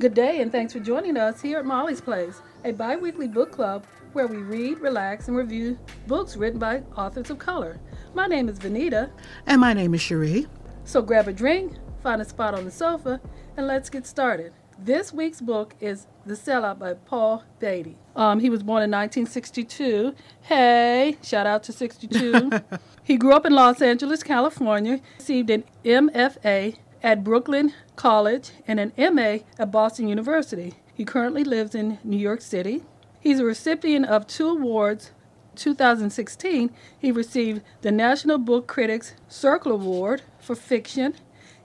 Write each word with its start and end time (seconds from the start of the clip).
Good 0.00 0.14
day, 0.14 0.40
and 0.40 0.50
thanks 0.50 0.72
for 0.72 0.80
joining 0.80 1.18
us 1.18 1.42
here 1.42 1.58
at 1.58 1.66
Molly's 1.66 2.00
Place, 2.00 2.40
a 2.64 2.72
bi 2.72 2.96
weekly 2.96 3.28
book 3.28 3.52
club 3.52 3.84
where 4.14 4.26
we 4.26 4.38
read, 4.38 4.78
relax, 4.78 5.28
and 5.28 5.36
review 5.36 5.78
books 6.06 6.38
written 6.38 6.58
by 6.58 6.82
authors 6.96 7.28
of 7.28 7.38
color. 7.38 7.78
My 8.14 8.26
name 8.26 8.48
is 8.48 8.58
Vanita. 8.58 9.10
And 9.44 9.60
my 9.60 9.74
name 9.74 9.92
is 9.92 10.00
Cherie. 10.00 10.46
So 10.84 11.02
grab 11.02 11.28
a 11.28 11.34
drink, 11.34 11.74
find 12.02 12.22
a 12.22 12.24
spot 12.24 12.54
on 12.54 12.64
the 12.64 12.70
sofa, 12.70 13.20
and 13.58 13.66
let's 13.66 13.90
get 13.90 14.06
started. 14.06 14.54
This 14.78 15.12
week's 15.12 15.42
book 15.42 15.74
is 15.80 16.06
The 16.24 16.32
Sellout 16.32 16.78
by 16.78 16.94
Paul 16.94 17.44
Beatty. 17.58 17.98
Um, 18.16 18.40
he 18.40 18.48
was 18.48 18.62
born 18.62 18.82
in 18.82 18.90
1962. 18.90 20.14
Hey, 20.40 21.18
shout 21.22 21.46
out 21.46 21.62
to 21.64 21.74
62. 21.74 22.50
he 23.04 23.18
grew 23.18 23.34
up 23.34 23.44
in 23.44 23.52
Los 23.52 23.82
Angeles, 23.82 24.22
California, 24.22 25.02
received 25.18 25.50
an 25.50 25.64
MFA 25.84 26.78
at 27.02 27.24
Brooklyn 27.24 27.72
College 27.96 28.50
and 28.66 28.78
an 28.78 28.92
MA 29.14 29.38
at 29.58 29.70
Boston 29.70 30.08
University. 30.08 30.74
He 30.94 31.04
currently 31.04 31.44
lives 31.44 31.74
in 31.74 31.98
New 32.04 32.18
York 32.18 32.40
City. 32.40 32.82
He's 33.20 33.40
a 33.40 33.44
recipient 33.44 34.06
of 34.06 34.26
two 34.26 34.48
awards. 34.48 35.12
2016, 35.56 36.70
he 36.98 37.10
received 37.10 37.62
the 37.82 37.90
National 37.90 38.38
Book 38.38 38.66
Critics 38.66 39.14
Circle 39.28 39.72
Award 39.72 40.22
for 40.38 40.54
fiction, 40.54 41.14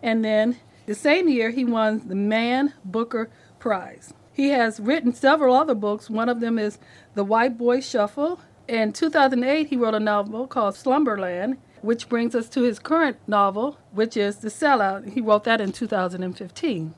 and 0.02 0.26
then 0.26 0.58
the 0.86 0.96
same 0.96 1.30
year 1.30 1.52
he 1.52 1.64
won 1.64 2.08
the 2.08 2.16
Man 2.16 2.74
Booker 2.84 3.30
Prize. 3.60 4.14
He 4.34 4.50
has 4.50 4.80
written 4.80 5.14
several 5.14 5.56
other 5.56 5.76
books. 5.76 6.10
One 6.10 6.28
of 6.30 6.42
them 6.42 6.60
is 6.60 6.78
The 7.14 7.24
White 7.24 7.58
Boy 7.58 7.80
Shuffle. 7.80 8.42
In 8.68 8.92
2008, 8.92 9.68
he 9.68 9.78
wrote 9.78 9.94
a 9.94 10.00
novel 10.00 10.46
called 10.48 10.76
Slumberland, 10.76 11.58
which 11.86 12.10
brings 12.10 12.34
us 12.34 12.50
to 12.50 12.64
his 12.64 12.80
current 12.80 13.18
novel, 13.28 13.78
which 13.92 14.18
is 14.18 14.38
The 14.38 14.50
Sellout. 14.50 15.14
He 15.14 15.22
wrote 15.22 15.44
that 15.44 15.62
in 15.62 15.72
2015. 15.72 16.96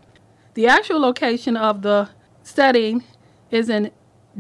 The 0.54 0.68
actual 0.68 1.00
location 1.00 1.58
of 1.58 1.82
the 1.82 2.10
setting 2.42 3.04
is 3.52 3.70
in 3.70 3.92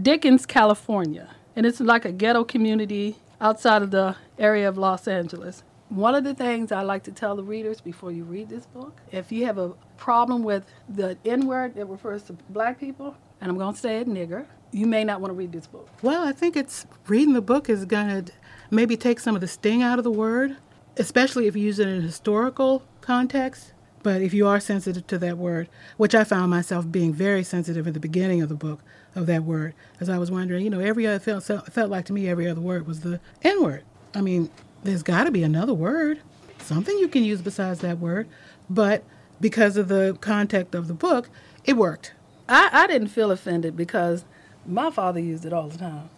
Dickens, 0.02 0.46
California, 0.46 1.36
and 1.56 1.66
it's 1.66 1.80
like 1.80 2.06
a 2.06 2.12
ghetto 2.12 2.44
community 2.44 3.17
outside 3.42 3.81
of 3.81 3.92
the 3.92 4.16
area 4.39 4.67
of 4.67 4.78
Los 4.78 5.08
Angeles. 5.08 5.64
One 5.89 6.16
of 6.16 6.23
the 6.23 6.34
things 6.34 6.72
I 6.72 6.82
like 6.82 7.04
to 7.04 7.11
tell 7.11 7.36
the 7.36 7.44
readers 7.44 7.82
before 7.82 8.11
you 8.11 8.23
read 8.23 8.50
this 8.50 8.66
book, 8.66 9.00
if 9.11 9.32
you 9.32 9.45
have 9.45 9.58
a 9.58 9.73
problem 9.98 10.44
with 10.44 10.66
the 10.89 11.17
N 11.26 11.45
word 11.48 11.76
that 11.76 11.86
refers 11.86 12.23
to 12.23 12.34
black 12.50 12.80
people, 12.80 13.16
and 13.42 13.52
I'm 13.52 13.58
going 13.58 13.73
to 13.73 13.80
say 13.80 14.00
it 14.00 14.08
nigger, 14.08 14.45
you 14.72 14.86
may 14.86 15.04
not 15.04 15.22
want 15.22 15.32
to 15.32 15.36
read 15.36 15.52
this 15.52 15.67
book. 15.67 15.89
Well, 16.02 16.28
I 16.28 16.32
think 16.32 16.56
it's 16.56 16.86
reading 17.08 17.34
the 17.34 17.42
book 17.42 17.70
is 17.70 17.86
going 17.86 18.26
to 18.26 18.32
maybe 18.72 18.98
take 18.98 19.20
some 19.20 19.36
of 19.36 19.42
the 19.42 19.48
sting 19.48 19.82
out 19.82 19.98
of 19.98 20.04
the 20.04 20.12
word, 20.12 20.58
especially 20.98 21.48
if 21.48 21.56
you 21.56 21.64
use 21.64 21.80
it 21.80 21.88
in 21.88 22.00
a 22.00 22.02
historical 22.02 22.84
context. 23.02 23.73
But 24.04 24.22
if 24.22 24.34
you 24.34 24.48
are 24.48 24.60
sensitive 24.60 25.08
to 25.08 25.18
that 25.20 25.38
word, 25.38 25.68
which 25.98 26.16
I 26.16 26.23
found 26.23 26.50
myself 26.50 26.90
being 26.90 27.14
very 27.14 27.44
sensitive 27.44 27.88
at 27.88 27.94
the 27.94 28.00
beginning 28.00 28.42
of 28.42 28.50
the 28.50 28.56
book 28.56 28.82
of 29.16 29.26
that 29.26 29.44
word, 29.44 29.73
as 30.00 30.08
I 30.08 30.18
was 30.18 30.32
wondering, 30.32 30.64
you 30.64 30.70
know, 30.70 30.80
every 30.80 31.06
other 31.06 31.20
felt 31.20 31.44
felt 31.44 31.90
like 31.90 32.06
to 32.06 32.14
me 32.14 32.30
every 32.30 32.48
other 32.48 32.62
word 32.62 32.88
was 32.88 33.02
the 33.02 33.20
N 33.44 33.64
word. 33.64 33.84
I 34.14 34.22
mean, 34.22 34.50
there's 34.84 35.04
got 35.04 35.26
to 35.26 35.32
be 35.32 35.44
another 35.44 35.73
word, 35.73 36.20
something 36.60 36.98
you 37.00 37.08
can 37.08 37.23
use 37.23 37.42
besides 37.42 37.80
that 37.82 38.00
word. 38.00 38.28
But 38.70 39.04
because 39.42 39.78
of 39.78 39.88
the 39.88 40.18
context 40.22 40.73
of 40.73 40.88
the 40.88 40.94
book, 40.94 41.30
it 41.66 41.73
worked. 41.73 42.14
I, 42.48 42.70
I 42.72 42.88
didn't 42.88 43.10
feel 43.10 43.32
offended 43.32 43.76
because 43.76 44.23
my 44.66 44.90
father 44.90 45.20
used 45.20 45.45
it 45.45 45.54
all 45.54 45.68
the 45.68 45.78
time. 45.78 46.10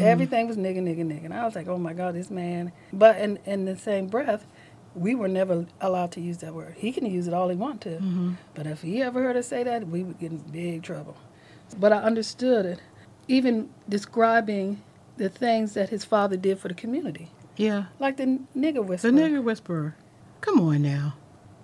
Mm-hmm. 0.00 0.08
Everything 0.08 0.48
was 0.48 0.56
nigga, 0.56 0.78
nigga, 0.78 1.04
nigga. 1.04 1.26
And 1.26 1.34
I 1.34 1.44
was 1.44 1.54
like, 1.54 1.68
oh 1.68 1.78
my 1.78 1.92
God, 1.92 2.14
this 2.14 2.30
man. 2.30 2.72
But 2.92 3.18
in, 3.18 3.38
in 3.44 3.64
the 3.64 3.76
same 3.76 4.06
breath, 4.06 4.46
we 4.94 5.14
were 5.14 5.28
never 5.28 5.66
allowed 5.80 6.12
to 6.12 6.20
use 6.20 6.38
that 6.38 6.54
word. 6.54 6.74
He 6.76 6.92
can 6.92 7.06
use 7.06 7.28
it 7.28 7.34
all 7.34 7.48
he 7.48 7.56
wants 7.56 7.84
to. 7.84 7.90
Mm-hmm. 7.90 8.32
But 8.54 8.66
if 8.66 8.82
he 8.82 9.02
ever 9.02 9.22
heard 9.22 9.36
us 9.36 9.46
say 9.46 9.62
that, 9.62 9.86
we 9.86 10.02
would 10.02 10.18
get 10.18 10.32
in 10.32 10.38
big 10.38 10.82
trouble. 10.82 11.16
But 11.78 11.92
I 11.92 11.98
understood 11.98 12.66
it, 12.66 12.80
even 13.28 13.70
describing 13.88 14.82
the 15.16 15.28
things 15.28 15.74
that 15.74 15.90
his 15.90 16.04
father 16.04 16.36
did 16.36 16.58
for 16.58 16.68
the 16.68 16.74
community. 16.74 17.30
Yeah. 17.56 17.84
Like 17.98 18.16
the 18.16 18.40
nigger 18.56 18.84
whisperer. 18.84 19.12
The 19.12 19.20
nigger 19.20 19.42
whisperer. 19.42 19.94
Come 20.40 20.60
on 20.60 20.82
now. 20.82 21.14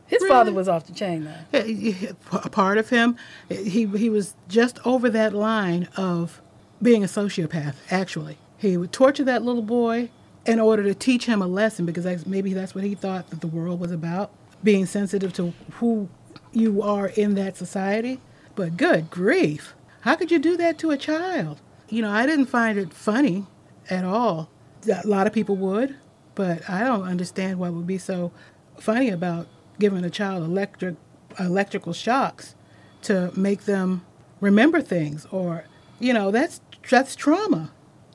His 0.07 0.21
really? 0.23 0.33
father 0.33 0.53
was 0.53 0.69
off 0.69 0.87
the 0.87 0.93
chain 0.93 1.25
now. 1.25 1.41
A 1.53 2.51
part 2.51 2.79
of 2.79 2.91
him, 2.91 3.17
he 3.49 3.87
he 3.87 4.09
was 4.09 4.35
just 4.47 4.79
over 4.87 5.11
that 5.11 5.33
line 5.33 5.89
of 5.97 6.41
being 6.81 7.03
a 7.03 7.07
sociopath. 7.07 7.75
Actually, 7.91 8.39
he 8.59 8.77
would 8.77 8.93
torture 8.93 9.25
that 9.25 9.43
little 9.43 9.63
boy 9.63 10.11
in 10.45 10.61
order 10.61 10.83
to 10.85 10.95
teach 10.95 11.27
him 11.27 11.43
a 11.43 11.47
lesson 11.47 11.85
because 11.87 12.27
maybe 12.27 12.53
that's 12.53 12.75
what 12.75 12.85
he 12.85 12.95
thought 12.95 13.31
that 13.31 13.41
the 13.41 13.47
world 13.47 13.81
was 13.81 13.91
about, 13.91 14.31
being 14.63 14.87
sensitive 14.87 15.33
to 15.35 15.53
who 15.75 16.09
you 16.53 16.83
are 16.83 17.09
in 17.09 17.35
that 17.35 17.57
society. 17.57 18.21
But 18.55 18.77
good 18.77 19.11
grief, 19.11 19.75
how 20.03 20.15
could 20.15 20.31
you 20.31 20.39
do 20.39 20.57
that 20.57 20.79
to 20.79 20.91
a 20.91 20.97
child? 20.97 21.61
You 21.89 22.03
know, 22.03 22.11
I 22.11 22.27
didn't 22.27 22.47
find 22.47 22.79
it 22.79 22.93
funny 22.93 23.47
at 23.91 24.05
all. 24.05 24.51
A 24.89 25.07
lot 25.07 25.27
of 25.27 25.33
people 25.33 25.57
would, 25.57 25.97
but 26.35 26.69
I 26.71 26.85
don't 26.85 27.03
understand 27.03 27.59
what 27.59 27.73
would 27.73 27.87
be 27.87 27.99
so 27.99 28.33
funny 28.79 29.11
about 29.11 29.49
giving 29.79 30.05
a 30.05 30.11
child 30.11 30.43
electric 30.45 30.97
electrical 31.39 31.93
shocks 31.93 32.55
to 33.03 33.31
make 33.37 33.65
them 33.65 34.05
remember 34.41 34.81
things 34.81 35.27
or 35.31 35.65
you 35.99 36.13
know 36.13 36.31
that's 36.31 36.61
that's 36.91 37.17
trauma 37.17 37.73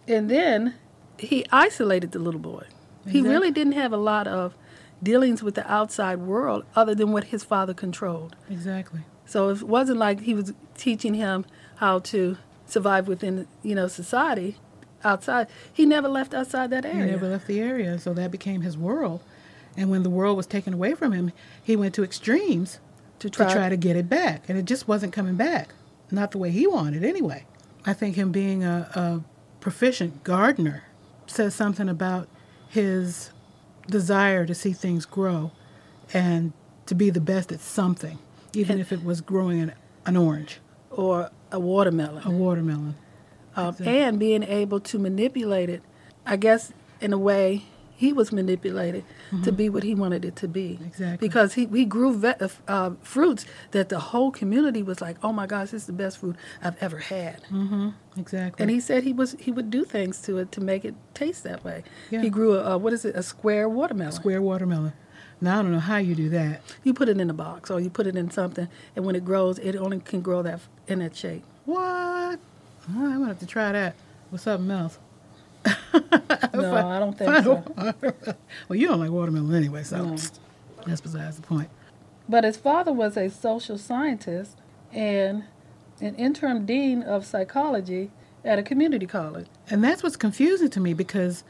and 0.07 0.29
then 0.29 0.75
he 1.17 1.45
isolated 1.51 2.11
the 2.11 2.19
little 2.19 2.39
boy 2.39 2.65
exactly. 3.01 3.11
he 3.11 3.21
really 3.21 3.51
didn't 3.51 3.73
have 3.73 3.93
a 3.93 3.97
lot 3.97 4.27
of 4.27 4.55
dealings 5.03 5.41
with 5.41 5.55
the 5.55 5.71
outside 5.71 6.19
world 6.19 6.63
other 6.75 6.93
than 6.93 7.11
what 7.11 7.25
his 7.25 7.43
father 7.43 7.73
controlled 7.73 8.35
exactly 8.49 9.01
so 9.25 9.49
it 9.49 9.63
wasn't 9.63 9.97
like 9.97 10.21
he 10.21 10.33
was 10.33 10.53
teaching 10.75 11.13
him 11.13 11.45
how 11.77 11.99
to 11.99 12.37
survive 12.65 13.07
within 13.07 13.47
you 13.63 13.75
know 13.75 13.87
society 13.87 14.57
outside 15.03 15.47
he 15.71 15.85
never 15.85 16.07
left 16.07 16.33
outside 16.33 16.69
that 16.69 16.85
area 16.85 17.05
he 17.05 17.11
never 17.11 17.27
left 17.27 17.47
the 17.47 17.59
area 17.59 17.97
so 17.97 18.13
that 18.13 18.29
became 18.31 18.61
his 18.61 18.77
world 18.77 19.21
and 19.77 19.89
when 19.89 20.03
the 20.03 20.09
world 20.09 20.37
was 20.37 20.47
taken 20.47 20.73
away 20.73 20.93
from 20.93 21.11
him, 21.11 21.31
he 21.61 21.75
went 21.75 21.95
to 21.95 22.03
extremes 22.03 22.79
to 23.19 23.29
try 23.29 23.47
to, 23.47 23.53
try 23.53 23.69
to 23.69 23.77
get 23.77 23.95
it 23.95 24.09
back. 24.09 24.49
And 24.49 24.57
it 24.57 24.65
just 24.65 24.87
wasn't 24.87 25.13
coming 25.13 25.35
back. 25.35 25.73
Not 26.09 26.31
the 26.31 26.37
way 26.37 26.51
he 26.51 26.67
wanted, 26.67 27.03
anyway. 27.03 27.45
I 27.85 27.93
think 27.93 28.15
him 28.15 28.31
being 28.31 28.63
a, 28.63 28.89
a 28.93 29.23
proficient 29.59 30.23
gardener 30.23 30.83
says 31.27 31.55
something 31.55 31.89
about 31.89 32.27
his 32.69 33.31
desire 33.87 34.45
to 34.45 34.53
see 34.53 34.73
things 34.73 35.05
grow 35.05 35.51
and 36.13 36.53
to 36.85 36.95
be 36.95 37.09
the 37.09 37.21
best 37.21 37.51
at 37.51 37.59
something, 37.59 38.19
even 38.53 38.73
and, 38.73 38.81
if 38.81 38.91
it 38.91 39.03
was 39.03 39.21
growing 39.21 39.61
an, 39.61 39.73
an, 40.05 40.17
orange 40.17 40.59
or 40.89 41.31
a 41.51 41.59
watermelon. 41.59 42.23
A 42.25 42.31
watermelon. 42.31 42.95
Um, 43.55 43.69
exactly. 43.69 43.99
And 43.99 44.19
being 44.19 44.43
able 44.43 44.79
to 44.81 44.99
manipulate 44.99 45.69
it, 45.69 45.81
I 46.25 46.35
guess, 46.35 46.73
in 46.99 47.13
a 47.13 47.17
way 47.17 47.63
he 48.01 48.11
was 48.11 48.31
manipulated 48.31 49.03
mm-hmm. 49.29 49.43
to 49.43 49.51
be 49.51 49.69
what 49.69 49.83
he 49.83 49.93
wanted 49.93 50.25
it 50.25 50.35
to 50.35 50.47
be. 50.47 50.79
Exactly. 50.83 51.27
Because 51.27 51.53
he, 51.53 51.67
he 51.67 51.85
grew 51.85 52.17
ve- 52.17 52.33
uh, 52.39 52.47
uh, 52.67 52.91
fruits 53.03 53.45
that 53.71 53.89
the 53.89 53.99
whole 53.99 54.31
community 54.31 54.81
was 54.81 55.01
like, 55.01 55.17
oh 55.21 55.31
my 55.31 55.45
gosh, 55.45 55.69
this 55.69 55.83
is 55.83 55.85
the 55.85 55.93
best 55.93 56.17
fruit 56.17 56.35
I've 56.63 56.81
ever 56.81 56.97
had. 56.97 57.43
Mm-hmm. 57.51 57.89
Exactly. 58.17 58.63
And 58.63 58.71
he 58.71 58.79
said 58.79 59.03
he 59.03 59.13
was 59.13 59.35
he 59.39 59.51
would 59.51 59.69
do 59.69 59.85
things 59.85 60.19
to 60.23 60.39
it 60.39 60.51
to 60.53 60.61
make 60.61 60.83
it 60.83 60.95
taste 61.13 61.43
that 61.43 61.63
way. 61.63 61.83
Yeah. 62.09 62.23
He 62.23 62.31
grew 62.31 62.55
a, 62.55 62.71
a 62.71 62.77
what 62.79 62.91
is 62.91 63.05
it 63.05 63.15
a 63.15 63.21
square 63.21 63.69
watermelon. 63.69 64.13
Square 64.13 64.41
watermelon. 64.41 64.93
Now 65.39 65.59
I 65.59 65.61
don't 65.61 65.71
know 65.71 65.79
how 65.79 65.97
you 65.97 66.15
do 66.15 66.29
that. 66.29 66.63
You 66.83 66.95
put 66.95 67.07
it 67.07 67.19
in 67.19 67.29
a 67.29 67.35
box 67.35 67.69
or 67.69 67.79
you 67.79 67.91
put 67.91 68.07
it 68.07 68.15
in 68.15 68.31
something, 68.31 68.67
and 68.95 69.05
when 69.05 69.15
it 69.15 69.23
grows, 69.23 69.59
it 69.59 69.75
only 69.75 69.99
can 69.99 70.21
grow 70.21 70.41
that 70.41 70.61
in 70.87 70.99
that 70.99 71.15
shape. 71.15 71.43
What? 71.65 72.39
I'm 72.89 72.95
gonna 72.95 73.27
have 73.27 73.39
to 73.39 73.45
try 73.45 73.71
that 73.71 73.93
with 74.31 74.41
something 74.41 74.71
else. 74.71 74.97
no, 76.53 76.87
I 76.87 76.99
don't 76.99 77.17
think 77.17 77.43
so. 77.43 77.63
well, 78.67 78.77
you 78.77 78.87
don't 78.87 78.99
like 78.99 79.11
watermelon 79.11 79.55
anyway, 79.55 79.83
so 79.83 80.03
no. 80.03 80.17
that's 80.85 81.01
besides 81.01 81.37
the 81.37 81.41
point. 81.41 81.69
But 82.29 82.43
his 82.43 82.57
father 82.57 82.93
was 82.93 83.17
a 83.17 83.29
social 83.29 83.77
scientist 83.77 84.57
and 84.91 85.43
an 85.99 86.15
interim 86.15 86.65
dean 86.65 87.03
of 87.03 87.25
psychology 87.25 88.11
at 88.43 88.57
a 88.57 88.63
community 88.63 89.05
college. 89.05 89.47
And 89.69 89.83
that's 89.83 90.03
what's 90.03 90.15
confusing 90.15 90.69
to 90.69 90.79
me 90.79 90.93
because 90.93 91.43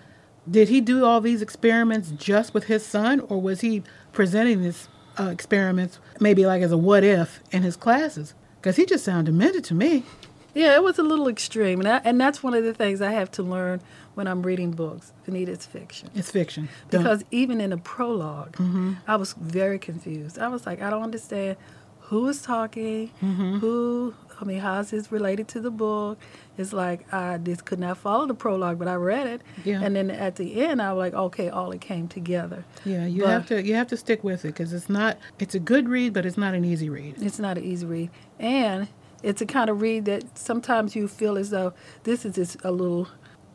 did 0.49 0.69
he 0.69 0.81
do 0.81 1.05
all 1.05 1.21
these 1.21 1.41
experiments 1.41 2.11
just 2.11 2.53
with 2.53 2.65
his 2.65 2.85
son, 2.85 3.19
or 3.21 3.39
was 3.39 3.61
he 3.61 3.83
presenting 4.11 4.63
these 4.63 4.87
uh, 5.19 5.25
experiments 5.25 5.99
maybe 6.19 6.45
like 6.45 6.61
as 6.61 6.71
a 6.71 6.77
what 6.77 7.03
if 7.03 7.41
in 7.51 7.63
his 7.63 7.75
classes? 7.75 8.33
Because 8.59 8.75
he 8.75 8.85
just 8.85 9.05
sounded 9.05 9.31
demented 9.31 9.63
to 9.65 9.75
me. 9.75 10.03
Yeah, 10.53 10.75
it 10.75 10.83
was 10.83 10.99
a 10.99 11.03
little 11.03 11.27
extreme, 11.27 11.79
and, 11.79 11.87
I, 11.87 12.01
and 12.03 12.19
that's 12.19 12.43
one 12.43 12.53
of 12.53 12.63
the 12.63 12.73
things 12.73 13.01
I 13.01 13.11
have 13.11 13.31
to 13.31 13.43
learn 13.43 13.81
when 14.15 14.27
I'm 14.27 14.41
reading 14.41 14.71
books. 14.71 15.13
Anita, 15.25 15.51
it's 15.51 15.65
fiction. 15.65 16.09
It's 16.15 16.31
fiction. 16.31 16.69
Because 16.89 17.19
don't. 17.19 17.33
even 17.33 17.61
in 17.61 17.71
a 17.71 17.77
prolog 17.77 18.51
mm-hmm. 18.53 18.93
I 19.07 19.15
was 19.15 19.33
very 19.33 19.79
confused. 19.79 20.37
I 20.37 20.47
was 20.49 20.65
like, 20.65 20.81
I 20.81 20.89
don't 20.89 21.03
understand 21.03 21.57
who 21.99 22.27
is 22.27 22.41
talking, 22.41 23.09
mm-hmm. 23.21 23.59
who 23.59 24.13
I 24.41 24.43
mean, 24.43 24.59
how's 24.59 24.89
this 24.89 25.11
related 25.11 25.47
to 25.49 25.61
the 25.61 25.69
book? 25.69 26.19
It's 26.57 26.73
like 26.73 27.11
I 27.13 27.37
just 27.37 27.63
could 27.63 27.79
not 27.79 27.97
follow 27.97 28.25
the 28.25 28.33
prologue, 28.33 28.79
but 28.79 28.87
I 28.87 28.95
read 28.95 29.27
it, 29.27 29.41
Yeah. 29.63 29.81
and 29.81 29.95
then 29.95 30.09
at 30.11 30.35
the 30.35 30.65
end, 30.65 30.81
I 30.81 30.91
was 30.93 30.99
like, 30.99 31.13
okay, 31.13 31.49
all 31.49 31.71
it 31.71 31.79
came 31.79 32.07
together. 32.07 32.65
Yeah, 32.83 33.05
you 33.05 33.21
But- 33.23 33.29
have 33.29 33.45
to 33.47 33.63
you 33.63 33.75
have 33.75 33.87
to 33.87 33.97
stick 33.97 34.23
with 34.23 34.43
it 34.43 34.49
because 34.49 34.73
it's 34.73 34.89
not 34.89 35.17
it's 35.39 35.55
a 35.55 35.59
good 35.59 35.87
read, 35.87 36.13
but 36.13 36.25
it's 36.25 36.37
not 36.37 36.53
an 36.53 36.65
easy 36.65 36.89
read. 36.89 37.15
It's 37.21 37.39
not 37.39 37.57
an 37.57 37.63
easy 37.63 37.85
read, 37.85 38.09
and 38.39 38.89
it's 39.23 39.41
a 39.41 39.45
kind 39.45 39.69
of 39.69 39.81
read 39.81 40.05
that 40.05 40.37
sometimes 40.37 40.95
you 40.95 41.07
feel 41.07 41.37
as 41.37 41.49
though 41.51 41.73
this 42.03 42.25
is 42.25 42.35
just 42.35 42.57
a 42.63 42.71
little 42.71 43.07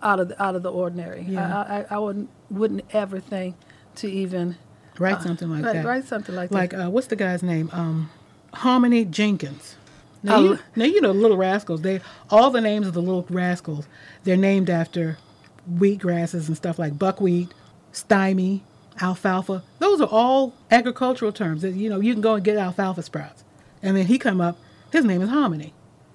out 0.03 0.21
of 0.21 0.29
the, 0.29 0.43
out 0.43 0.55
of 0.55 0.63
the 0.63 0.71
ordinary. 0.71 1.23
Yeah. 1.29 1.63
I, 1.63 1.79
I, 1.81 1.87
I 1.91 1.99
wouldn't 1.99 2.29
wouldn't 2.51 2.85
ever 2.95 3.19
think 3.21 3.57
to 3.97 4.11
even 4.11 4.57
Write 4.99 5.23
something 5.23 5.51
like 5.51 5.65
write, 5.65 5.73
that. 5.75 5.85
write 5.85 6.05
something 6.07 6.35
like, 6.35 6.51
like 6.51 6.71
that. 6.71 6.87
uh, 6.87 6.91
what's 6.91 7.09
the 7.09 7.17
guy's 7.17 7.43
name? 7.43 7.69
Um, 7.73 8.11
Harmony 8.55 9.05
Jenkins. 9.05 9.77
Now 10.23 10.37
Oh. 10.37 10.43
you, 10.45 10.59
now 10.75 10.85
you 10.87 11.01
know 11.03 11.13
the 11.13 11.19
Little 11.19 11.37
Rascals. 11.37 11.83
They 11.83 12.01
all 12.31 12.51
the 12.51 12.61
names 12.61 12.87
of 12.87 12.95
the 12.95 13.03
Little 13.03 13.27
Rascals. 13.29 13.87
They're 14.25 14.37
named 14.37 14.71
after 14.71 15.19
wheat 15.67 15.99
grasses 15.99 16.49
and 16.49 16.57
stuff 16.57 16.79
like 16.79 16.99
buckwheat, 16.99 17.53
stymie, 17.93 18.65
alfalfa. 19.01 19.63
Those 19.81 20.01
are 20.01 20.09
all 20.11 20.55
agricultural 20.71 21.33
terms. 21.33 21.63
That 21.63 21.73
you 21.75 21.89
know 21.91 22.01
you 22.01 22.13
can 22.15 22.23
go 22.23 22.35
and 22.35 22.45
get 22.45 22.57
alfalfa 22.57 23.03
sprouts. 23.03 23.45
And 23.83 23.97
then 23.97 24.07
he 24.07 24.19
come 24.19 24.41
up. 24.41 24.57
His 24.93 25.05
name 25.05 25.23
is 25.23 25.29
Harmony. 25.29 25.73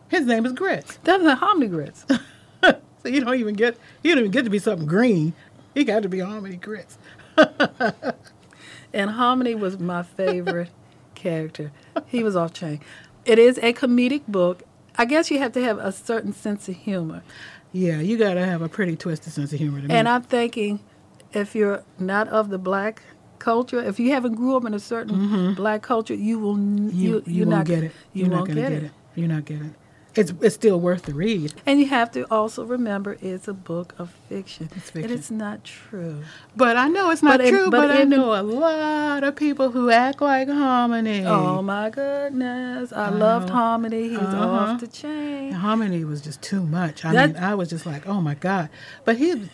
His 0.09 0.25
name 0.25 0.45
is 0.45 0.53
Grits. 0.53 0.99
That's 1.03 1.23
a 1.23 1.35
hominy 1.35 1.67
grits. 1.67 2.05
so 2.63 2.79
you 3.05 3.21
don't 3.21 3.35
even 3.35 3.55
get 3.55 3.77
you 4.03 4.11
don't 4.11 4.19
even 4.19 4.31
get 4.31 4.43
to 4.43 4.49
be 4.49 4.59
something 4.59 4.87
green. 4.87 5.33
He 5.73 5.83
got 5.85 6.03
to 6.03 6.09
be 6.09 6.19
Harmony 6.19 6.57
Grits. 6.57 6.97
and 8.93 9.11
hominy 9.11 9.55
was 9.55 9.79
my 9.79 10.03
favorite 10.03 10.69
character. 11.15 11.71
He 12.07 12.23
was 12.23 12.35
off 12.35 12.53
chain. 12.53 12.81
It 13.23 13.39
is 13.39 13.57
a 13.59 13.73
comedic 13.73 14.23
book. 14.27 14.63
I 14.97 15.05
guess 15.05 15.31
you 15.31 15.39
have 15.39 15.53
to 15.53 15.63
have 15.63 15.77
a 15.79 15.91
certain 15.91 16.33
sense 16.33 16.67
of 16.67 16.75
humor. 16.75 17.23
Yeah, 17.71 18.01
you 18.01 18.17
got 18.17 18.33
to 18.33 18.45
have 18.45 18.61
a 18.61 18.67
pretty 18.67 18.97
twisted 18.97 19.31
sense 19.31 19.53
of 19.53 19.59
humor 19.59 19.79
to 19.79 19.87
me. 19.87 19.93
And 19.93 20.09
I'm 20.09 20.23
thinking, 20.23 20.81
if 21.31 21.55
you're 21.55 21.85
not 21.97 22.27
of 22.27 22.49
the 22.49 22.57
black 22.57 23.01
culture, 23.41 23.81
if 23.83 23.99
you 23.99 24.11
haven't 24.11 24.35
grew 24.35 24.55
up 24.55 24.63
in 24.65 24.73
a 24.73 24.79
certain 24.79 25.53
black 25.55 25.81
culture, 25.81 26.13
you 26.15 26.39
will 26.39 26.55
Mm-hmm. 26.55 26.89
you, 26.97 27.23
you, 27.25 27.45
won't 27.45 27.49
not 27.57 27.65
get 27.65 27.83
it. 27.83 27.91
You 28.13 28.25
You're 28.25 28.29
won't 28.31 28.47
not 28.47 28.55
gonna 28.55 28.61
get, 28.61 28.69
get 28.75 28.83
it. 28.83 28.85
it. 28.85 28.91
You're 29.15 29.27
not 29.35 29.45
getting 29.45 29.65
it. 29.67 29.73
It's 30.13 30.33
it's 30.41 30.55
still 30.55 30.77
worth 30.77 31.03
the 31.03 31.13
read. 31.13 31.53
And 31.65 31.79
you 31.79 31.85
have 31.87 32.11
to 32.17 32.25
also 32.29 32.65
remember 32.65 33.15
it's 33.21 33.47
a 33.47 33.53
book 33.53 33.95
of 33.97 34.09
fiction. 34.27 34.65
It's 34.75 34.91
And 34.91 35.03
fiction. 35.03 35.11
it's 35.17 35.31
not 35.31 35.63
true. 35.63 36.23
But 36.53 36.75
I 36.75 36.89
know 36.89 37.11
it's 37.11 37.23
not 37.23 37.37
But 37.39 37.47
true. 37.47 37.69
but 37.71 37.87
But, 37.87 37.91
I 37.91 38.03
know 38.03 38.33
a 38.35 38.43
lot 38.43 39.23
of 39.23 39.37
people 39.37 39.71
who 39.71 39.89
act 39.89 40.19
like 40.21 40.49
Harmony. 40.49 41.23
Oh 41.25 41.61
my 41.61 41.89
goodness. 41.89 42.91
I 42.91 43.07
loved 43.09 43.47
know. 43.47 43.55
Hominy. 43.55 44.09
He 44.09 44.17
was 44.17 44.33
Uh-huh. 44.33 44.49
off 44.49 44.79
the 44.81 44.87
chain. 44.87 45.53
Harmony 45.53 46.03
was 46.03 46.19
just 46.21 46.41
too 46.41 46.63
much. 46.63 47.05
I 47.05 47.13
That- 47.13 47.33
mean, 47.35 47.43
I 47.43 47.55
was 47.55 47.69
just 47.69 47.85
like, 47.85 48.05
oh 48.05 48.19
my 48.19 48.35
god. 48.35 48.67
But 49.05 49.15
he, 49.15 49.49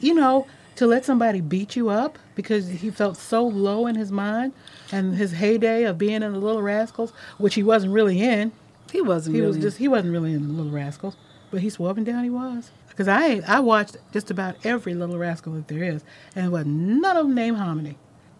you 0.00 0.14
know, 0.14 0.46
to 0.78 0.86
let 0.86 1.04
somebody 1.04 1.40
beat 1.40 1.76
you 1.76 1.88
up 1.90 2.18
because 2.34 2.68
he 2.68 2.90
felt 2.90 3.16
so 3.16 3.46
low 3.46 3.86
in 3.86 3.94
his 3.96 4.10
mind 4.12 4.52
and 4.92 5.16
his 5.16 5.32
heyday 5.32 5.84
of 5.84 5.98
being 5.98 6.22
in 6.22 6.32
the 6.32 6.38
Little 6.38 6.62
Rascals, 6.62 7.12
which 7.36 7.54
he 7.54 7.62
wasn't 7.62 7.92
really 7.92 8.22
in. 8.22 8.52
He 8.92 9.00
wasn't 9.02 9.34
He 9.36 9.40
really. 9.42 9.54
was 9.56 9.62
just 9.62 9.78
he 9.78 9.88
wasn't 9.88 10.12
really 10.12 10.32
in 10.32 10.42
the 10.48 10.52
Little 10.54 10.72
Rascals, 10.72 11.16
but 11.50 11.60
he 11.60 11.70
swore 11.70 11.90
up 11.90 11.96
and 11.96 12.06
down 12.06 12.24
he 12.24 12.30
was. 12.30 12.70
Because 12.88 13.08
I 13.08 13.40
I 13.46 13.60
watched 13.60 13.96
just 14.12 14.30
about 14.30 14.56
every 14.64 14.94
Little 14.94 15.18
Rascal 15.18 15.52
that 15.54 15.68
there 15.68 15.84
is, 15.84 16.02
and 16.34 16.46
it 16.46 16.48
was 16.50 16.64
none 16.66 17.16
of 17.16 17.26
them 17.26 17.34
named 17.34 17.58
Harmony. 17.58 17.96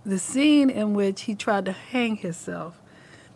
the 0.06 0.18
scene 0.18 0.70
in 0.70 0.94
which 0.94 1.22
he 1.22 1.34
tried 1.34 1.64
to 1.66 1.72
hang 1.72 2.16
himself. 2.16 2.80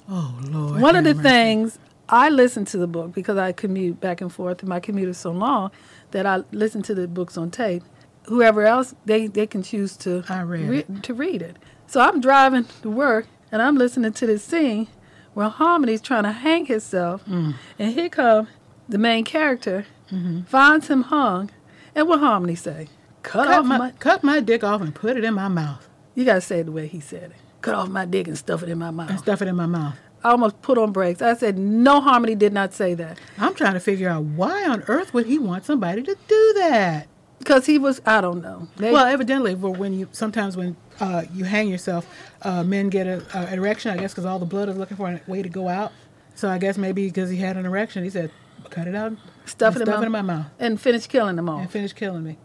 Oh 0.08 0.38
Lord. 0.48 0.80
One 0.80 0.96
of 0.96 1.04
the 1.04 1.14
mercy. 1.14 1.28
things 1.28 1.78
I 2.08 2.28
listened 2.28 2.66
to 2.68 2.78
the 2.78 2.86
book 2.86 3.12
because 3.12 3.36
I 3.36 3.52
commute 3.52 4.00
back 4.00 4.20
and 4.20 4.32
forth, 4.32 4.60
and 4.60 4.68
my 4.68 4.80
commute 4.80 5.08
is 5.08 5.18
so 5.18 5.30
long 5.32 5.70
that 6.12 6.24
I 6.26 6.42
listen 6.52 6.82
to 6.82 6.94
the 6.94 7.06
books 7.08 7.36
on 7.36 7.50
tape. 7.50 7.82
Whoever 8.26 8.62
else 8.66 8.94
they 9.04 9.26
they 9.26 9.46
can 9.46 9.62
choose 9.62 9.96
to 9.98 10.22
I 10.28 10.42
read 10.42 10.68
re- 10.68 10.78
it. 10.80 11.02
to 11.04 11.14
read 11.14 11.42
it. 11.42 11.56
So 11.86 12.00
I'm 12.00 12.20
driving 12.20 12.66
to 12.82 12.90
work 12.90 13.26
and 13.50 13.60
I'm 13.60 13.76
listening 13.76 14.12
to 14.14 14.26
this 14.26 14.44
scene 14.44 14.88
where 15.34 15.48
Harmony's 15.48 16.00
trying 16.02 16.22
to 16.24 16.32
hang 16.32 16.66
himself, 16.66 17.24
Mm. 17.26 17.54
and 17.78 17.92
here 17.92 18.08
come 18.08 18.48
the 18.88 18.98
main 18.98 19.24
character, 19.24 19.86
Mm-hmm. 20.12 20.42
finds 20.42 20.88
him 20.88 21.02
hung, 21.04 21.50
and 21.94 22.06
what 22.06 22.20
Harmony 22.20 22.54
say? 22.54 22.88
Cut, 23.22 23.46
cut 23.46 23.58
off 23.60 23.64
my, 23.64 23.78
my. 23.78 23.90
cut 23.92 24.22
my 24.22 24.40
dick 24.40 24.62
off 24.62 24.80
and 24.82 24.94
put 24.94 25.16
it 25.16 25.24
in 25.24 25.32
my 25.34 25.48
mouth 25.48 25.88
You 26.14 26.24
gotta 26.26 26.40
say 26.42 26.60
it 26.60 26.64
the 26.64 26.72
way 26.72 26.86
he 26.86 27.00
said 27.00 27.24
it. 27.30 27.36
Cut 27.62 27.74
off 27.74 27.88
my 27.88 28.04
dick 28.04 28.28
and 28.28 28.36
stuff 28.36 28.62
it 28.62 28.68
in 28.68 28.78
my 28.78 28.90
mouth. 28.90 29.08
and 29.10 29.18
stuff 29.18 29.40
it 29.40 29.48
in 29.48 29.56
my 29.56 29.66
mouth. 29.66 29.96
I 30.24 30.30
almost 30.30 30.60
put 30.62 30.76
on 30.78 30.92
brakes. 30.92 31.20
I 31.22 31.34
said, 31.34 31.56
no, 31.58 32.00
Harmony 32.00 32.34
did 32.36 32.52
not 32.52 32.72
say 32.74 32.94
that. 32.94 33.18
I'm 33.38 33.54
trying 33.54 33.74
to 33.74 33.80
figure 33.80 34.08
out 34.08 34.22
why 34.24 34.68
on 34.68 34.82
earth 34.86 35.12
would 35.14 35.26
he 35.26 35.38
want 35.38 35.64
somebody 35.64 36.02
to 36.02 36.16
do 36.28 36.52
that? 36.58 37.06
Because 37.42 37.66
he 37.66 37.76
was, 37.78 38.00
I 38.06 38.20
don't 38.20 38.40
know. 38.40 38.68
They- 38.76 38.92
Well, 38.92 39.04
evidently, 39.06 39.54
for 39.54 39.70
when 39.70 39.92
you 39.92 40.08
sometimes 40.12 40.56
when 40.56 40.76
uh, 41.00 41.24
you 41.34 41.44
hang 41.44 41.68
yourself, 41.68 42.06
uh, 42.42 42.62
men 42.62 42.88
get 42.88 43.06
a, 43.06 43.22
a, 43.34 43.38
an 43.46 43.58
erection. 43.58 43.90
I 43.90 43.96
guess 44.00 44.12
because 44.12 44.24
all 44.24 44.38
the 44.38 44.46
blood 44.46 44.68
is 44.68 44.76
looking 44.76 44.96
for 44.96 45.08
a 45.10 45.20
way 45.26 45.42
to 45.42 45.48
go 45.48 45.68
out. 45.68 45.92
So 46.34 46.48
I 46.48 46.58
guess 46.58 46.78
maybe 46.78 47.06
because 47.06 47.30
he 47.30 47.36
had 47.38 47.56
an 47.56 47.66
erection, 47.66 48.04
he 48.04 48.10
said, 48.10 48.30
"Cut 48.70 48.86
it 48.86 48.94
out, 48.94 49.12
Stuff 49.44 49.74
it 49.76 49.80
in 49.80 49.86
stuff 49.86 49.96
my- 49.98 50.02
it 50.02 50.06
in 50.06 50.12
my 50.12 50.22
mouth, 50.22 50.46
and 50.60 50.80
finish 50.80 51.06
killing 51.08 51.36
them 51.36 51.48
all. 51.48 51.58
and 51.60 51.70
finish 51.70 51.92
killing 51.92 52.22
me." 52.24 52.38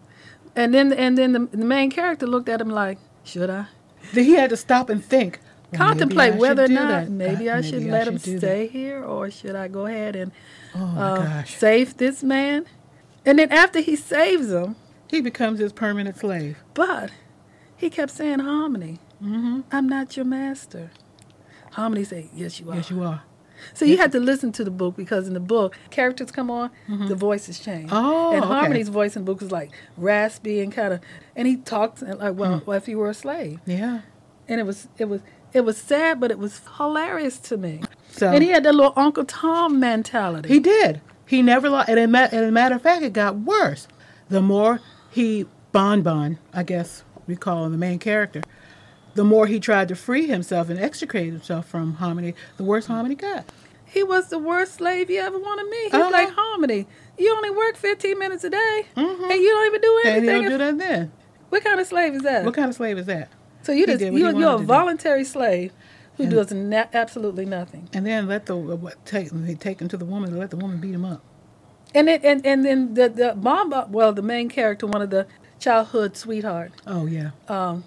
And 0.56 0.74
then, 0.74 0.92
and 0.92 1.16
then 1.18 1.34
the, 1.34 1.46
the 1.56 1.66
main 1.66 1.92
character 1.92 2.26
looked 2.26 2.50
at 2.50 2.60
him 2.60 2.70
like, 2.70 2.98
should 3.24 3.50
I? 3.52 3.68
Then 4.14 4.24
he 4.24 4.34
had 4.34 4.50
to 4.50 4.58
stop 4.58 4.90
and 4.90 5.06
think. 5.06 5.40
well, 5.72 5.78
Contemplate 5.80 6.36
whether 6.36 6.64
or 6.64 6.68
not 6.68 6.88
that. 7.06 7.12
maybe 7.12 7.52
I 7.52 7.62
should 7.62 7.82
maybe 7.82 7.92
let 7.92 8.08
him 8.08 8.16
should 8.18 8.24
do 8.24 8.38
stay 8.40 8.64
that. 8.66 8.72
here 8.72 9.04
or 9.04 9.30
should 9.30 9.56
I 9.56 9.68
go 9.68 9.86
ahead 9.86 10.16
and 10.16 10.32
Oh 10.74 10.80
uh, 10.98 11.44
save 11.44 11.98
this 11.98 12.24
man? 12.24 12.66
And 13.26 13.38
then 13.38 13.52
after 13.52 13.80
he 13.82 13.96
saves 13.96 14.50
him, 14.52 14.76
He 15.10 15.22
becomes 15.22 15.60
his 15.60 15.72
permanent 15.74 16.18
slave. 16.18 16.58
but 16.74 17.12
he 17.76 17.90
kept 17.90 18.12
saying, 18.12 18.40
Harmony, 18.40 19.00
Mm-hmm. 19.24 19.62
I'm 19.72 19.88
not 19.90 20.16
your 20.16 20.26
master. 20.26 20.92
Harmony 21.72 22.04
said, 22.04 22.30
yes, 22.36 22.60
you 22.60 22.70
are. 22.72 22.76
Yes, 22.76 22.90
you 22.92 23.02
are. 23.04 23.24
So 23.74 23.84
you 23.86 23.98
had 23.98 24.12
to 24.12 24.20
listen 24.20 24.52
to 24.54 24.64
the 24.64 24.70
book 24.70 24.96
because 24.96 25.28
in 25.28 25.34
the 25.34 25.40
book, 25.40 25.76
characters 25.90 26.30
come 26.32 26.52
on, 26.52 26.70
the 26.88 27.16
voices 27.16 27.60
change. 27.60 27.90
Mm-hmm. 27.90 28.06
Oh, 28.06 28.34
and 28.36 28.44
okay. 28.44 28.54
Harmony's 28.54 28.90
voice 28.90 29.16
in 29.16 29.26
the 29.26 29.32
book 29.32 29.42
is 29.42 29.52
like 29.52 29.72
raspy 29.98 30.60
and 30.62 30.72
kind 30.72 30.94
of, 30.94 31.00
and 31.36 31.48
he 31.48 31.58
talked 31.58 32.04
like, 32.04 32.36
well, 32.36 32.60
Mm. 32.62 32.66
well, 32.68 32.78
if 32.78 32.88
you 32.88 33.00
were 33.00 33.10
a 33.10 33.14
slave, 33.16 33.60
Yeah. 33.66 34.02
and 34.48 34.60
it 34.60 34.64
was, 34.68 34.88
it 35.00 35.06
was, 35.06 35.22
it 35.54 35.62
was 35.62 35.78
sad, 35.78 36.20
but 36.20 36.30
it 36.30 36.38
was 36.38 36.62
hilarious 36.78 37.40
to 37.40 37.58
me. 37.58 37.82
So 38.10 38.30
and 38.30 38.44
he 38.44 38.50
had 38.50 38.64
that 38.64 38.76
little 38.76 38.94
Uncle 38.96 39.26
Tom 39.26 39.80
mentality. 39.80 40.50
He 40.50 40.60
did. 40.60 41.02
He 41.26 41.42
never 41.42 41.70
lost. 41.70 41.90
And, 41.90 41.98
a 42.16 42.20
and 42.36 42.46
a 42.46 42.52
matter 42.52 42.76
of 42.76 42.84
fact, 42.84 43.02
it 43.04 43.14
got 43.14 43.36
worse. 43.40 43.88
The 44.30 44.42
more 44.42 44.80
he, 45.18 45.46
Bon 45.72 46.02
Bon, 46.04 46.38
I 46.54 46.64
guess 46.64 47.04
we 47.28 47.36
call 47.36 47.66
him 47.66 47.72
the 47.72 47.78
main 47.78 48.00
character, 48.00 48.42
the 49.16 49.24
more 49.24 49.48
he 49.48 49.60
tried 49.60 49.88
to 49.88 49.96
free 49.96 50.28
himself 50.28 50.70
and 50.70 50.80
extricate 50.80 51.32
himself 51.34 51.68
from 51.68 51.96
Harmony, 51.96 52.36
the 52.58 52.64
worse 52.64 52.86
Harmony 52.86 53.16
got. 53.16 53.46
He 53.86 54.04
was 54.04 54.30
the 54.30 54.38
worst 54.38 54.76
slave 54.76 55.10
you 55.10 55.20
ever 55.20 55.40
want 55.40 55.60
to 55.60 55.66
meet. 55.66 55.92
He 55.92 55.98
Uh-huh. 55.98 56.04
was 56.04 56.12
like 56.12 56.30
Harmony. 56.30 56.88
You 57.18 57.34
only 57.36 57.50
work 57.50 57.76
15 57.78 58.20
minutes 58.20 58.44
a 58.44 58.50
day, 58.52 58.86
Mhm. 58.96 59.32
and 59.32 59.42
you 59.42 59.50
don't 59.50 59.66
even 59.68 59.82
do 59.82 60.02
anything. 60.06 60.16
And 60.16 60.24
he 60.26 60.50
don't 60.50 60.52
do 60.52 60.58
that 60.60 60.78
then. 60.78 61.12
What 61.50 61.64
kind 61.64 61.80
of 61.80 61.88
slave 61.88 62.14
is 62.14 62.22
that? 62.24 62.46
What 62.46 62.54
kind 62.54 62.70
of 62.70 62.76
slave 62.76 62.98
is 62.98 63.06
that? 63.08 63.30
so 63.64 63.72
you 63.74 63.80
he 63.80 63.86
just 63.88 64.00
did 64.00 64.12
what 64.12 64.14
he 64.14 64.20
you, 64.20 64.26
wanted 64.26 64.40
you're 64.40 64.50
a 64.54 64.58
to 64.58 64.60
do. 64.62 64.66
voluntary 64.66 65.24
slave 65.26 65.72
who 66.18 66.24
And- 66.24 66.32
does 66.32 66.52
na- 66.54 66.86
absolutely 66.94 67.46
nothing. 67.46 67.90
And 67.94 68.06
then 68.06 68.28
let 68.28 68.46
the 68.46 68.56
what, 68.56 69.04
take 69.06 69.30
take 69.60 69.82
him 69.82 69.88
to 69.90 69.98
the 69.98 70.06
woman 70.06 70.30
and 70.30 70.40
let 70.40 70.52
the 70.52 70.58
woman 70.58 70.78
beat 70.80 70.94
him 70.94 71.04
up. 71.04 71.22
And 71.96 72.08
then 72.08 72.20
and, 72.24 72.46
and 72.46 72.66
then 72.66 72.94
the 72.94 73.10
the 73.10 73.34
Bonbon, 73.36 73.92
well, 73.92 74.14
the 74.14 74.22
main 74.22 74.50
character, 74.50 74.86
one 74.88 75.02
of 75.02 75.10
the 75.10 75.26
childhood 75.60 76.16
sweetheart, 76.18 76.72
Oh 76.86 77.06
yeah. 77.06 77.32
um, 77.48 77.84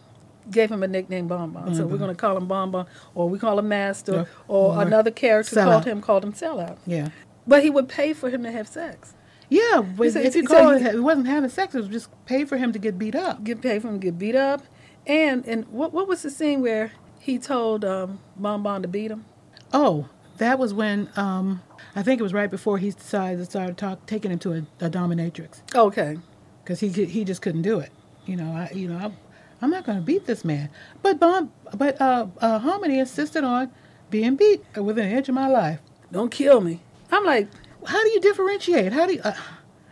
gave 0.50 0.70
him 0.70 0.82
a 0.82 0.88
nickname 0.88 1.28
Bonbon. 1.28 1.74
So 1.74 1.86
we're 1.86 1.98
going 1.98 2.10
to 2.10 2.20
call 2.20 2.36
him 2.36 2.46
Bonbon, 2.46 2.86
or 3.14 3.28
we 3.28 3.38
call 3.38 3.58
him 3.58 3.68
Master, 3.68 4.12
Yeah. 4.12 4.24
or, 4.48 4.74
Or 4.76 4.82
another 4.82 5.10
character 5.10 5.56
Sellout. 5.56 5.64
called 5.64 5.84
him 5.84 6.00
called 6.00 6.24
him 6.24 6.32
Sellout. 6.32 6.78
Yeah. 6.86 7.08
But 7.46 7.62
he 7.62 7.70
would 7.70 7.88
pay 7.88 8.12
for 8.12 8.30
him 8.30 8.42
to 8.42 8.50
have 8.50 8.66
sex. 8.68 9.14
Yeah, 9.48 9.82
but 9.82 10.12
said- 10.12 10.24
if 10.26 10.34
you 10.34 10.42
he 10.42 10.46
call 10.46 10.70
it, 10.70 10.82
it 10.82 11.02
wasn't 11.02 11.26
having 11.26 11.50
sex. 11.50 11.74
It 11.74 11.78
was 11.78 11.88
just 11.88 12.08
pay 12.26 12.44
for 12.44 12.56
him 12.56 12.72
to 12.72 12.78
get 12.78 12.98
beat 12.98 13.14
up. 13.14 13.44
Get 13.44 13.60
paid 13.60 13.82
for 13.82 13.88
him 13.88 13.94
to 14.00 14.06
get 14.06 14.18
beat 14.18 14.36
up, 14.36 14.62
and 15.06 15.46
and 15.46 15.66
what 15.68 15.92
what 15.92 16.06
was 16.08 16.22
the 16.22 16.30
scene 16.30 16.60
where 16.62 16.92
he 17.18 17.38
told 17.38 17.84
um, 17.84 18.20
Bonbon 18.36 18.82
to 18.82 18.88
beat 18.88 19.10
him? 19.10 19.24
Oh, 19.72 20.08
that 20.38 20.58
was 20.58 20.72
when 20.72 21.08
um, 21.16 21.62
I 21.96 22.02
think 22.02 22.20
it 22.20 22.22
was 22.22 22.32
right 22.32 22.50
before 22.50 22.78
he 22.78 22.90
decided 22.90 23.38
to 23.38 23.44
start 23.44 23.76
talk, 23.76 24.06
taking 24.06 24.30
him 24.30 24.38
to 24.40 24.52
a, 24.52 24.86
a 24.86 24.90
dominatrix 24.90 25.60
Okay, 25.74 26.18
because 26.62 26.80
he 26.80 26.88
he 26.88 27.24
just 27.24 27.42
couldn't 27.42 27.62
do 27.62 27.78
it. 27.80 27.90
You 28.26 28.36
know, 28.36 28.52
I 28.52 28.70
you 28.74 28.88
know 28.88 28.96
I'm, 28.98 29.16
I'm 29.62 29.70
not 29.70 29.84
going 29.84 29.98
to 29.98 30.04
beat 30.04 30.26
this 30.26 30.44
man. 30.44 30.70
But 31.02 31.18
Bon, 31.18 31.50
but 31.76 32.00
uh, 32.00 32.26
uh, 32.38 32.58
Harmony 32.60 32.98
insisted 32.98 33.44
on 33.44 33.70
being 34.10 34.36
beat 34.36 34.62
within 34.76 35.06
an 35.06 35.16
inch 35.16 35.28
of 35.28 35.34
my 35.34 35.48
life. 35.48 35.80
don't 36.12 36.30
kill 36.30 36.60
me. 36.60 36.80
I'm 37.12 37.24
like, 37.24 37.48
How 37.86 38.02
do 38.02 38.10
you 38.10 38.20
differentiate? 38.20 38.92
How 38.92 39.06
do 39.06 39.14
you? 39.14 39.20
Uh, 39.22 39.32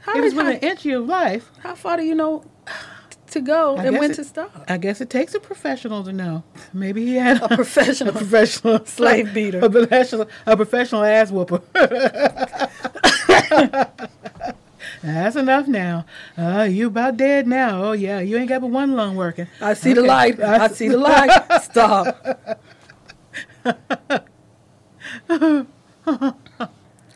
how, 0.02 0.16
if 0.16 0.24
it's 0.24 0.34
within 0.34 0.54
an 0.54 0.60
inch 0.60 0.80
of 0.80 0.84
your 0.86 1.00
life, 1.00 1.50
how 1.60 1.74
far 1.74 1.96
do 1.96 2.04
you 2.04 2.14
know? 2.14 2.44
To 3.32 3.40
go 3.40 3.76
I 3.76 3.84
and 3.84 3.98
when 3.98 4.10
it- 4.10 4.14
to 4.14 4.24
stop. 4.24 4.64
I 4.68 4.76
guess 4.78 5.00
it 5.00 5.10
takes 5.10 5.34
a 5.34 5.40
professional 5.40 6.02
to 6.04 6.12
know. 6.12 6.42
Maybe 6.72 7.04
he 7.06 7.14
had 7.16 7.42
A 7.42 7.48
professional. 7.56 8.10
a 8.14 8.18
professional 8.18 8.84
slave 8.86 9.32
beater. 9.34 9.60
a 9.64 9.70
professional, 9.70 10.28
a 10.46 10.56
professional 10.56 11.04
ass 11.04 11.30
whooper. 11.30 11.60
That's 15.02 15.36
enough 15.36 15.68
now. 15.68 16.06
Uh, 16.36 16.62
you 16.70 16.88
about 16.88 17.16
dead 17.16 17.46
now. 17.46 17.82
Oh 17.84 17.92
yeah, 17.92 18.20
you 18.20 18.36
ain't 18.36 18.48
got 18.48 18.60
but 18.62 18.68
one 18.70 18.96
lung 18.96 19.14
working. 19.16 19.46
I 19.60 19.74
see 19.74 19.92
the 19.92 20.00
Okay. 20.00 20.08
light. 20.08 20.40
I 20.40 20.68
see 20.68 20.88
the 20.88 20.96
light. 20.98 21.62
Stop. 21.62 22.48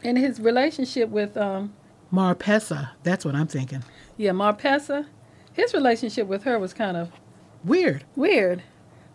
and 0.04 0.19
his 0.19 0.40
relationship 0.40 1.09
with 1.09 1.37
um 1.37 1.73
Marpessa. 2.12 2.90
That's 3.02 3.25
what 3.25 3.35
I'm 3.35 3.47
thinking. 3.47 3.83
yeah, 4.16 4.31
Marpessa, 4.33 5.07
his 5.52 5.75
relationship 5.75 6.26
with 6.26 6.44
her 6.44 6.59
was 6.59 6.73
kind 6.73 6.97
of 6.97 7.11
Weird. 7.64 8.04
weird 8.16 8.62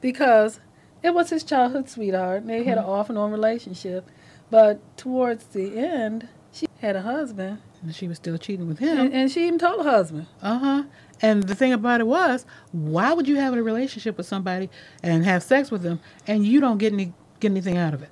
because 0.01 0.59
it 1.03 1.13
was 1.13 1.29
his 1.29 1.43
childhood 1.43 1.89
sweetheart. 1.89 2.41
and 2.41 2.49
They 2.49 2.63
had 2.63 2.77
an 2.77 2.83
off 2.85 3.09
and 3.09 3.17
on 3.17 3.31
relationship, 3.31 4.09
but 4.49 4.79
towards 4.97 5.45
the 5.47 5.77
end, 5.77 6.27
she 6.51 6.67
had 6.79 6.95
a 6.95 7.01
husband, 7.01 7.59
And 7.83 7.93
she 7.93 8.07
was 8.07 8.17
still 8.17 8.37
cheating 8.37 8.67
with 8.67 8.79
him. 8.79 9.09
and 9.13 9.29
she 9.31 9.45
even 9.47 9.59
told 9.59 9.83
her 9.83 9.89
husband. 9.91 10.27
Uh 10.41 10.59
huh. 10.59 10.83
And 11.21 11.43
the 11.43 11.55
thing 11.55 11.73
about 11.73 11.99
it 11.99 12.07
was, 12.07 12.45
why 12.71 13.11
would 13.13 13.27
you 13.27 13.35
have 13.37 13.53
a 13.53 13.61
relationship 13.61 14.17
with 14.17 14.27
somebody 14.27 14.69
and 15.03 15.25
have 15.25 15.41
sex 15.43 15.71
with 15.71 15.81
them 15.81 15.99
and 16.27 16.45
you 16.45 16.59
don't 16.61 16.77
get 16.77 16.93
any 16.93 17.13
get 17.39 17.51
anything 17.51 17.75
out 17.77 17.93
of 17.93 18.01
it? 18.03 18.09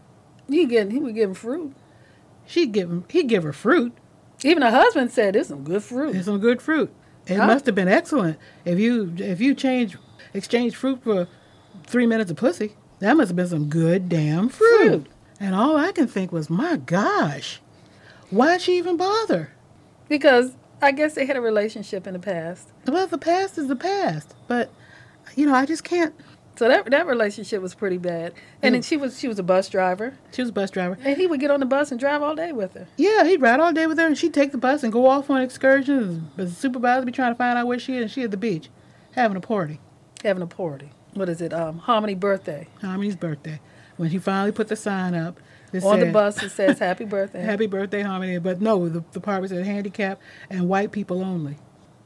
He 0.50 0.65
get 0.65 0.91
he 0.91 1.00
would 1.00 1.15
give 1.15 1.29
him 1.29 1.36
fruit. 1.36 1.74
She'd 2.48 2.72
give 2.72 2.89
him. 2.89 3.05
He'd 3.10 3.27
give 3.29 3.44
her 3.44 3.53
fruit. 3.53 3.94
Even 4.44 4.62
her 4.63 4.70
husband 4.72 5.12
said, 5.12 5.34
"There's 5.36 5.48
some 5.48 5.63
good 5.63 5.84
fruit." 5.84 6.15
It's 6.15 6.25
some 6.25 6.39
good 6.39 6.62
fruit. 6.62 6.91
It 7.27 7.38
must 7.38 7.65
have 7.65 7.75
been 7.75 7.88
excellent. 7.88 8.38
If 8.65 8.79
you 8.79 9.13
if 9.17 9.41
you 9.41 9.55
change 9.55 9.98
exchange 10.34 10.75
fruit 10.75 11.03
for 11.03 11.27
three 11.86 12.05
minutes 12.05 12.32
of 12.32 12.38
pussy, 12.38 12.75
that 13.00 13.15
must 13.17 13.29
have 13.29 13.36
been 13.36 13.48
some 13.48 13.67
good 13.67 14.10
damn 14.10 14.50
fruit. 14.50 14.88
Fruit. 14.88 15.08
And 15.39 15.55
all 15.55 15.75
I 15.75 15.91
can 15.91 16.08
think 16.08 16.32
was, 16.32 16.50
my 16.50 16.77
gosh, 16.77 17.60
why'd 18.29 18.62
she 18.62 18.77
even 18.77 18.96
bother? 18.96 19.51
Because 20.08 20.55
I 20.82 20.91
guess 20.91 21.13
they 21.15 21.25
had 21.25 21.36
a 21.36 21.41
relationship 21.41 22.08
in 22.08 22.13
the 22.13 22.20
past. 22.20 22.70
Well, 22.88 23.08
the 23.08 23.17
past 23.17 23.58
is 23.58 23.67
the 23.67 23.75
past, 23.75 24.36
but 24.48 24.72
you 25.36 25.46
know, 25.46 25.53
I 25.55 25.65
just 25.65 25.84
can't. 25.84 26.13
So 26.57 26.67
that 26.69 26.89
that 26.89 27.05
relationship 27.07 27.62
was 27.62 27.75
pretty 27.75 27.97
bad. 27.97 28.33
And 28.62 28.74
then 28.75 28.81
Mm. 28.81 28.85
she 28.88 28.97
was 28.97 29.19
she 29.19 29.27
was 29.27 29.39
a 29.39 29.43
bus 29.43 29.67
driver, 29.69 30.13
She 30.31 30.41
was 30.41 30.50
a 30.50 30.53
bus 30.53 30.71
driver. 30.71 30.97
and 31.03 31.17
he 31.17 31.27
would 31.27 31.39
get 31.39 31.51
on 31.51 31.59
the 31.59 31.65
bus 31.65 31.91
and 31.91 32.00
drive 32.00 32.21
all 32.21 32.35
day 32.35 32.51
with 32.51 32.74
her. 32.75 32.88
Yeah, 32.97 33.25
he'd 33.25 33.41
ride 33.41 33.59
all 33.59 33.74
day 33.74 33.88
with 33.88 33.97
her, 33.97 34.05
and 34.07 34.17
she'd 34.17 34.33
take 34.33 34.51
the 34.51 34.57
bus 34.57 34.83
and 34.83 34.91
go 34.93 35.05
off 35.07 35.29
on 35.29 35.41
excursions. 35.41 36.21
But 36.38 36.45
the 36.47 36.51
supervisor 36.51 37.00
would 37.01 37.05
be 37.07 37.12
trying 37.12 37.33
to 37.33 37.38
find 37.38 37.57
out 37.57 37.67
where 37.67 37.79
she 37.79 37.97
is, 37.97 38.01
and 38.03 38.12
she 38.12 38.24
at 38.24 38.31
the 38.31 38.38
beach, 38.38 38.69
having 39.13 39.35
a 39.38 39.41
party. 39.41 39.79
having 40.24 40.41
a 40.43 40.47
party. 40.47 40.91
What 41.13 41.29
is 41.29 41.39
it? 41.41 41.53
Um, 41.53 41.77
Harmony 41.79 42.15
birthday. 42.15 42.67
Harmony's 42.81 43.15
birthday. 43.15 43.59
When 43.97 44.09
he 44.09 44.17
finally 44.17 44.51
put 44.51 44.67
the 44.67 44.75
sign 44.75 45.13
up, 45.13 45.39
On 45.74 46.00
the 46.00 46.05
said, 46.05 46.13
bus 46.13 46.41
it 46.43 46.50
says 46.51 46.79
happy 46.79 47.05
birthday. 47.05 47.41
Happy 47.51 47.67
birthday, 47.67 48.01
Harmony. 48.01 48.38
But 48.39 48.59
no, 48.62 48.88
the, 48.89 49.03
the 49.12 49.19
part 49.19 49.41
was 49.41 49.51
said 49.51 49.65
handicap 49.65 50.19
and 50.50 50.67
white 50.69 50.91
people 50.93 51.21
only. 51.24 51.57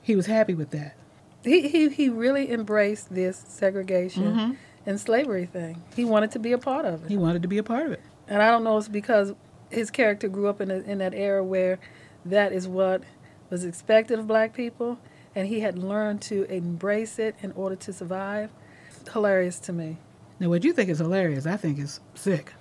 He 0.01 0.15
was 0.15 0.25
happy 0.25 0.53
with 0.55 0.71
that. 0.71 0.95
He, 1.43 1.67
he 1.67 1.89
he 1.89 2.09
really 2.09 2.51
embraced 2.51 3.13
this 3.13 3.43
segregation 3.47 4.23
Mhm. 4.35 4.55
and 4.85 4.99
slavery 4.99 5.45
thing. 5.45 5.81
He 5.95 6.05
wanted 6.05 6.31
to 6.31 6.39
be 6.39 6.51
a 6.51 6.57
part 6.57 6.85
of 6.85 7.03
it. 7.05 7.09
He 7.09 7.17
wanted 7.17 7.41
to 7.43 7.47
be 7.47 7.57
a 7.57 7.63
part 7.63 7.85
of 7.87 7.91
it. 7.93 8.01
And 8.27 8.41
I 8.41 8.51
don't 8.51 8.63
know 8.63 8.77
if 8.77 8.81
it's 8.85 8.89
because 8.89 9.33
his 9.69 9.89
character 9.91 10.27
grew 10.27 10.47
up 10.47 10.61
in 10.61 10.69
a, 10.71 10.75
in 10.79 10.97
that 10.99 11.13
era 11.13 11.43
where 11.43 11.79
that 12.25 12.51
is 12.51 12.67
what 12.67 13.03
was 13.49 13.63
expected 13.63 14.19
of 14.19 14.27
black 14.27 14.53
people 14.53 14.99
and 15.35 15.47
he 15.47 15.59
had 15.61 15.77
learned 15.77 16.21
to 16.23 16.43
embrace 16.45 17.17
it 17.19 17.35
in 17.41 17.51
order 17.53 17.75
to 17.75 17.93
survive. 17.93 18.49
Hilarious 19.13 19.59
to 19.59 19.73
me. 19.73 19.97
Now, 20.39 20.49
what 20.49 20.63
you 20.63 20.73
think 20.73 20.89
is 20.89 20.99
hilarious, 20.99 21.45
I 21.45 21.57
think 21.57 21.79
is 21.79 21.99
sick. 22.15 22.53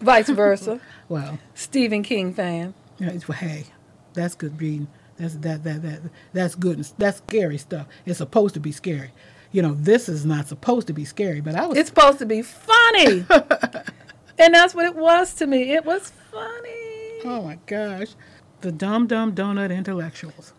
Vice 0.00 0.28
versa. 0.28 0.80
Well, 1.08 1.38
Stephen 1.54 2.02
King 2.02 2.32
fan. 2.34 2.74
it's, 2.98 3.24
hey, 3.24 3.64
that's 4.12 4.34
good 4.34 4.60
reading. 4.60 4.88
That's 5.18 5.34
that 5.36 5.64
that 5.64 5.82
that 5.82 6.00
that's 6.32 6.54
good. 6.54 6.84
That's 6.98 7.18
scary 7.18 7.58
stuff. 7.58 7.86
It's 8.04 8.18
supposed 8.18 8.54
to 8.54 8.60
be 8.60 8.72
scary. 8.72 9.12
You 9.52 9.62
know, 9.62 9.74
this 9.74 10.08
is 10.08 10.26
not 10.26 10.48
supposed 10.48 10.86
to 10.88 10.92
be 10.92 11.04
scary. 11.04 11.40
But 11.40 11.54
I 11.54 11.66
was 11.66 11.78
It's 11.78 11.88
supposed 11.88 12.18
to 12.18 12.26
be 12.26 12.42
funny. 12.42 13.24
and 14.38 14.54
that's 14.54 14.74
what 14.74 14.84
it 14.86 14.94
was 14.96 15.32
to 15.34 15.46
me. 15.46 15.72
It 15.72 15.84
was 15.84 16.10
funny. 16.30 17.20
Oh 17.24 17.42
my 17.44 17.58
gosh. 17.66 18.08
The 18.60 18.72
dumb 18.72 19.06
dumb 19.06 19.34
Donut 19.34 19.74
Intellectuals. 19.74 20.52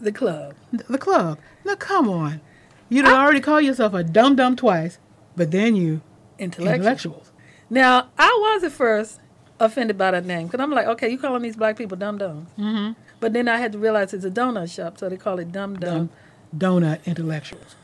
The 0.00 0.12
club. 0.12 0.54
The 0.72 0.98
club. 0.98 1.38
Now 1.64 1.74
come 1.76 2.08
on. 2.08 2.40
You 2.88 3.02
done 3.02 3.14
already 3.14 3.40
call 3.40 3.60
yourself 3.60 3.94
a 3.94 4.04
dumb 4.04 4.36
dumb 4.36 4.54
twice, 4.56 4.98
but 5.36 5.50
then 5.50 5.74
you 5.74 6.02
Intellectual. 6.38 6.74
intellectuals. 6.74 7.32
Now, 7.70 8.08
I 8.18 8.28
was 8.52 8.62
at 8.64 8.72
first 8.72 9.20
offended 9.58 9.96
by 9.96 10.10
that 10.10 10.26
name 10.26 10.46
because 10.46 10.60
I'm 10.60 10.70
like, 10.70 10.86
okay, 10.86 11.08
you 11.08 11.16
calling 11.18 11.42
these 11.42 11.56
black 11.56 11.76
people 11.76 11.96
dum 11.96 12.18
dums. 12.18 12.48
Mm-hmm. 12.58 12.92
But 13.24 13.32
then 13.32 13.48
I 13.48 13.56
had 13.56 13.72
to 13.72 13.78
realize 13.78 14.12
it's 14.12 14.26
a 14.26 14.30
donut 14.30 14.70
shop, 14.70 14.98
so 14.98 15.08
they 15.08 15.16
call 15.16 15.38
it 15.38 15.50
dum 15.50 15.78
dum. 15.78 16.10
Donut 16.54 17.02
intellectuals. 17.06 17.74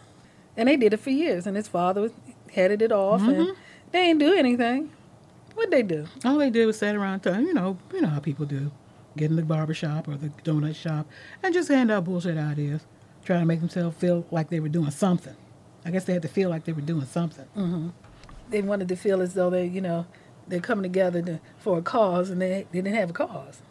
And 0.55 0.69
they 0.69 0.77
did 0.77 0.93
it 0.93 1.01
for 1.01 1.09
years. 1.09 1.47
And 1.47 1.57
his 1.57 1.67
father 1.67 2.11
headed 2.53 2.83
it 2.83 2.93
off, 2.93 3.23
Mm-hmm. 3.23 3.31
and 3.41 3.57
they 3.91 4.01
didn't 4.09 4.19
do 4.21 4.35
anything. 4.35 4.91
What'd 5.55 5.71
they 5.73 5.83
do? 5.83 6.05
All 6.27 6.37
they 6.37 6.51
did 6.51 6.67
was 6.67 6.79
sit 6.79 6.95
around 6.95 7.21
time, 7.21 7.47
you 7.47 7.55
know, 7.55 7.79
you 7.95 8.03
know 8.03 8.09
how 8.09 8.19
people 8.21 8.45
do. 8.45 8.71
Get 9.17 9.31
in 9.31 9.37
the 9.37 9.43
barber 9.43 9.73
shop 9.73 10.09
or 10.09 10.17
the 10.17 10.29
donut 10.45 10.75
shop 10.77 11.07
and 11.43 11.55
just 11.55 11.71
hand 11.71 11.91
out 11.91 12.05
bullshit 12.05 12.37
ideas. 12.37 12.83
Trying 13.25 13.41
to 13.41 13.47
make 13.47 13.61
themselves 13.61 13.97
feel 13.97 14.27
like 14.31 14.51
they 14.51 14.61
were 14.61 14.69
doing 14.69 14.91
something. 14.91 15.37
I 15.87 15.91
guess 15.91 16.05
they 16.05 16.13
had 16.13 16.21
to 16.21 16.29
feel 16.29 16.51
like 16.51 16.65
they 16.67 16.73
were 16.75 16.83
doing 16.83 17.07
something. 17.07 17.93
They 18.51 18.61
wanted 18.61 18.89
to 18.89 18.97
feel 18.97 19.23
as 19.23 19.33
though 19.33 19.49
they, 19.49 19.65
you 19.65 19.81
know, 19.81 20.05
they're 20.49 20.61
coming 20.61 20.83
together 20.83 21.23
to, 21.23 21.41
for 21.57 21.79
a 21.79 21.83
cause, 21.83 22.29
and 22.29 22.43
they, 22.43 22.67
they 22.73 22.83
didn't 22.83 22.97
have 22.97 23.09
a 23.09 23.15
cause. 23.15 23.63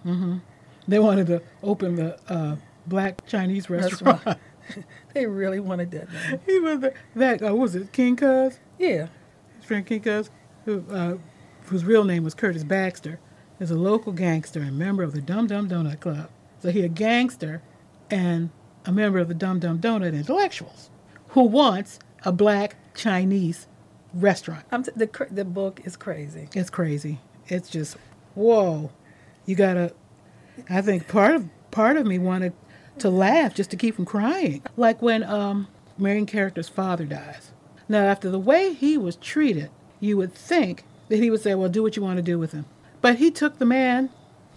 They 0.89 0.99
wanted 0.99 1.27
to 1.27 1.41
open 1.63 1.95
the 1.95 2.19
uh, 2.31 2.55
black 2.87 3.25
Chinese 3.27 3.69
restaurant. 3.69 4.25
Restaurant. 4.25 4.39
They 5.15 5.25
really 5.25 5.59
wanted 5.59 5.89
that. 5.91 6.07
he 6.45 6.59
was 6.59 6.81
the, 6.81 6.93
that, 7.15 7.41
uh, 7.41 7.55
was 7.55 7.73
it, 7.73 7.91
King 7.91 8.15
Cuz? 8.15 8.59
Yeah. 8.77 9.07
his 9.57 9.65
friend 9.65 9.83
King 9.83 10.01
Cuz, 10.01 10.29
who, 10.65 10.83
uh, 10.91 11.17
whose 11.65 11.83
real 11.83 12.03
name 12.03 12.23
was 12.23 12.35
Curtis 12.35 12.63
Baxter, 12.63 13.19
is 13.59 13.71
a 13.71 13.75
local 13.75 14.13
gangster 14.13 14.59
and 14.61 14.77
member 14.77 15.01
of 15.01 15.13
the 15.13 15.21
Dum 15.21 15.47
Dum 15.47 15.67
Donut 15.67 15.99
Club. 15.99 16.29
So 16.59 16.69
he 16.69 16.81
a 16.83 16.87
gangster 16.87 17.63
and 18.11 18.51
a 18.85 18.91
member 18.91 19.17
of 19.17 19.27
the 19.27 19.33
Dum 19.33 19.57
Dum 19.59 19.79
Donut 19.79 20.13
Intellectuals, 20.13 20.91
who 21.29 21.43
wants 21.45 21.97
a 22.23 22.31
black 22.31 22.75
Chinese 22.93 23.65
restaurant. 24.13 24.65
I'm 24.71 24.83
t- 24.83 24.91
the, 24.95 25.09
the 25.31 25.45
book 25.45 25.81
is 25.83 25.97
crazy. 25.97 26.47
It's 26.53 26.69
crazy. 26.69 27.21
It's 27.47 27.69
just 27.69 27.97
whoa. 28.35 28.91
You 29.47 29.55
gotta. 29.55 29.93
I 30.69 30.81
think 30.81 31.07
part 31.07 31.35
of 31.35 31.49
part 31.71 31.97
of 31.97 32.05
me 32.05 32.17
wanted 32.17 32.53
to 32.99 33.09
laugh 33.09 33.53
just 33.53 33.71
to 33.71 33.77
keep 33.77 33.95
from 33.95 34.05
crying, 34.05 34.63
like 34.77 35.01
when 35.01 35.23
um 35.23 35.67
main 35.97 36.25
character's 36.25 36.69
father 36.69 37.05
dies. 37.05 37.51
Now, 37.87 38.03
after 38.05 38.29
the 38.29 38.39
way 38.39 38.73
he 38.73 38.97
was 38.97 39.15
treated, 39.15 39.69
you 39.99 40.15
would 40.17 40.33
think 40.33 40.83
that 41.09 41.17
he 41.17 41.29
would 41.29 41.41
say, 41.41 41.55
"Well, 41.55 41.69
do 41.69 41.81
what 41.83 41.95
you 41.95 42.03
want 42.03 42.17
to 42.17 42.23
do 42.23 42.37
with 42.37 42.51
him," 42.51 42.65
but 43.01 43.15
he 43.17 43.31
took 43.31 43.57
the 43.57 43.65
man 43.65 44.09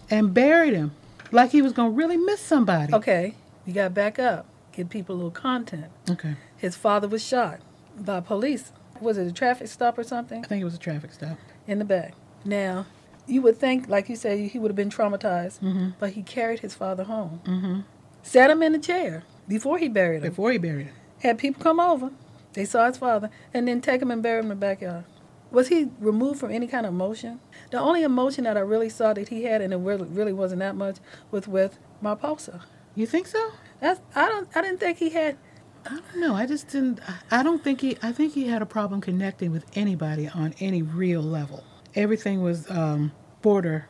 and 0.09 0.33
buried 0.33 0.73
him 0.73 0.91
like 1.31 1.51
he 1.51 1.61
was 1.61 1.73
gonna 1.73 1.89
really 1.89 2.17
miss 2.17 2.39
somebody. 2.41 2.93
Okay, 2.93 3.35
you 3.65 3.73
got 3.73 3.85
to 3.85 3.89
back 3.89 4.19
up. 4.19 4.45
Give 4.71 4.89
people 4.89 5.15
a 5.15 5.17
little 5.17 5.31
content. 5.31 5.85
Okay. 6.09 6.35
His 6.57 6.75
father 6.75 7.07
was 7.07 7.23
shot 7.23 7.59
by 7.97 8.19
police. 8.19 8.71
Was 9.01 9.17
it 9.17 9.27
a 9.27 9.31
traffic 9.31 9.67
stop 9.67 9.97
or 9.97 10.03
something? 10.03 10.43
I 10.43 10.47
think 10.47 10.61
it 10.61 10.65
was 10.65 10.75
a 10.75 10.79
traffic 10.79 11.11
stop. 11.11 11.37
In 11.67 11.79
the 11.79 11.85
back. 11.85 12.13
Now, 12.45 12.85
you 13.27 13.41
would 13.41 13.57
think, 13.57 13.87
like 13.87 14.09
you 14.09 14.15
said, 14.15 14.39
he 14.39 14.59
would 14.59 14.69
have 14.69 14.75
been 14.75 14.89
traumatized, 14.89 15.59
Mm-hmm. 15.59 15.89
but 15.99 16.11
he 16.11 16.23
carried 16.23 16.59
his 16.59 16.73
father 16.75 17.03
home. 17.05 17.41
Mm-hmm. 17.45 17.79
Sat 18.21 18.49
him 18.49 18.61
in 18.63 18.75
a 18.75 18.79
chair 18.79 19.23
before 19.47 19.77
he 19.77 19.87
buried 19.87 20.23
him. 20.23 20.29
Before 20.29 20.51
he 20.51 20.57
buried 20.57 20.87
him. 20.87 20.95
Had 21.21 21.37
people 21.37 21.61
come 21.63 21.79
over. 21.79 22.11
They 22.53 22.65
saw 22.65 22.85
his 22.87 22.97
father, 22.97 23.29
and 23.53 23.67
then 23.67 23.81
take 23.81 24.01
him 24.01 24.11
and 24.11 24.21
bury 24.21 24.39
him 24.39 24.45
in 24.45 24.49
the 24.49 24.55
backyard. 24.55 25.05
Was 25.51 25.67
he 25.69 25.89
removed 25.99 26.39
from 26.39 26.51
any 26.51 26.67
kind 26.67 26.85
of 26.85 26.93
emotion? 26.93 27.39
The 27.71 27.79
only 27.79 28.03
emotion 28.03 28.43
that 28.43 28.57
I 28.57 28.61
really 28.61 28.89
saw 28.89 29.13
that 29.13 29.29
he 29.29 29.43
had, 29.43 29.61
and 29.61 29.73
it 29.73 29.77
really, 29.77 30.07
really 30.07 30.33
wasn't 30.33 30.59
that 30.59 30.75
much, 30.75 30.97
was 31.31 31.47
with 31.47 31.79
my 32.01 32.15
Marpessa. 32.15 32.61
You 32.95 33.05
think 33.07 33.27
so? 33.27 33.51
That's 33.79 33.99
I 34.15 34.27
don't 34.29 34.47
I 34.55 34.61
didn't 34.61 34.79
think 34.79 34.97
he 34.99 35.09
had 35.09 35.37
I 35.85 35.89
don't 35.89 36.15
know. 36.19 36.33
I 36.35 36.45
just 36.45 36.69
didn't. 36.69 36.99
I 37.29 37.43
don't 37.43 37.61
think 37.63 37.81
he. 37.81 37.97
I 38.01 38.11
think 38.13 38.33
he 38.33 38.47
had 38.47 38.61
a 38.61 38.65
problem 38.65 39.01
connecting 39.01 39.51
with 39.51 39.65
anybody 39.75 40.29
on 40.29 40.53
any 40.59 40.81
real 40.81 41.21
level. 41.21 41.63
Everything 41.95 42.41
was 42.41 42.69
um, 42.69 43.11
border. 43.41 43.87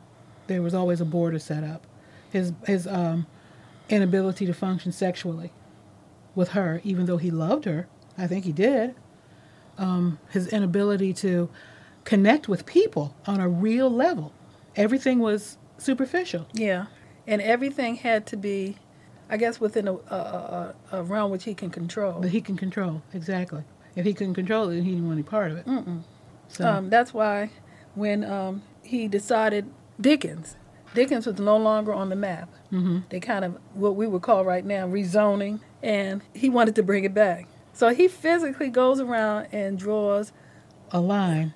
There 0.48 0.62
was 0.62 0.74
always 0.74 1.02
a 1.02 1.06
border 1.06 1.40
set 1.40 1.64
up. 1.64 1.86
His 2.32 2.54
his 2.66 2.88
um, 2.88 3.28
inability 3.90 4.46
to 4.46 4.54
function 4.54 4.92
sexually 4.92 5.52
with 6.36 6.50
her, 6.50 6.82
even 6.84 7.06
though 7.06 7.18
he 7.18 7.32
loved 7.32 7.66
her, 7.66 7.88
I 8.18 8.28
think 8.28 8.46
he 8.46 8.52
did. 8.52 8.96
Um, 9.78 10.20
his 10.30 10.48
inability 10.48 11.14
to 11.14 11.50
connect 12.04 12.48
with 12.48 12.66
people 12.66 13.16
on 13.26 13.40
a 13.40 13.48
real 13.48 13.90
level. 13.90 14.34
Everything 14.76 15.20
was 15.20 15.58
superficial. 15.78 16.48
Yeah. 16.54 16.88
And 17.26 17.42
everything 17.42 17.96
had 17.96 18.26
to 18.28 18.38
be 18.38 18.78
I 19.30 19.38
guess 19.38 19.60
within 19.60 19.88
a, 19.88 19.94
a, 19.94 20.16
a, 20.16 20.76
a 20.92 21.04
realm 21.04 21.32
which 21.32 21.46
he 21.46 21.54
can 21.54 21.70
control. 21.70 22.20
That 22.20 22.30
he 22.30 22.42
can 22.42 22.58
control 22.58 23.02
exactly. 23.14 23.64
If 23.96 24.06
he 24.06 24.14
couldn't 24.14 24.34
control 24.34 24.70
it, 24.70 24.82
he 24.84 24.92
didn't 24.92 25.06
want 25.08 25.18
any 25.18 25.24
part 25.24 25.52
of 25.52 25.58
it. 25.58 25.66
Mm-mm. 25.66 26.02
So 26.50 26.68
Um, 26.68 26.90
that's 26.90 27.14
why 27.14 27.50
when 27.96 28.24
um, 28.24 28.64
he 28.84 29.08
decided 29.08 29.66
Dickens, 30.00 30.56
Dickens 30.94 31.26
was 31.26 31.40
no 31.40 31.58
longer 31.58 31.94
on 31.94 32.10
the 32.10 32.16
map. 32.16 32.50
hmm 32.70 33.00
They 33.10 33.20
kind 33.20 33.44
of 33.46 33.58
what 33.74 33.96
we 33.96 34.08
would 34.08 34.22
call 34.22 34.46
right 34.46 34.66
now 34.66 34.88
rezoning, 34.88 35.60
and 35.82 36.22
he 36.34 36.50
wanted 36.50 36.76
to 36.76 36.84
bring 36.84 37.04
it 37.04 37.14
back. 37.14 37.48
So 37.74 37.90
he 37.90 38.08
physically 38.08 38.70
goes 38.70 39.00
around 39.00 39.48
and 39.52 39.80
draws 39.80 40.32
a 40.92 41.02
line, 41.02 41.54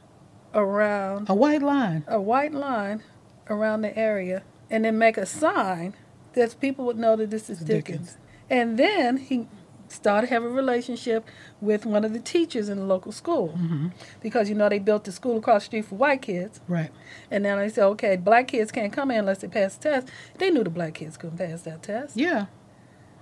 around 0.54 1.30
a 1.30 1.36
white 1.36 1.62
line. 1.62 2.04
a 2.08 2.20
white 2.20 2.54
line 2.54 3.04
around 3.50 3.82
the 3.82 3.96
area, 3.98 4.44
and 4.70 4.86
then 4.86 4.98
make 4.98 5.18
a 5.18 5.26
sign 5.26 5.94
that 6.34 6.60
people 6.60 6.86
would 6.86 6.98
know 6.98 7.16
that 7.16 7.30
this 7.30 7.50
is 7.50 7.60
Dickens. 7.60 7.86
Dickens. 7.86 8.18
And 8.50 8.78
then 8.80 9.18
he 9.18 9.48
started 9.90 10.30
having 10.30 10.50
a 10.50 10.52
relationship 10.52 11.26
with 11.62 11.86
one 11.86 12.04
of 12.04 12.14
the 12.14 12.20
teachers 12.20 12.68
in 12.70 12.78
the 12.78 12.84
local 12.84 13.12
school 13.12 13.50
hmm 13.50 13.88
because 14.22 14.50
you 14.50 14.56
know 14.56 14.68
they 14.70 14.80
built 14.80 15.04
the 15.06 15.12
school 15.12 15.38
across 15.38 15.62
the 15.64 15.66
street 15.68 15.86
for 15.86 15.96
white 15.96 16.22
kids. 16.22 16.60
Right. 16.68 16.92
And 17.32 17.44
now 17.44 17.56
they 17.58 17.70
said, 17.70 17.86
okay, 17.86 18.16
black 18.18 18.50
kids 18.50 18.72
can't 18.72 18.92
come 18.92 19.12
in 19.12 19.20
unless 19.20 19.40
they 19.40 19.48
pass 19.48 19.76
the 19.78 19.84
test. 19.90 20.08
They 20.38 20.50
knew 20.50 20.64
the 20.64 20.70
black 20.70 20.94
kids 20.96 21.16
couldn't 21.18 21.38
pass 21.38 21.62
that 21.64 21.84
test 21.84 22.18
Yeah. 22.18 22.48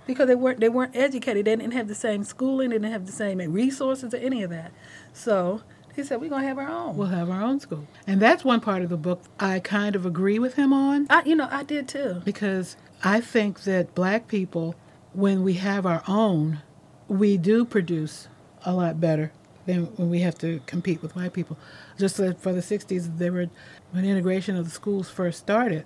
because 0.06 0.26
they 0.28 0.34
weren't 0.34 0.60
they 0.60 0.68
weren't 0.68 0.96
educated. 0.96 1.44
They 1.46 1.56
didn't 1.56 1.72
have 1.72 1.88
the 1.88 1.94
same 1.94 2.24
schooling. 2.24 2.70
They 2.70 2.76
didn't 2.78 2.92
have 2.92 3.06
the 3.06 3.12
same 3.12 3.38
resources 3.38 4.12
or 4.12 4.18
any 4.18 4.42
of 4.42 4.50
that. 4.50 4.72
So 5.12 5.62
he 5.94 6.02
said, 6.02 6.20
we're 6.20 6.28
gonna 6.30 6.46
have 6.46 6.58
our 6.58 6.68
own. 6.68 6.96
We'll 6.96 7.06
have 7.08 7.30
our 7.30 7.42
own 7.42 7.58
school. 7.60 7.86
And 8.06 8.20
that's 8.20 8.44
one 8.44 8.60
part 8.60 8.82
of 8.82 8.88
the 8.90 8.96
book 8.98 9.22
I 9.40 9.60
kind 9.60 9.96
of 9.96 10.04
agree 10.04 10.38
with 10.38 10.54
him 10.54 10.72
on 10.72 11.06
I, 11.08 11.22
you 11.24 11.34
know, 11.36 11.48
I 11.50 11.62
did 11.62 11.88
too. 11.88 12.20
because 12.24 12.76
I 13.04 13.20
think 13.20 13.62
that 13.62 13.94
black 13.94 14.26
people, 14.28 14.74
when 15.16 15.42
we 15.42 15.54
have 15.54 15.86
our 15.86 16.02
own, 16.06 16.60
we 17.08 17.36
do 17.36 17.64
produce 17.64 18.28
a 18.64 18.72
lot 18.74 19.00
better 19.00 19.32
than 19.64 19.86
when 19.96 20.10
we 20.10 20.20
have 20.20 20.36
to 20.38 20.60
compete 20.66 21.02
with 21.02 21.16
white 21.16 21.32
people. 21.32 21.56
Just 21.98 22.18
like 22.18 22.38
for 22.38 22.52
the 22.52 22.60
60s, 22.60 23.18
there 23.18 23.32
were, 23.32 23.46
when 23.92 24.04
integration 24.04 24.56
of 24.56 24.64
the 24.64 24.70
schools 24.70 25.08
first 25.10 25.38
started 25.38 25.84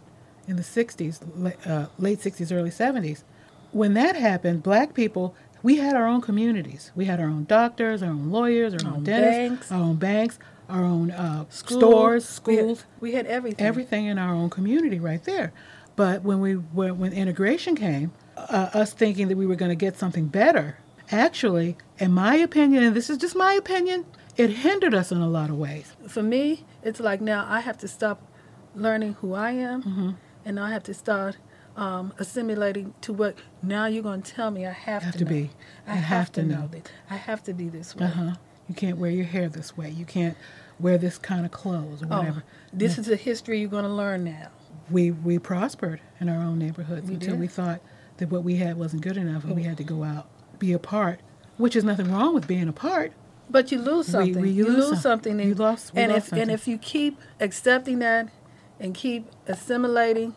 in 0.49 0.57
the 0.57 0.63
60s, 0.63 1.21
la- 1.37 1.73
uh, 1.73 1.87
late 1.99 2.19
60s, 2.21 2.53
early 2.55 2.71
70s, 2.71 3.23
when 3.73 3.95
that 3.95 4.17
happened, 4.17 4.63
black 4.63 4.95
people, 4.95 5.35
we 5.63 5.77
had 5.77 5.95
our 5.95 6.07
own 6.07 6.21
communities. 6.21 6.91
We 6.97 7.05
had 7.05 7.21
our 7.21 7.29
own 7.29 7.45
doctors, 7.45 8.03
our 8.03 8.11
own 8.11 8.31
lawyers, 8.31 8.75
our 8.75 8.89
own 8.91 8.97
Own 8.97 9.05
dentists, 9.05 9.37
banks. 9.39 9.73
our 9.73 9.81
own 9.81 9.97
banks, 9.97 10.39
our 10.69 10.83
own 10.83 11.11
uh, 11.13 11.45
School. 11.51 11.79
stores, 11.79 12.41
We 12.45 12.57
had- 12.57 12.63
schools 12.65 12.85
We 13.01 13.13
had, 13.13 13.27
everything. 13.27 13.65
everything 13.67 14.07
in 14.07 14.19
our 14.19 14.35
own 14.35 14.51
community 14.51 14.99
right 14.99 15.23
there. 15.25 15.53
But 15.97 16.23
when 16.23 16.41
we 16.41 16.55
when, 16.55 16.99
when 16.99 17.13
integration 17.13 17.77
came, 17.77 18.13
uh, 18.49 18.71
us 18.79 18.93
thinking 18.93 19.29
that 19.29 19.37
we 19.37 19.47
were 19.47 19.57
going 19.57 19.71
to 19.71 19.77
get 19.77 19.97
something 19.99 20.27
better, 20.27 20.79
actually, 21.11 21.77
in 21.99 22.13
my 22.13 22.37
opinion, 22.37 22.83
and 22.83 22.95
this 22.97 23.11
is 23.11 23.19
just 23.19 23.35
my 23.37 23.53
opinion, 23.55 24.05
it 24.37 24.51
hindered 24.51 24.95
us 24.95 25.11
in 25.13 25.19
a 25.21 25.29
lot 25.29 25.51
of 25.51 25.57
ways. 25.59 25.93
For 26.09 26.23
me, 26.23 26.65
it's 26.83 27.01
like 27.01 27.21
now 27.21 27.47
I 27.49 27.61
have 27.61 27.79
to 27.79 27.89
stop 27.89 28.23
learning 28.75 29.15
who 29.21 29.35
I 29.35 29.51
am, 29.53 29.83
Mm-hmm. 29.83 30.11
and 30.45 30.61
I 30.61 30.71
have 30.71 30.83
to 30.85 30.95
start 30.95 31.37
um, 31.77 32.13
assimilating 32.19 32.95
to 33.03 33.13
what 33.13 33.37
now 33.63 33.87
you're 33.87 34.03
going 34.03 34.23
to 34.23 34.33
tell 34.33 34.51
me 34.51 34.67
I 34.67 34.73
have, 34.73 35.03
Have 35.03 35.13
to, 35.13 35.19
to 35.21 35.25
be. 35.25 35.51
I 35.87 35.95
You 35.95 36.01
have, 36.01 36.05
have 36.19 36.33
to 36.33 36.43
know 36.43 36.61
know. 36.63 36.67
this. 36.69 36.83
I 37.09 37.17
have 37.17 37.43
to 37.45 37.53
be 37.55 37.69
this 37.69 37.95
way. 37.97 38.07
Uh 38.07 38.11
huh. 38.11 38.35
You 38.69 38.75
can't 38.75 38.99
wear 38.99 39.11
your 39.11 39.25
hair 39.25 39.49
this 39.49 39.77
way. 39.77 39.91
You 39.91 40.05
can't 40.05 40.37
wear 40.79 40.97
this 40.99 41.19
kind 41.19 41.45
of 41.45 41.51
clothes 41.53 42.03
or 42.03 42.07
Oh, 42.11 42.19
whatever. 42.19 42.45
this 42.73 42.99
is 42.99 43.09
a 43.09 43.17
history 43.17 43.61
you're 43.61 43.69
going 43.69 43.85
to 43.85 43.91
learn 43.91 44.25
now. 44.25 44.49
We 44.91 45.11
we 45.11 45.39
prospered 45.39 46.01
in 46.21 46.29
our 46.29 46.43
own 46.43 46.59
neighborhoods 46.59 47.07
We 47.09 47.15
until 47.15 47.33
did. 47.33 47.41
we 47.41 47.47
thought 47.49 47.81
that 48.21 48.31
what 48.31 48.45
we 48.45 48.57
had 48.57 48.77
wasn't 48.79 49.03
good 49.03 49.17
enough, 49.17 49.45
and 49.45 49.55
we 49.57 49.65
had 49.65 49.77
to 49.79 49.85
go 49.85 50.05
out, 50.05 50.27
be 50.59 50.73
apart. 50.73 51.21
Which 51.57 51.75
is 51.77 51.85
nothing 51.85 52.11
wrong 52.13 52.33
with 52.35 52.47
being 52.47 52.69
apart. 52.69 53.13
But 53.51 53.73
you 53.73 53.79
lose 53.81 54.07
something. 54.07 54.41
we 54.41 54.51
you 54.51 54.65
lose 54.67 54.77
lose 54.77 54.89
some- 54.91 54.97
something. 55.21 55.37
we 55.39 55.43
and, 55.43 55.59
lost- 55.59 55.93
we 55.93 56.01
and 56.03 56.13
lost 56.13 56.29
if 56.29 56.33
and 56.39 56.51
if 56.51 56.69
you 56.69 56.79
keep 56.79 57.19
accepting 57.41 57.99
that 57.99 58.29
and 58.79 58.95
keep 58.95 59.27
assimilating, 59.49 60.35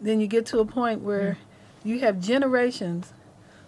then 0.00 0.20
you 0.20 0.26
get 0.26 0.44
to 0.46 0.58
a 0.60 0.64
point 0.66 1.00
where 1.00 1.38
you 1.82 2.00
have 2.00 2.20
generations 2.20 3.14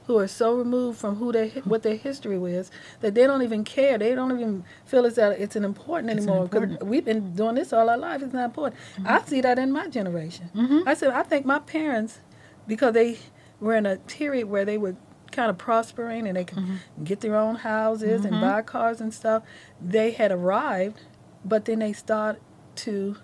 who 0.07 0.19
are 0.19 0.29
so 0.29 0.55
removed 0.55 0.99
from 0.99 1.17
who 1.17 1.33
they 1.33 1.49
what 1.65 1.83
their 1.85 1.97
history 1.97 2.37
was 2.39 2.71
that 3.01 3.15
they 3.15 3.27
don't 3.27 3.43
even 3.43 3.65
care. 3.65 3.97
They 3.99 4.15
don't 4.15 4.33
even 4.33 4.65
feel 4.85 5.07
as 5.07 5.15
that 5.15 5.41
it's 5.41 5.57
an 5.57 5.65
important 5.65 6.11
It's 6.13 6.19
anymore. 6.27 6.49
'cause 6.49 6.63
important. 6.63 6.87
we've 6.91 7.05
been 7.05 7.35
doing 7.35 7.55
this 7.55 7.73
all 7.73 7.89
our 7.89 7.97
life. 7.99 8.21
It's 8.23 8.33
not 8.35 8.45
important. 8.45 8.79
I 9.07 9.23
see 9.23 9.41
that 9.41 9.59
in 9.59 9.73
my 9.73 9.89
generation. 9.89 10.51
Mhm. 10.55 10.83
I 10.87 10.95
said 10.95 11.11
I 11.13 11.23
think 11.23 11.47
my 11.47 11.61
parents, 11.61 12.19
because 12.67 12.93
they 12.95 13.17
were 13.63 13.75
in 13.77 13.87
a 13.87 13.97
period 13.97 14.47
where 14.49 14.65
they 14.65 14.77
were 14.77 14.97
kind 15.31 15.49
of 15.49 15.57
prospering 15.57 16.27
and 16.29 16.37
they 16.37 16.45
could 16.45 16.63
get 17.03 17.21
their 17.21 17.37
own 17.37 17.55
houses 17.55 18.25
and 18.27 18.35
Mhm. 18.35 18.41
buy 18.43 18.61
cars 18.63 19.01
and 19.01 19.15
stuff, 19.15 19.43
they 19.81 20.11
had 20.11 20.31
arrived, 20.31 21.01
but 21.45 21.65
then 21.65 21.79
they 21.79 21.93
start 21.95 22.37
to 22.75 23.17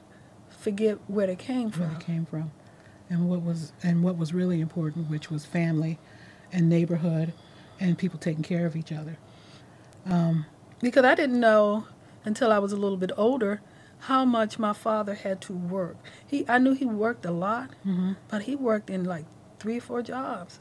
forget 0.49 0.97
where 1.07 1.27
they 1.27 1.37
came 1.37 1.71
from. 1.71 1.83
where 1.89 1.95
they 1.99 2.05
came 2.05 2.25
from, 2.25 2.51
and 3.11 3.29
what 3.29 3.43
was 3.43 3.73
and 3.83 4.03
what 4.03 4.17
was 4.17 4.33
really 4.33 4.61
important, 4.61 5.11
which 5.11 5.31
was 5.31 5.45
family, 5.45 5.99
and 6.53 6.69
neighborhood, 6.69 7.33
and 7.81 7.99
people 7.99 8.19
taking 8.19 8.43
care 8.43 8.65
of 8.67 8.75
each 8.77 8.93
other. 8.93 9.17
Um, 10.07 10.47
Because 10.81 11.05
I 11.05 11.15
didn't 11.15 11.41
know 11.41 11.87
until 12.25 12.53
I 12.53 12.59
was 12.59 12.73
a 12.73 12.77
little 12.77 12.97
bit 12.99 13.11
older 13.17 13.61
how 14.03 14.25
much 14.25 14.59
my 14.59 14.73
father 14.73 15.15
had 15.15 15.41
to 15.43 15.53
work. 15.53 15.97
He 16.27 16.45
I 16.49 16.59
knew 16.59 16.73
he 16.73 16.87
worked 16.87 17.27
a 17.27 17.33
lot, 17.33 17.71
mhm. 17.85 18.17
but 18.29 18.43
he 18.43 18.55
worked 18.57 18.89
in 18.91 19.05
like 19.05 19.27
three 19.59 19.79
or 19.79 19.81
four 19.81 20.03
jobs 20.03 20.59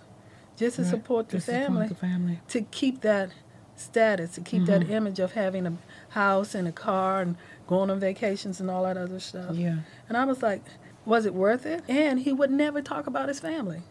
just 0.56 0.76
to 0.78 0.82
Right. 0.82 0.92
support 0.92 1.30
the 1.30 1.38
to 1.38 1.42
support 1.42 1.64
family. 1.66 1.88
The 1.88 1.96
family. 1.96 2.40
to 2.50 2.62
keep 2.62 3.02
that 3.02 3.30
status, 3.76 4.32
to 4.32 4.42
keep 4.42 4.66
that 4.66 4.82
Mhm. 4.82 4.90
image 4.90 5.20
of 5.20 5.34
having 5.34 5.68
a 5.68 5.74
house 6.10 6.56
and 6.56 6.68
a 6.68 6.72
car 6.72 7.22
and 7.22 7.36
going 7.68 7.90
on 7.92 8.00
vacations 8.00 8.60
and 8.60 8.70
all 8.72 8.84
that 8.84 8.98
other 8.98 9.20
stuff. 9.20 9.56
Yeah. 9.56 9.78
And 10.10 10.18
I 10.18 10.26
was 10.26 10.42
like, 10.42 10.64
was 11.06 11.26
it 11.26 11.34
worth 11.36 11.66
it? 11.66 11.84
And 11.88 12.20
he 12.22 12.34
would 12.34 12.50
never 12.52 12.82
talk 12.82 13.06
about 13.08 13.28
his 13.30 13.40
family. 13.40 13.84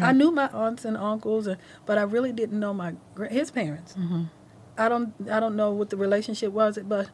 I 0.00 0.12
knew 0.12 0.30
my 0.30 0.48
aunts 0.52 0.84
and 0.84 0.94
uncles, 0.96 1.46
and, 1.46 1.56
but 1.86 1.96
I 1.96 2.02
really 2.02 2.30
didn't 2.30 2.60
know 2.60 2.74
my 2.74 2.94
his 3.30 3.50
parents. 3.50 3.94
Mhm. 3.98 4.28
I 4.76 4.90
don't 4.90 5.14
I 5.30 5.40
don't 5.40 5.56
know 5.56 5.72
what 5.72 5.88
the 5.88 5.96
relationship 5.96 6.52
was, 6.52 6.78
but 6.86 7.08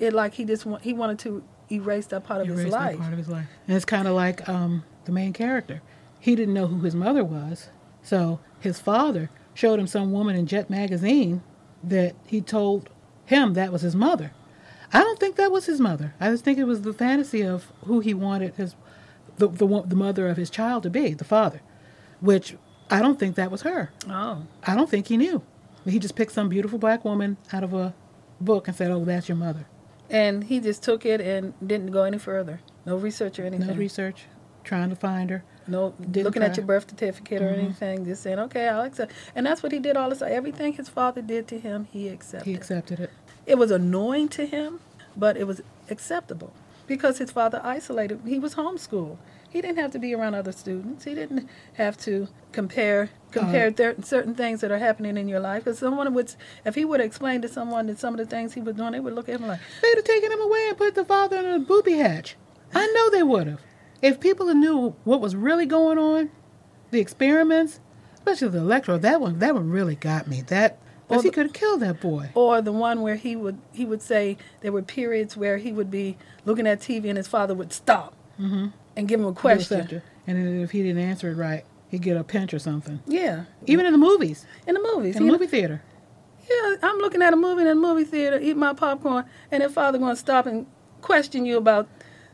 it 0.00 0.12
like 0.12 0.34
he 0.34 0.44
just 0.44 0.66
want, 0.66 0.82
he 0.82 0.92
wanted 0.92 1.20
to 1.20 1.44
erase 1.70 2.06
that 2.08 2.24
part 2.24 2.40
of 2.40 2.48
his 2.48 2.64
that 2.64 2.70
life. 2.72 2.98
part 2.98 3.12
of 3.12 3.18
his 3.18 3.28
life. 3.28 3.46
And 3.68 3.76
it's 3.76 3.84
kind 3.84 4.08
of 4.08 4.14
like 4.14 4.48
um, 4.48 4.82
the 5.04 5.12
main 5.12 5.32
character. 5.32 5.80
He 6.24 6.34
didn't 6.34 6.54
know 6.54 6.68
who 6.68 6.80
his 6.80 6.94
mother 6.94 7.22
was, 7.22 7.68
so 8.02 8.40
his 8.58 8.80
father 8.80 9.28
showed 9.52 9.78
him 9.78 9.86
some 9.86 10.10
woman 10.10 10.34
in 10.36 10.46
Jet 10.46 10.70
magazine 10.70 11.42
that 11.82 12.16
he 12.26 12.40
told 12.40 12.88
him 13.26 13.52
that 13.52 13.70
was 13.70 13.82
his 13.82 13.94
mother. 13.94 14.32
I 14.90 15.00
don't 15.00 15.20
think 15.20 15.36
that 15.36 15.52
was 15.52 15.66
his 15.66 15.80
mother. 15.80 16.14
I 16.18 16.30
just 16.30 16.42
think 16.42 16.56
it 16.56 16.64
was 16.64 16.80
the 16.80 16.94
fantasy 16.94 17.42
of 17.42 17.70
who 17.84 18.00
he 18.00 18.14
wanted 18.14 18.54
his 18.54 18.74
the 19.36 19.48
the, 19.48 19.82
the 19.84 19.94
mother 19.94 20.26
of 20.28 20.38
his 20.38 20.48
child 20.48 20.84
to 20.84 20.88
be, 20.88 21.12
the 21.12 21.24
father, 21.24 21.60
which 22.20 22.56
I 22.88 23.02
don't 23.02 23.18
think 23.18 23.36
that 23.36 23.50
was 23.50 23.60
her. 23.60 23.92
Oh, 24.08 24.46
I 24.66 24.74
don't 24.74 24.88
think 24.88 25.08
he 25.08 25.18
knew. 25.18 25.42
He 25.84 25.98
just 25.98 26.16
picked 26.16 26.32
some 26.32 26.48
beautiful 26.48 26.78
black 26.78 27.04
woman 27.04 27.36
out 27.52 27.64
of 27.64 27.74
a 27.74 27.92
book 28.40 28.66
and 28.66 28.74
said, 28.74 28.90
"Oh, 28.90 29.04
that's 29.04 29.28
your 29.28 29.36
mother." 29.36 29.66
and 30.08 30.44
he 30.44 30.58
just 30.58 30.82
took 30.82 31.04
it 31.04 31.20
and 31.20 31.52
didn't 31.66 31.90
go 31.90 32.04
any 32.04 32.18
further. 32.18 32.60
No 32.86 32.96
research 32.96 33.38
or 33.38 33.44
anything. 33.44 33.66
No 33.66 33.74
research, 33.74 34.24
trying 34.62 34.88
to 34.88 34.96
find 34.96 35.28
her. 35.28 35.44
No, 35.66 35.94
Didn't 36.00 36.24
looking 36.24 36.42
at 36.42 36.56
your 36.56 36.66
birth 36.66 36.90
certificate 36.90 37.40
or 37.42 37.50
Mhm. 37.50 37.58
anything, 37.58 38.04
just 38.04 38.22
saying, 38.22 38.38
okay, 38.38 38.68
I'll 38.68 38.82
accept. 38.82 39.12
And 39.34 39.46
that's 39.46 39.62
what 39.62 39.72
he 39.72 39.78
did 39.78 39.96
all 39.96 40.10
the 40.10 40.16
time. 40.16 40.32
Everything 40.32 40.74
his 40.74 40.88
father 40.88 41.22
did 41.22 41.48
to 41.48 41.58
him, 41.58 41.88
he 41.90 42.08
accepted. 42.08 42.46
He 42.48 42.54
accepted 42.54 43.00
it. 43.00 43.10
it 43.46 43.56
was 43.58 43.70
annoying 43.70 44.28
to 44.30 44.46
him, 44.46 44.80
but 45.16 45.36
it 45.36 45.46
was 45.46 45.60
acceptable 45.90 46.52
because 46.86 47.18
his 47.18 47.30
father 47.30 47.60
isolated. 47.62 48.20
He 48.26 48.38
was 48.38 48.54
homeschooled. 48.54 49.16
He 49.50 49.60
didn't 49.60 49.78
have 49.78 49.92
to 49.92 49.98
be 50.00 50.14
around 50.14 50.34
other 50.34 50.50
students. 50.50 51.04
He 51.04 51.14
didn't 51.14 51.48
have 51.74 51.96
to 51.98 52.28
compare 52.52 53.10
compare 53.30 53.70
th- 53.70 54.04
certain 54.04 54.34
things 54.34 54.60
that 54.60 54.70
are 54.70 54.78
happening 54.78 55.16
in 55.16 55.28
your 55.28 55.40
life. 55.40 55.64
Because 55.64 55.78
someone 55.78 56.12
would, 56.14 56.34
if 56.64 56.74
he 56.74 56.84
would 56.84 57.00
explain 57.00 57.42
to 57.42 57.48
someone 57.48 57.86
that 57.86 57.98
some 57.98 58.14
of 58.14 58.18
the 58.18 58.26
things 58.26 58.54
he 58.54 58.60
was 58.60 58.76
doing, 58.76 58.92
they 58.92 59.00
would 59.00 59.14
look 59.14 59.28
at 59.28 59.40
him 59.40 59.46
like, 59.46 59.60
They'd 59.82 59.94
have 59.96 60.04
taken 60.04 60.30
him 60.32 60.40
away 60.40 60.66
and 60.68 60.76
put 60.76 60.94
the 60.94 61.04
father 61.04 61.36
in 61.38 61.46
a 61.46 61.58
booby 61.58 61.94
hatch. 61.94 62.36
I 62.74 62.86
know 62.94 63.10
they 63.10 63.22
would 63.22 63.46
have. 63.46 63.60
If 64.04 64.20
people 64.20 64.46
knew 64.54 64.94
what 65.04 65.20
was 65.20 65.34
really 65.34 65.64
going 65.66 65.96
on, 65.98 66.30
the 66.90 67.00
experiments, 67.00 67.80
especially 68.14 68.48
the 68.48 68.58
electro, 68.58 68.98
that 68.98 69.20
one, 69.20 69.38
that 69.38 69.54
one 69.54 69.70
really 69.70 69.96
got 69.96 70.28
me. 70.28 70.42
That, 70.42 70.72
Or 71.08 71.16
because 71.16 71.22
he 71.24 71.30
could 71.30 71.46
have 71.46 71.52
killed 71.54 71.80
that 71.80 72.00
boy. 72.00 72.30
or 72.34 72.60
the 72.60 72.70
one 72.72 73.00
where 73.00 73.14
he 73.16 73.34
would 73.34 73.58
he 73.72 73.84
would 73.86 74.02
say 74.02 74.36
there 74.60 74.72
were 74.72 74.82
periods 74.82 75.36
where 75.38 75.56
he 75.56 75.72
would 75.72 75.90
be 75.90 76.16
looking 76.44 76.66
at 76.66 76.80
TV 76.80 77.08
and 77.08 77.16
his 77.16 77.28
father 77.28 77.54
would 77.54 77.72
stop 77.72 78.14
Mm-hmm. 78.38 78.66
and 78.96 79.08
give 79.08 79.20
him 79.20 79.26
a 79.26 79.32
question. 79.32 80.02
And 80.26 80.36
then 80.38 80.60
if 80.60 80.72
he 80.72 80.82
didn't 80.82 81.02
answer 81.02 81.30
it 81.30 81.36
right, 81.36 81.64
he'd 81.88 82.02
get 82.02 82.16
a 82.16 82.24
pinch 82.24 82.52
or 82.52 82.58
something. 82.58 83.00
Yeah, 83.06 83.44
Even 83.66 83.86
in 83.86 83.92
the 83.92 83.98
movies, 83.98 84.44
in 84.66 84.74
the 84.74 84.82
movies. 84.82 85.14
in 85.16 85.22
the 85.22 85.26
you 85.26 85.32
know? 85.32 85.38
movie 85.38 85.46
theater. 85.46 85.82
Yeah, 86.50 86.76
I'm 86.82 86.98
looking 86.98 87.22
at 87.22 87.32
a 87.32 87.36
movie 87.36 87.62
in 87.62 87.68
a 87.68 87.74
movie 87.74 88.04
theater, 88.04 88.38
eat 88.38 88.56
my 88.56 88.74
popcorn, 88.74 89.24
and 89.50 89.62
their 89.62 89.68
father 89.70 89.96
going 89.98 90.12
to 90.14 90.20
stop 90.20 90.44
and 90.46 90.66
question 91.00 91.46
you 91.46 91.56
about 91.56 91.88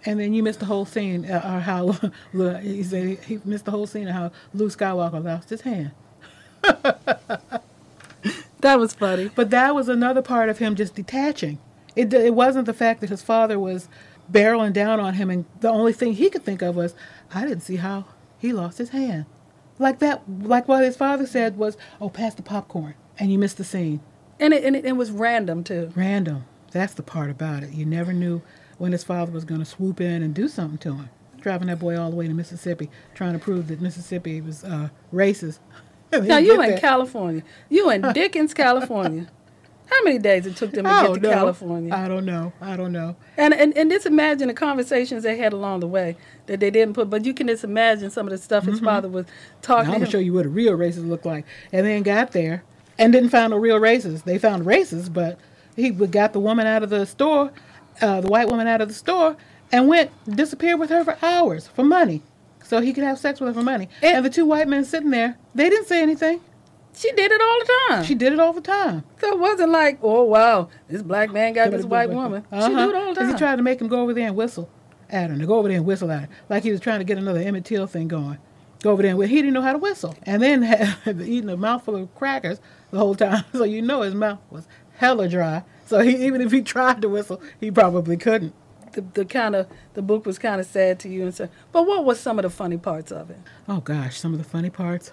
And 0.07 0.19
then 0.19 0.33
you 0.33 0.43
missed 0.43 0.61
the 0.61 0.67
whole 0.67 0.87
scene, 0.87 1.31
uh, 1.31 1.43
or 1.45 1.61
how 1.61 1.93
he 2.61 2.83
said 2.83 3.19
he 3.21 3.39
missed 3.45 3.67
the 3.67 3.71
whole 3.71 3.87
scene 3.87 4.09
of 4.09 4.15
how 4.15 4.33
Luke 4.55 4.73
Skywalker 4.73 5.23
lost 5.23 5.51
his 5.51 5.61
hand. 5.63 5.93
That 8.61 8.79
was 8.79 8.93
funny. 8.95 9.31
But 9.35 9.51
that 9.51 9.75
was 9.75 9.89
another 9.89 10.23
part 10.23 10.49
of 10.49 10.59
him 10.59 10.75
just 10.75 10.95
detaching. 10.95 11.59
It 11.97 12.13
it 12.13 12.35
wasn't 12.35 12.67
the 12.67 12.75
fact 12.75 13.01
that 13.01 13.11
his 13.11 13.23
father 13.23 13.59
was 13.59 13.89
barreling 14.31 14.73
down 14.73 15.01
on 15.01 15.15
him, 15.15 15.31
and 15.31 15.45
the 15.61 15.71
only 15.71 15.93
thing 15.93 16.15
he 16.15 16.31
could 16.31 16.45
think 16.45 16.63
of 16.63 16.77
was, 16.77 16.95
I 17.35 17.45
didn't 17.45 17.63
see 17.63 17.77
how 17.77 18.05
he 18.39 18.53
lost 18.53 18.79
his 18.79 18.91
hand. 18.91 19.27
Like 19.79 19.99
that, 20.01 20.23
like 20.29 20.69
what 20.69 20.85
his 20.85 20.97
father 20.97 21.27
said 21.27 21.57
was, 21.57 21.77
"Oh, 22.01 22.11
pass 22.11 22.35
the 22.35 22.43
popcorn," 22.43 22.95
and 23.19 23.33
you 23.33 23.39
missed 23.39 23.57
the 23.57 23.65
scene. 23.65 24.01
And 24.39 24.55
it, 24.55 24.65
and 24.65 24.77
it, 24.77 24.85
it 24.85 24.97
was 24.97 25.11
random 25.11 25.65
too. 25.65 25.93
Random. 25.97 26.45
That's 26.71 26.95
the 26.95 27.03
part 27.03 27.31
about 27.31 27.63
it. 27.63 27.73
You 27.73 27.85
never 27.85 28.13
knew 28.13 28.43
when 28.81 28.93
his 28.93 29.05
father 29.05 29.31
was 29.31 29.45
going 29.45 29.61
to 29.61 29.67
swoop 29.67 30.01
in 30.01 30.23
and 30.23 30.35
do 30.35 30.49
something 30.49 30.79
to 30.79 30.95
him. 30.95 31.11
Driving 31.43 31.69
that 31.69 31.79
boy 31.79 31.99
all 31.99 32.09
the 32.09 32.17
way 32.17 32.27
to 32.27 32.33
Mississippi, 32.33 32.89
trying 33.15 33.35
to 33.35 33.39
prove 33.39 33.69
that 33.69 33.79
Mississippi 33.79 34.41
was 34.41 34.65
uh, 34.65 34.89
racist. 35.13 35.59
Now 36.13 36.39
you 36.39 36.61
in 36.61 36.71
that. 36.71 36.81
California. 36.81 37.45
You 37.69 37.89
in 37.91 38.03
Dickens, 38.15 38.53
California. 38.53 39.29
How 39.87 40.03
many 40.03 40.19
days 40.19 40.45
it 40.45 40.57
took 40.57 40.73
them 40.73 40.85
to 40.85 40.91
get 40.91 41.23
to. 41.23 41.29
California? 41.29 41.95
I 41.95 42.09
don't 42.09 42.25
know. 42.25 42.53
I 42.61 42.77
don't 42.77 42.91
know. 42.91 43.15
And, 43.37 43.55
and 43.55 43.77
and 43.77 43.89
just 43.89 44.07
imagine 44.07 44.49
the 44.49 44.55
conversations 44.55 45.23
they 45.23 45.37
had 45.37 45.53
along 45.53 45.81
the 45.81 45.87
way 45.87 46.17
that 46.47 46.59
they 46.59 46.69
didn't 46.69 46.95
put. 46.95 47.11
But 47.11 47.25
you 47.25 47.33
can 47.33 47.47
just 47.47 47.63
imagine 47.63 48.11
some 48.11 48.27
of 48.27 48.33
the 48.33 48.39
stuff 48.39 48.65
his 48.65 48.81
father 48.81 49.09
was 49.09 49.27
talking 49.63 49.87
Now 49.87 49.95
I'm 49.95 50.01
gonna 50.01 50.11
show 50.11 50.19
you 50.19 50.33
what 50.33 50.47
a 50.47 50.49
real 50.49 50.77
racist 50.77 51.09
looked 51.09 51.27
like. 51.27 51.45
And 51.73 51.87
then 51.87 52.03
got 52.03 52.33
there 52.33 52.65
and 52.99 53.13
didn't 53.13 53.31
find 53.31 53.53
no 53.53 53.59
real 53.59 53.79
racist. 53.79 54.25
They 54.25 54.39
found 54.39 54.67
racists, 54.67 55.13
but 55.13 55.39
he 55.77 55.91
got 55.91 56.33
the 56.33 56.41
woman 56.41 56.67
out 56.67 56.83
of 56.83 56.91
the 56.91 57.05
store, 57.07 57.53
uh, 58.03 58.21
the 58.21 58.29
white 58.29 58.49
woman 58.49 58.67
out 58.67 58.81
of 58.81 58.89
the 58.89 58.95
store, 58.95 59.37
and 59.73 59.89
went 59.89 60.11
disappeared 60.29 60.81
with 60.81 60.91
her 60.91 61.05
for 61.05 61.17
hours 61.23 61.67
for 61.69 61.85
money, 61.85 62.23
so 62.65 62.81
he 62.81 62.93
could 62.93 63.05
have 63.05 63.19
sex 63.19 63.41
with 63.41 63.49
her 63.49 63.55
for 63.55 63.63
money. 63.65 63.89
And- 64.03 64.17
And, 64.19 64.25
the 64.27 64.31
two 64.31 64.47
white 64.47 64.69
men 64.69 64.85
sitting 64.85 65.11
there, 65.11 65.37
they 65.55 65.69
didn't 65.71 65.87
say 65.87 66.03
anything. 66.03 66.41
She 66.93 67.13
did 67.13 67.31
it 67.31 67.41
all 67.41 67.59
the 67.61 67.73
time. 67.89 68.05
She 68.05 68.15
did 68.17 68.33
it 68.33 68.41
all 68.41 68.53
the 68.53 68.61
time. 68.61 69.05
so 69.21 69.29
it 69.33 69.39
wasn't 69.39 69.71
like, 69.71 69.99
oh 70.03 70.25
wow, 70.25 70.69
this 70.89 71.03
black 71.03 71.33
man 71.33 71.53
got 71.53 71.71
this 71.71 71.85
white 71.85 72.11
woman. 72.11 72.45
She 72.51 72.57
Uh-huh. 72.57 72.69
do 72.87 72.91
it 72.91 72.97
all 72.97 73.15
the 73.15 73.21
time. 73.21 73.31
He 73.31 73.39
tried 73.39 73.57
to 73.57 73.63
make 73.63 73.81
him 73.81 73.89
go 73.89 74.01
over 74.03 74.13
there 74.13 74.27
and 74.27 74.37
whistle 74.37 74.69
at 75.09 75.31
her, 75.31 75.37
to 75.39 75.47
go 75.47 75.59
over 75.59 75.69
there 75.69 75.77
and 75.77 75.87
whistle 75.87 76.11
at 76.11 76.23
her, 76.23 76.29
like 76.49 76.63
he 76.65 76.71
was 76.73 76.81
trying 76.81 76.99
to 76.99 77.05
get 77.05 77.17
another 77.19 77.41
Emmett 77.41 77.65
Till 77.65 77.87
thing 77.87 78.09
going. 78.09 78.39
Go 78.83 78.91
over 78.93 79.03
there 79.03 79.13
and 79.13 79.23
he 79.31 79.37
didn't 79.37 79.53
know 79.53 79.63
how 79.63 79.73
to 79.73 79.79
whistle, 79.79 80.15
and 80.25 80.43
then 80.43 80.63
had 80.63 80.97
eating 81.21 81.49
a 81.51 81.57
mouthful 81.57 81.95
of 81.97 82.15
crackers 82.17 82.61
the 82.91 82.99
whole 82.99 83.15
time, 83.15 83.45
so 83.53 83.63
you 83.65 83.83
know 83.83 84.03
his 84.03 84.15
mouth 84.15 84.39
was 84.51 84.67
hella 84.97 85.29
dry. 85.29 85.63
So 85.91 85.99
he, 85.99 86.25
even 86.25 86.41
if 86.41 86.53
he 86.53 86.63
tried 86.63 87.03
to 87.03 87.09
whistle, 87.09 87.41
he 87.59 87.69
probably 87.73 88.17
couldn't. 88.17 88.55
the, 88.93 89.01
the 89.15 89.25
kind 89.25 89.57
of 89.57 89.67
the 89.95 90.03
book 90.03 90.25
was 90.25 90.39
kind 90.39 90.61
of 90.61 90.67
sad 90.69 91.01
to 91.01 91.09
you 91.09 91.25
and 91.25 91.35
so. 91.35 91.49
But 91.73 91.85
what 91.85 92.05
was 92.05 92.21
some 92.21 92.39
of 92.39 92.45
the 92.45 92.51
funny 92.51 92.77
parts 92.77 93.11
of 93.11 93.29
it? 93.29 93.39
Oh 93.69 93.81
gosh, 93.81 94.19
some 94.21 94.33
of 94.33 94.39
the 94.39 94.45
funny 94.45 94.71
parts. 94.71 95.11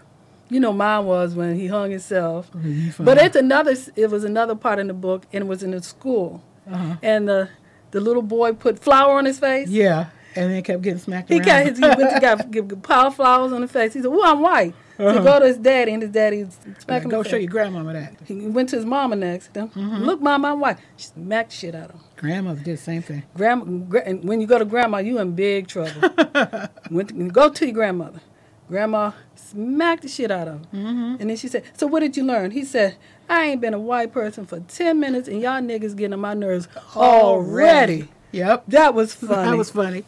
You 0.50 0.60
know, 0.60 0.72
mine 0.72 1.06
was 1.06 1.34
when 1.34 1.56
he 1.56 1.66
hung 1.66 1.90
himself. 1.90 2.52
Really 2.54 2.94
But 3.00 3.18
it's 3.18 3.36
another. 3.36 3.76
It 3.96 4.12
was 4.12 4.24
another 4.24 4.56
part 4.56 4.78
in 4.78 4.86
the 4.88 4.94
book, 4.94 5.26
and 5.34 5.46
it 5.46 5.48
was 5.48 5.63
in 5.63 5.72
the 5.72 5.82
school, 5.82 6.44
Uh-huh. 6.72 6.96
and 7.02 7.28
the 7.28 7.50
the 7.92 8.00
little 8.00 8.22
boy 8.22 8.54
put 8.54 8.78
flour 8.78 9.18
on 9.18 9.26
his 9.26 9.40
face. 9.40 9.68
Yeah, 9.70 10.06
and 10.38 10.52
then 10.52 10.63
kept 10.63 10.82
getting 10.82 11.00
smacked 11.00 11.30
He 11.30 11.36
around. 11.38 11.45
got 11.45 11.65
his, 11.65 11.78
he 11.80 11.86
went 11.86 12.13
to 12.13 12.19
got 12.21 12.52
give 12.52 12.82
pile 12.84 13.08
of 13.08 13.15
flowers 13.15 13.52
on 13.52 13.62
the 13.62 13.67
face. 13.67 13.93
He 13.93 14.02
said, 14.02 14.10
"Well, 14.12 14.23
I'm 14.26 14.41
white." 14.41 14.73
So 14.97 15.21
go 15.23 15.39
to 15.39 15.45
his 15.45 15.58
daddy, 15.60 15.93
and 15.93 16.02
his 16.02 16.10
daddy 16.12 16.47
smacked 16.50 16.89
Like, 16.89 17.04
him. 17.04 17.10
go 17.12 17.21
show 17.21 17.32
face. 17.32 17.43
your 17.43 17.52
grandmama 17.52 17.93
that. 17.93 18.15
He 18.26 18.47
went 18.47 18.69
to 18.69 18.78
his 18.78 18.86
mama 18.86 19.15
next. 19.15 19.54
Then, 19.54 19.69
Look, 19.76 20.21
mama, 20.21 20.54
I'm 20.54 20.60
white. 20.60 20.78
She 20.95 21.08
smacked 21.10 21.52
the 21.52 21.56
shit 21.56 21.76
out 21.76 21.89
of 21.89 21.95
him. 21.97 22.02
Grandmother 22.15 22.62
did 22.63 22.73
the 22.80 22.82
same 22.82 23.04
thing. 23.04 23.21
Grandma, 23.36 23.65
gra- 23.65 24.02
and 24.08 24.23
when 24.23 24.41
you 24.41 24.47
go 24.47 24.58
to 24.58 24.65
grandma, 24.65 24.97
you 24.97 25.19
in 25.19 25.34
big 25.36 25.67
trouble. 25.67 25.91
Went 26.89 27.10
to, 27.10 27.30
go 27.30 27.50
to 27.50 27.65
your 27.65 27.76
grandmother. 27.76 28.21
Grandma 28.69 29.12
smacked 29.36 30.02
the 30.02 30.08
shit 30.08 30.32
out 30.32 30.47
of 30.47 30.56
him. 30.56 30.65
Mm-hmm. 30.73 31.15
And 31.21 31.30
then 31.30 31.38
she 31.38 31.47
said, 31.47 31.63
So 31.73 31.86
what 31.86 32.00
did 32.00 32.17
you 32.17 32.23
learn? 32.23 32.50
He 32.52 32.65
said, 32.65 32.97
I 33.30 33.43
ain't 33.45 33.62
been 33.62 33.76
a 33.76 33.80
white 33.80 34.12
person 34.12 34.47
for 34.47 34.62
10 34.62 35.00
minutes 35.00 35.28
and 35.28 35.39
y'all 35.39 35.62
niggas 35.62 35.95
getting 35.95 36.13
on 36.13 36.21
my 36.21 36.34
nerves 36.34 36.67
already. 36.95 38.10
Yep. 38.32 38.63
That 38.69 38.93
was 38.93 39.13
funny. 39.13 39.50
That 39.52 39.58
was 39.58 39.69
funny. 39.69 40.04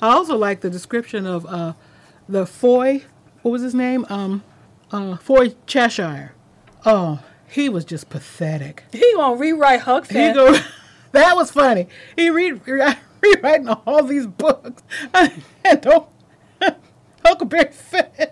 I 0.00 0.08
also 0.10 0.36
like 0.36 0.60
the 0.60 0.70
description 0.70 1.26
of 1.26 1.44
uh, 1.46 1.74
the 2.28 2.46
Foy. 2.46 3.02
What 3.42 3.50
was 3.52 3.62
his 3.62 3.74
name? 3.74 4.06
Um, 4.08 4.42
uh, 4.90 5.16
Foy 5.16 5.54
Cheshire. 5.66 6.32
Oh, 6.86 7.20
he 7.48 7.68
was 7.68 7.84
just 7.84 8.08
pathetic. 8.10 8.84
he 8.92 9.12
gonna 9.14 9.36
rewrite 9.36 9.80
Huck 9.80 10.06
He 10.06 10.14
Finn. 10.14 10.34
go. 10.34 10.56
that 11.12 11.36
was 11.36 11.50
funny. 11.50 11.88
He 12.16 12.30
read 12.30 12.60
rewriting 13.22 13.68
all 13.68 14.02
these 14.04 14.26
books 14.26 14.82
and 15.14 15.80
don't 15.80 16.08
Huckleberry 17.24 17.72
Finn. 17.72 18.28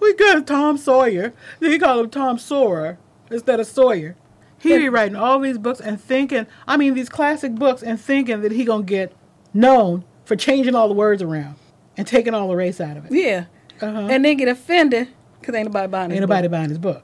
We 0.00 0.14
got 0.14 0.46
Tom 0.46 0.78
Sawyer. 0.78 1.32
He 1.60 1.78
called 1.78 2.04
him 2.06 2.10
Tom 2.10 2.38
Sawyer 2.38 2.98
instead 3.30 3.60
of 3.60 3.66
Sawyer. 3.66 4.16
He 4.58 4.72
And- 4.72 4.82
rewriting 4.84 5.16
all 5.16 5.38
these 5.40 5.58
books 5.58 5.80
and 5.80 6.00
thinking, 6.00 6.46
I 6.66 6.76
mean, 6.76 6.94
these 6.94 7.08
classic 7.08 7.54
books 7.54 7.82
and 7.82 8.00
thinking 8.00 8.40
that 8.42 8.52
he 8.52 8.64
gonna 8.64 8.84
get 8.84 9.12
known 9.52 10.04
for 10.26 10.36
changing 10.36 10.74
all 10.74 10.88
the 10.88 10.94
words 10.94 11.22
around 11.22 11.56
and 11.96 12.06
taking 12.06 12.34
all 12.34 12.48
the 12.48 12.56
race 12.56 12.80
out 12.80 12.98
of 12.98 13.06
it. 13.06 13.12
yeah. 13.12 13.46
Uh-huh. 13.80 14.08
And 14.10 14.24
then 14.24 14.36
get 14.36 14.48
offended 14.48 15.08
because 15.40 15.54
ain't 15.54 15.66
nobody 15.66 15.86
buying 15.88 16.10
his 16.10 16.16
Ain't 16.16 16.20
nobody 16.28 16.48
book. 16.48 16.52
buying 16.52 16.68
his 16.68 16.78
book. 16.78 17.02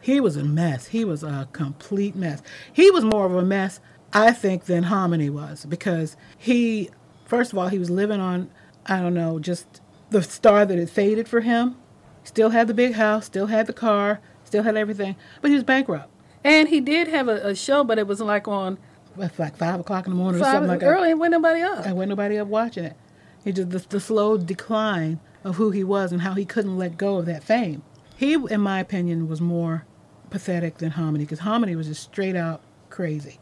He 0.00 0.20
was 0.20 0.36
a 0.36 0.44
mess. 0.44 0.88
He 0.88 1.04
was 1.04 1.22
a 1.22 1.48
complete 1.52 2.14
mess. 2.14 2.42
He 2.72 2.90
was 2.90 3.04
more 3.04 3.26
of 3.26 3.34
a 3.34 3.42
mess, 3.42 3.80
I 4.12 4.32
think, 4.32 4.64
than 4.66 4.84
Hominy 4.84 5.30
was 5.30 5.64
because 5.66 6.16
he, 6.36 6.90
first 7.26 7.52
of 7.52 7.58
all, 7.58 7.68
he 7.68 7.78
was 7.78 7.90
living 7.90 8.20
on, 8.20 8.50
I 8.86 9.00
don't 9.00 9.14
know, 9.14 9.38
just 9.38 9.80
the 10.10 10.22
star 10.22 10.66
that 10.66 10.78
had 10.78 10.90
faded 10.90 11.28
for 11.28 11.40
him. 11.40 11.76
Still 12.22 12.50
had 12.50 12.68
the 12.68 12.74
big 12.74 12.94
house, 12.94 13.26
still 13.26 13.46
had 13.48 13.66
the 13.66 13.72
car, 13.74 14.20
still 14.44 14.62
had 14.62 14.76
everything, 14.76 15.14
but 15.42 15.50
he 15.50 15.54
was 15.54 15.64
bankrupt. 15.64 16.10
And 16.42 16.68
he 16.68 16.80
did 16.80 17.08
have 17.08 17.28
a, 17.28 17.48
a 17.48 17.54
show, 17.54 17.84
but 17.84 17.98
it 17.98 18.06
was 18.06 18.20
like 18.20 18.48
on 18.48 18.78
It's 19.18 19.38
like 19.38 19.56
five 19.56 19.80
o'clock 19.80 20.06
in 20.06 20.12
the 20.12 20.16
morning 20.16 20.40
or 20.40 20.44
something 20.44 20.68
like 20.68 20.80
that. 20.80 20.86
early 20.86 21.10
and 21.10 21.20
when 21.20 21.30
nobody 21.30 21.60
up. 21.62 21.86
And 21.86 21.96
went 21.96 22.08
nobody 22.08 22.38
up 22.38 22.48
watching 22.48 22.84
it. 22.84 22.96
He 23.44 23.52
just 23.52 23.70
the, 23.70 23.78
the 23.78 24.00
slow 24.00 24.36
decline 24.36 25.20
of 25.44 25.56
who 25.56 25.70
he 25.70 25.84
was 25.84 26.10
and 26.12 26.22
how 26.22 26.34
he 26.34 26.44
couldn't 26.44 26.78
let 26.78 26.96
go 26.96 27.18
of 27.18 27.26
that 27.26 27.44
fame. 27.44 27.82
He, 28.16 28.34
in 28.34 28.60
my 28.60 28.80
opinion, 28.80 29.28
was 29.28 29.40
more 29.40 29.84
pathetic 30.30 30.78
than 30.78 30.92
Hominy 30.92 31.24
because 31.24 31.40
Hominy 31.40 31.76
was 31.76 31.86
just 31.86 32.02
straight 32.02 32.36
out 32.36 32.60
crazy. 32.90 33.38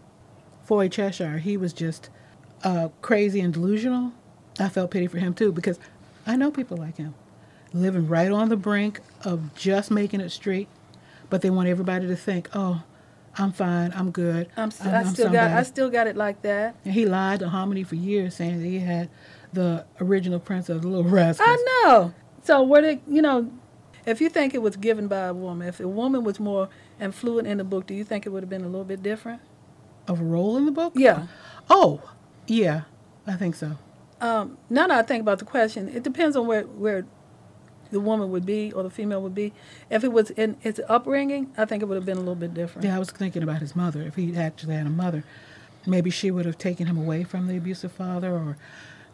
Foy 0.65 0.89
Cheshire, 0.89 1.39
he 1.39 1.57
was 1.57 1.73
just 1.73 2.11
uh, 2.65 2.89
crazy 3.01 3.41
and 3.41 3.53
delusional. 3.55 4.13
I 4.59 4.69
felt 4.69 4.91
pity 4.91 5.07
for 5.07 5.19
him 5.19 5.35
too 5.35 5.53
because 5.53 5.79
I 6.27 6.37
know 6.37 6.51
people 6.51 6.77
like 6.77 6.97
him 6.97 7.15
living 7.73 8.07
right 8.07 8.31
on 8.31 8.49
the 8.51 8.57
brink 8.57 9.01
of 9.25 9.55
just 9.55 9.91
making 9.91 10.21
it 10.21 10.31
straight, 10.31 10.69
but 11.31 11.41
they 11.41 11.51
want 11.51 11.69
everybody 11.69 12.07
to 12.07 12.17
think, 12.17 12.49
"Oh, 12.55 12.83
I'm 13.39 13.53
fine, 13.53 13.93
I'm 13.95 14.11
good, 14.11 14.49
I'm, 14.57 14.71
st- 14.71 14.93
I 14.93 15.05
still 15.05 15.31
got 15.33 15.51
I 15.53 15.63
still 15.63 15.89
got 15.91 16.07
it 16.07 16.17
like 16.17 16.43
that. 16.43 16.77
And 16.85 16.93
he 16.93 17.07
lied 17.07 17.41
to 17.41 17.49
Harmony 17.49 17.83
for 17.83 17.95
years, 17.95 18.35
saying 18.37 18.61
that 18.61 18.67
he 18.67 18.79
had 18.81 19.09
the 19.53 19.85
original 20.01 20.39
prints 20.39 20.69
of 20.69 20.83
the 20.83 20.89
Little 20.89 21.11
Rascals. 21.11 21.49
I 21.51 21.83
know. 21.85 22.15
So 22.45 22.63
were 22.63 22.83
they, 22.83 23.01
you 23.09 23.23
know, 23.23 23.51
if 24.05 24.21
you 24.21 24.29
think 24.29 24.53
it 24.55 24.61
was 24.63 24.77
given 24.77 25.09
by 25.09 25.27
a 25.27 25.35
woman, 25.35 25.69
if 25.69 25.81
a 25.81 25.89
woman 25.89 26.25
was 26.25 26.41
more 26.41 26.69
influent 27.01 27.47
in 27.49 27.59
the 27.59 27.65
book, 27.65 27.87
do 27.87 27.95
you 27.95 28.05
think 28.05 28.27
it 28.27 28.31
would 28.31 28.43
have 28.43 28.51
been 28.51 28.65
a 28.65 28.69
little 28.69 28.85
bit 28.85 29.03
different? 29.03 29.41
Of 30.09 30.21
a 30.21 30.25
role 30.25 30.57
in 30.57 30.67
the 30.67 30.73
book? 30.73 30.93
Yeah. 30.97 31.27
Oh, 31.71 32.03
yeah, 32.47 32.83
I 33.27 33.35
think 33.35 33.55
so. 33.55 33.79
Um, 34.21 34.59
now 34.69 34.87
that 34.89 34.99
I 34.99 35.03
think 35.03 35.23
about 35.23 35.39
the 35.39 35.45
question, 35.45 35.89
it 35.89 36.03
depends 36.03 36.37
on 36.37 36.47
where 36.47 36.63
where 36.63 37.05
the 37.93 38.01
woman 38.01 38.31
would 38.33 38.45
be 38.45 38.73
or 38.73 38.83
the 38.83 38.91
female 38.91 39.23
would 39.23 39.35
be. 39.35 39.53
If 39.91 40.03
it 40.03 40.13
was 40.13 40.31
in 40.31 40.57
its 40.63 40.81
upbringing, 40.89 41.53
I 41.57 41.65
think 41.67 41.83
it 41.83 41.87
would 41.87 41.95
have 41.95 42.05
been 42.07 42.17
a 42.17 42.21
little 42.21 42.35
bit 42.35 42.55
different. 42.55 42.85
Yeah, 42.87 42.97
I 42.97 42.99
was 42.99 43.11
thinking 43.11 43.43
about 43.45 43.61
his 43.61 43.77
mother. 43.77 44.03
If 44.03 44.17
he 44.17 44.37
actually 44.37 44.75
had 44.75 44.87
a 44.87 44.91
mother, 44.91 45.23
maybe 45.87 46.11
she 46.11 46.31
would 46.31 46.47
have 46.47 46.59
taken 46.59 46.87
him 46.87 46.97
away 46.99 47.23
from 47.23 47.47
the 47.47 47.57
abusive 47.57 47.93
father, 47.93 48.33
or, 48.33 48.57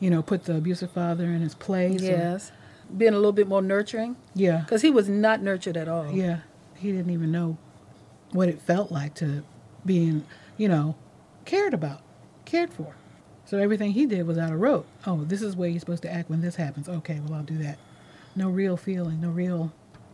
you 0.01 0.09
know, 0.09 0.23
put 0.23 0.45
the 0.45 0.57
abusive 0.57 0.91
father 0.93 1.25
in 1.25 1.41
his 1.43 1.55
place. 1.55 2.01
or- 2.01 2.07
Yes. 2.07 2.53
Being 2.97 3.12
a 3.12 3.17
little 3.17 3.33
bit 3.33 3.47
more 3.47 3.61
nurturing, 3.61 4.17
yeah. 4.35 4.61
because 4.61 4.81
he 4.81 4.88
was 4.91 5.11
not 5.11 5.43
nurtured 5.43 5.77
at 5.77 5.88
all. 5.88 6.11
Yeah. 6.11 6.38
He 6.75 6.91
didn't 6.91 7.11
even 7.12 7.31
know 7.31 7.59
what 8.33 8.49
it 8.49 8.62
felt 8.62 8.91
like 8.91 9.12
to 9.17 9.43
being, 9.85 10.25
you 10.57 10.69
know, 10.69 10.95
cared 11.45 11.75
about, 11.75 12.01
cared 12.47 12.73
for. 12.73 12.95
So 13.45 13.59
everything 13.59 13.93
he 13.93 14.07
did 14.07 14.27
was 14.27 14.38
out 14.38 14.53
of 14.53 14.61
rote. 14.61 14.87
Oh, 15.07 15.25
this 15.25 15.43
is 15.43 15.55
where 15.57 15.69
you're 15.69 15.81
supposed 15.81 16.03
to 16.03 16.11
act 16.12 16.31
when 16.31 16.41
this 16.41 16.57
happens. 16.57 16.88
Okay, 16.88 17.21
well, 17.25 17.35
I'll 17.38 17.43
do 17.43 17.59
that. 17.59 17.79
No 18.38 18.48
real 18.48 18.77
feeling, 18.77 19.20
no 19.20 19.31
real 19.31 19.72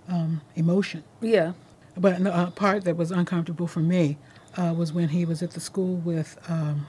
um, 0.09 0.41
emotion. 0.57 1.05
Yeah. 1.21 1.53
But 1.97 2.25
the 2.25 2.35
uh, 2.35 2.51
part 2.51 2.85
that 2.85 2.97
was 2.97 3.11
uncomfortable 3.11 3.67
for 3.67 3.81
me 3.81 4.17
uh, 4.57 4.75
was 4.77 4.93
when 4.95 5.11
he 5.11 5.27
was 5.27 5.43
at 5.43 5.51
the 5.51 5.61
school 5.61 5.97
with 5.97 6.39
um, 6.49 6.87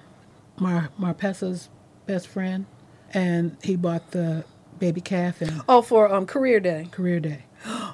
Mar- 0.57 0.89
Marpessa's 0.97 1.67
best 2.05 2.27
friend, 2.27 2.65
and 3.13 3.57
he 3.61 3.75
bought 3.75 4.11
the 4.11 4.45
baby 4.79 5.01
calf 5.01 5.41
and 5.41 5.61
Oh, 5.67 5.81
for 5.81 6.11
um 6.11 6.25
career 6.25 6.59
day. 6.61 6.87
career 6.91 7.19
day. 7.19 7.43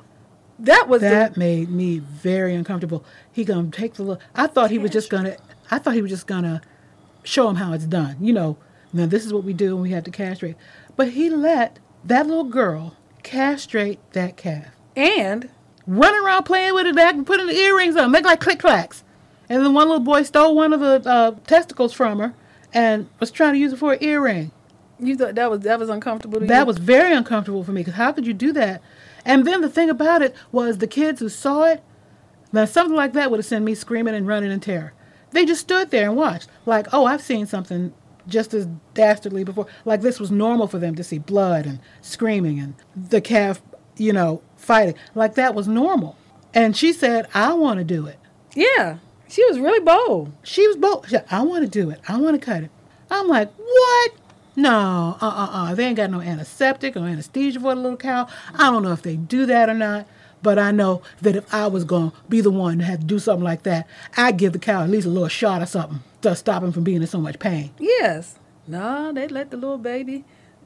That 0.60 0.88
was 0.88 1.02
That 1.02 1.34
the 1.34 1.40
made 1.40 1.72
me 1.72 1.98
very 1.98 2.54
uncomfortable. 2.54 3.04
He 3.32 3.44
gonna 3.44 3.72
take 3.72 3.96
the 3.96 4.04
little. 4.04 4.22
I 4.36 4.46
thought 4.46 4.70
he 4.70 4.78
was 4.78 4.92
just 4.92 5.10
gonna. 5.10 5.36
I 5.72 5.80
thought 5.80 5.96
he 5.96 6.04
was 6.04 6.12
just 6.12 6.28
gonna 6.28 6.62
show 7.24 7.50
him 7.50 7.56
how 7.56 7.74
it's 7.74 7.86
done. 7.86 8.18
You 8.22 8.32
know, 8.34 8.58
Now 8.94 9.08
this 9.08 9.26
is 9.26 9.34
what 9.34 9.44
we 9.44 9.54
do 9.54 9.74
when 9.74 9.82
we 9.82 9.90
have 9.90 10.04
to 10.04 10.12
castrate. 10.12 10.56
But 10.96 11.10
he 11.14 11.32
let 11.32 11.80
that 12.06 12.28
little 12.28 12.44
girl 12.44 12.96
castrate 13.24 14.00
that 14.14 14.38
calf. 14.38 14.68
And 14.96 15.50
run 15.88 16.16
around 16.24 16.44
playing 16.44 16.74
with 16.74 16.88
it 16.88 16.96
back 16.96 17.16
and 17.16 17.26
putting 17.26 17.48
the 17.48 17.56
earrings 17.56 17.96
on, 17.96 18.12
make 18.12 18.26
like 18.26 18.40
click 18.40 18.60
clacks. 18.60 19.04
And 19.50 19.64
then 19.64 19.74
one 19.74 19.88
little 19.88 20.04
boy 20.04 20.24
stole 20.24 20.56
one 20.56 20.74
of 20.74 20.80
the 20.80 21.10
uh, 21.10 21.32
testicles 21.46 21.94
from 21.94 22.20
her 22.20 22.34
and 22.74 23.10
was 23.20 23.32
trying 23.32 23.54
to 23.54 23.60
use 23.60 23.74
it 23.74 23.78
for 23.78 23.94
an 23.94 24.00
earring. 24.02 24.52
you 25.00 25.18
thought 25.18 25.36
that 25.36 25.50
was 25.50 25.62
that 25.62 25.80
was 25.80 25.90
uncomfortable 25.90 26.40
to 26.40 26.46
you? 26.46 26.50
That 26.50 26.68
was 26.68 26.78
very 26.78 27.14
uncomfortable 27.14 27.64
for 27.64 27.72
me 27.72 27.82
because 27.82 27.96
how 27.96 28.12
could 28.12 28.26
you 28.26 28.34
do 28.34 28.54
that? 28.54 28.82
And 29.26 29.46
then 29.46 29.62
the 29.62 29.70
thing 29.70 29.90
about 29.90 30.22
it 30.22 30.36
was 30.52 30.78
the 30.78 30.88
kids 30.88 31.20
who 31.20 31.30
saw 31.30 31.64
it, 31.64 31.84
now 32.54 32.66
something 32.66 32.96
like 32.96 33.14
that 33.14 33.30
would 33.30 33.38
have 33.38 33.46
sent 33.46 33.66
me 33.66 33.76
screaming 33.76 34.16
and 34.16 34.28
running 34.28 34.52
in 34.52 34.60
terror. 34.60 34.94
They 35.32 35.46
just 35.46 35.62
stood 35.62 35.92
there 35.92 36.10
and 36.10 36.18
watched, 36.18 36.50
like, 36.66 36.88
oh, 36.92 37.06
I've 37.06 37.22
seen 37.22 37.46
something 37.46 37.94
just 38.32 38.54
as 38.54 38.68
dastardly 38.94 39.44
before. 39.44 39.68
Like 39.86 40.02
this 40.02 40.20
was 40.20 40.32
normal 40.32 40.68
for 40.68 40.80
them 40.80 40.96
to 40.96 41.04
see 41.04 41.20
blood 41.20 41.66
and 41.66 41.80
screaming 42.02 42.60
and 42.60 42.74
the 42.96 43.22
calf, 43.22 43.62
you 43.98 44.14
know, 44.14 44.42
fighting. 44.56 44.96
Like 45.14 45.36
that 45.36 45.54
was 45.54 45.68
normal. 45.68 46.18
And 46.54 46.76
she 46.76 46.92
said, 46.94 47.28
I 47.34 47.54
want 47.54 47.78
to 47.78 47.84
do 47.84 48.08
it. 48.08 48.18
Yeah. 48.56 48.98
She 49.28 49.46
was 49.46 49.60
really 49.60 49.80
bold. 49.80 50.34
She 50.44 50.68
was 50.68 50.76
bold. 50.76 51.06
She 51.06 51.12
said, 51.12 51.26
I 51.32 51.42
want 51.44 51.64
to 51.64 51.70
do 51.70 51.90
it. 51.90 52.02
I 52.08 52.20
want 52.20 52.40
to 52.40 52.46
cut 52.46 52.64
it. 52.64 52.72
I'm 53.10 53.28
like, 53.28 53.52
what? 53.56 54.12
No, 54.56 55.18
uh 55.22 55.26
uh 55.26 55.50
uh. 55.52 55.76
They 55.76 55.86
ain't 55.86 55.96
got 55.96 56.10
no 56.12 56.20
antiseptic 56.20 56.98
or 56.98 57.06
anesthesia 57.06 57.60
for 57.60 57.74
the 57.74 57.82
little 57.82 57.98
cow. 57.98 58.28
I 58.54 58.70
don't 58.70 58.84
know 58.84 58.92
if 58.92 59.02
they 59.02 59.16
do 59.16 59.46
that 59.46 59.70
or 59.70 59.74
not, 59.74 60.06
but 60.42 60.60
I 60.60 60.72
know 60.72 61.02
that 61.22 61.36
if 61.36 61.54
I 61.54 61.68
was 61.68 61.84
going 61.84 62.12
to 62.12 62.18
be 62.30 62.42
the 62.42 62.52
one 62.52 62.80
to 62.80 62.84
have 62.86 63.00
to 63.00 63.06
do 63.06 63.20
something 63.20 63.44
like 63.44 63.64
that, 63.64 63.88
I'd 64.18 64.38
give 64.38 64.54
the 64.54 64.60
cow 64.60 64.84
at 64.84 64.90
least 64.90 65.08
a 65.08 65.10
little 65.10 65.28
shot 65.28 65.62
or 65.62 65.66
something 65.66 66.00
to 66.22 66.36
stop 66.36 66.64
him 66.64 66.72
from 66.72 66.84
being 66.84 67.02
in 67.02 67.08
so 67.08 67.20
much 67.20 67.40
pain. 67.40 67.72
Yes. 67.80 68.38
No, 68.68 69.12
they 69.12 69.28
let 69.28 69.52
the 69.52 69.58
little 69.58 69.78
baby 69.78 70.24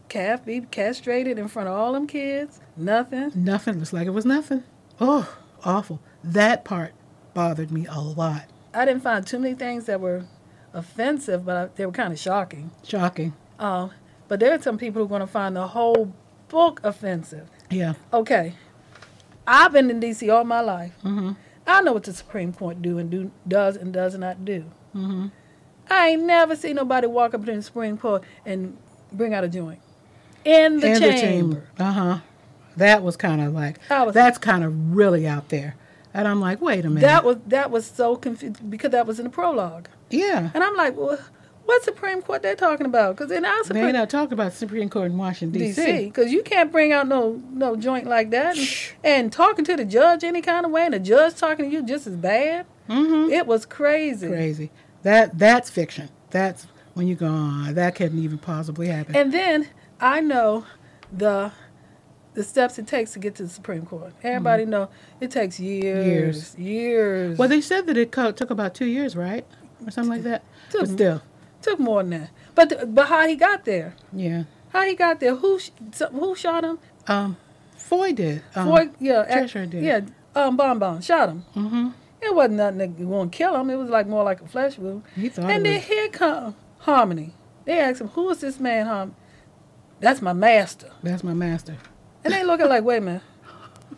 calf 0.10 0.46
be 0.46 0.62
castrated 0.62 1.40
in 1.40 1.48
front 1.48 1.70
of 1.70 1.76
all 1.76 1.94
them 1.94 2.08
kids. 2.08 2.60
Nothing. 2.78 3.32
Nothing. 3.36 3.80
Looks 3.80 3.94
like 3.94 4.08
it 4.08 4.12
was 4.12 4.26
nothing. 4.26 4.64
Oh, 5.00 5.38
awful. 5.64 6.00
That 6.24 6.66
part 6.66 6.94
bothered 7.34 7.72
me 7.72 7.86
a 7.90 8.00
lot. 8.00 8.46
I 8.74 8.86
didn't 8.86 9.04
find 9.04 9.26
too 9.26 9.40
many 9.40 9.56
things 9.56 9.86
that 9.86 10.02
were 10.02 10.26
offensive, 10.74 11.46
but 11.46 11.56
I, 11.56 11.66
they 11.76 11.86
were 11.86 11.92
kind 11.92 12.14
of 12.14 12.20
shocking. 12.20 12.72
Shocking. 12.84 13.34
Um, 13.60 13.92
but 14.28 14.40
there 14.40 14.54
are 14.54 14.62
some 14.62 14.78
people 14.78 15.00
who 15.00 15.06
are 15.06 15.10
going 15.10 15.22
to 15.22 15.28
find 15.28 15.56
the 15.56 15.68
whole 15.68 16.14
book 16.50 16.82
offensive. 16.84 17.48
Yeah. 17.70 17.94
Okay, 18.14 18.54
I've 19.48 19.72
been 19.74 19.90
in 19.90 20.00
D.C. 20.00 20.30
all 20.30 20.44
my 20.44 20.62
life. 20.62 20.94
Mm-hmm. 21.04 21.34
I 21.68 21.82
know 21.82 21.94
what 21.94 22.04
the 22.04 22.14
Supreme 22.14 22.54
Court 22.54 22.82
do 22.82 22.98
and 22.98 23.10
do 23.10 23.32
does 23.48 23.76
and 23.76 23.92
does 23.94 24.18
not 24.18 24.46
do. 24.46 24.66
Mm-hmm. 24.96 25.28
I 25.90 26.10
ain't 26.10 26.24
never 26.24 26.56
seen 26.56 26.76
nobody 26.76 27.08
walk 27.08 27.34
up 27.34 27.46
to 27.46 27.56
the 27.56 27.62
Supreme 27.62 27.98
Court 27.98 28.24
and 28.46 28.78
bring 29.12 29.34
out 29.34 29.44
a 29.44 29.48
joint 29.48 29.80
in 30.44 30.80
the 30.80 30.92
In 30.92 31.00
chamber. 31.00 31.68
Uh 31.78 31.92
huh. 31.92 32.20
That 32.78 33.04
was 33.04 33.16
kind 33.16 33.42
of 33.42 33.54
like, 33.54 33.80
was- 33.90 34.14
that's 34.14 34.38
kind 34.38 34.64
of 34.64 34.96
really 34.96 35.28
out 35.28 35.50
there. 35.50 35.76
And 36.14 36.28
I'm 36.28 36.40
like, 36.40 36.62
wait 36.62 36.86
a 36.86 36.90
minute. 36.90 37.02
That 37.02 37.26
was 37.26 37.38
that 37.48 37.72
was 37.72 37.86
so 37.86 38.16
confused 38.16 38.70
because 38.70 38.92
that 38.92 39.06
was 39.06 39.20
in 39.20 39.26
the 39.26 39.30
prologue, 39.30 39.90
yeah. 40.10 40.50
and 40.54 40.64
I'm 40.64 40.74
like, 40.78 40.96
well, 40.96 41.20
what 41.66 41.84
Supreme 41.84 42.22
Court 42.22 42.42
they're 42.42 42.56
talking 42.56 42.86
about? 42.86 43.16
Because 43.16 43.32
in 43.32 43.44
our 43.46 43.64
Supreme 43.64 43.86
ain't 43.86 43.94
not 43.96 44.10
talking 44.10 44.34
about 44.34 44.54
Supreme 44.54 44.90
Court 44.90 45.12
in 45.12 45.18
Washington, 45.18 45.60
D.C. 45.60 46.06
Because 46.06 46.32
you 46.32 46.44
can't 46.44 46.72
bring 46.72 46.92
out 46.92 47.08
no 47.08 47.42
no 47.52 47.76
joint 47.76 48.06
like 48.08 48.30
that 48.32 48.58
and, 48.58 48.68
and 49.04 49.32
talking 49.34 49.66
to 49.66 49.76
the 49.76 49.86
judge 49.86 50.24
any 50.24 50.42
kind 50.42 50.66
of 50.66 50.72
way, 50.72 50.86
and 50.86 50.94
the 50.94 51.00
judge 51.00 51.36
talking 51.36 51.66
to 51.66 51.72
you 51.72 51.84
just 51.84 52.08
as 52.08 52.16
bad. 52.16 52.66
Mm-hmm. 52.90 53.32
It 53.32 53.48
was 53.48 53.66
crazy. 53.66 54.28
Crazy. 54.28 54.72
That 55.04 55.38
That's 55.38 55.70
fiction. 55.70 56.10
That's 56.30 56.68
when 56.94 57.08
you 57.08 57.16
go, 57.16 57.28
oh, 57.30 57.74
that 57.74 57.96
couldn't 57.96 58.20
even 58.20 58.38
possibly 58.38 58.88
happen. 58.88 59.16
And 59.16 59.34
then 59.34 59.68
I 60.00 60.22
know 60.22 60.66
the 61.12 61.52
the 62.34 62.44
steps 62.44 62.78
it 62.78 62.86
takes 62.86 63.14
to 63.14 63.20
get 63.20 63.36
to 63.36 63.44
the 63.44 63.50
Supreme 63.50 63.86
Court. 63.86 64.14
Everybody 64.22 64.66
know 64.66 64.90
it 65.22 65.32
takes 65.32 65.60
years, 65.60 66.06
years. 66.06 66.56
years. 66.58 67.38
well, 67.38 67.48
they 67.48 67.62
said 67.62 67.88
that 67.88 67.98
it 67.98 68.12
took 68.12 68.50
about 68.50 68.76
two 68.76 68.86
years, 68.86 69.16
right? 69.16 69.46
Or 69.86 69.92
something 69.92 70.12
like 70.12 70.24
that. 70.24 70.44
Took- 70.70 70.82
But 70.82 70.90
still, 70.90 71.22
took 71.66 71.80
more 71.80 72.02
than 72.04 72.12
that. 72.12 72.30
But 72.54 72.70
the, 72.70 72.86
but 72.86 73.08
how 73.08 73.28
he 73.28 73.36
got 73.36 73.66
there? 73.66 73.96
yeah. 74.14 74.44
How 74.70 74.84
he 74.84 74.94
got 74.94 75.20
there? 75.22 75.36
Who 75.36 75.58
sh- 75.58 75.72
who 76.12 76.36
shot 76.36 76.64
him? 76.66 76.80
Um, 77.08 77.38
Foy 77.78 78.12
did. 78.12 78.42
Um, 78.56 78.92
yeah, 79.00 79.24
ac- 79.26 79.34
Cheshire 79.42 79.66
did. 79.66 79.84
Yeah, 79.84 80.02
um, 80.36 80.58
Bon 80.58 80.78
Bon 80.80 81.00
shot 81.02 81.30
him. 81.30 81.46
Mm-hmm. 81.56 81.90
It 82.22 82.36
wasn't 82.36 82.56
nothing 82.56 82.78
that 82.80 82.98
to 82.98 83.38
kill 83.38 83.56
him. 83.56 83.70
It 83.70 83.76
was 83.76 83.90
like 83.90 84.08
more 84.08 84.24
like 84.24 84.42
a 84.42 84.48
flesh 84.48 84.78
wound. 84.78 85.04
He 85.16 85.30
thought 85.30 85.50
And 85.50 85.66
then 85.66 85.76
was, 85.76 85.86
here 85.86 86.10
come 86.10 86.56
Harmony. 86.80 87.34
They 87.66 87.80
asked 87.80 88.02
him, 88.02 88.10
"Who 88.10 88.30
is 88.32 88.40
this 88.40 88.60
man, 88.60 88.86
Harmony?" 88.86 89.16
That's 90.02 90.22
my 90.22 90.34
master. 90.34 90.90
that's 91.02 91.24
my 91.24 91.34
master. 91.34 91.78
And 92.26 92.34
they 92.34 92.44
looking 92.44 92.68
like, 92.68 92.84
"Wait 92.84 92.98
a 92.98 93.02
minute, 93.02 93.22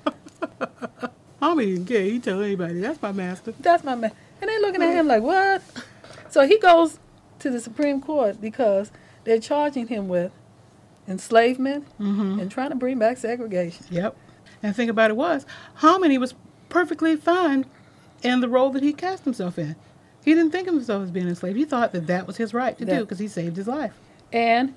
didn't 1.65 1.85
care. 1.87 2.01
He 2.03 2.19
tell 2.19 2.41
anybody, 2.41 2.81
that's 2.81 3.01
my 3.01 3.11
master. 3.11 3.53
that's 3.59 3.83
my 3.83 3.95
man." 3.95 4.11
And 4.41 4.49
they 4.49 4.59
looking 4.59 4.83
at 4.83 4.93
him 4.93 5.07
like, 5.07 5.23
"What?" 5.23 5.61
So 6.29 6.45
he 6.45 6.59
goes 6.59 6.99
to 7.39 7.49
the 7.49 7.59
Supreme 7.59 8.01
Court 8.01 8.39
because 8.41 8.91
they're 9.23 9.39
charging 9.39 9.87
him 9.87 10.07
with 10.07 10.31
enslavement 11.07 11.85
Mm-hmm. 11.99 12.39
and 12.39 12.51
trying 12.51 12.69
to 12.69 12.75
bring 12.75 12.99
back 12.99 13.17
segregation. 13.17 13.85
Yep. 13.89 14.15
And 14.63 14.75
think 14.75 14.89
about 14.89 15.09
it 15.11 15.15
was, 15.17 15.45
Hominy 15.75 16.17
was 16.17 16.33
perfectly 16.69 17.15
fine 17.15 17.65
in 18.23 18.41
the 18.41 18.49
role 18.49 18.69
that 18.71 18.83
he 18.83 18.93
cast 18.93 19.23
himself 19.23 19.57
in. 19.59 19.75
He 20.25 20.33
didn't 20.33 20.51
think 20.51 20.67
of 20.67 20.73
himself 20.73 21.03
as 21.03 21.11
being 21.11 21.27
enslaved. 21.27 21.57
He 21.57 21.65
thought 21.65 21.91
that 21.93 22.07
that 22.07 22.27
was 22.27 22.37
his 22.37 22.53
right 22.53 22.77
to 22.77 22.85
do 22.85 23.01
because 23.01 23.19
he 23.19 23.27
saved 23.27 23.55
his 23.55 23.67
life. 23.67 23.93
and 24.33 24.73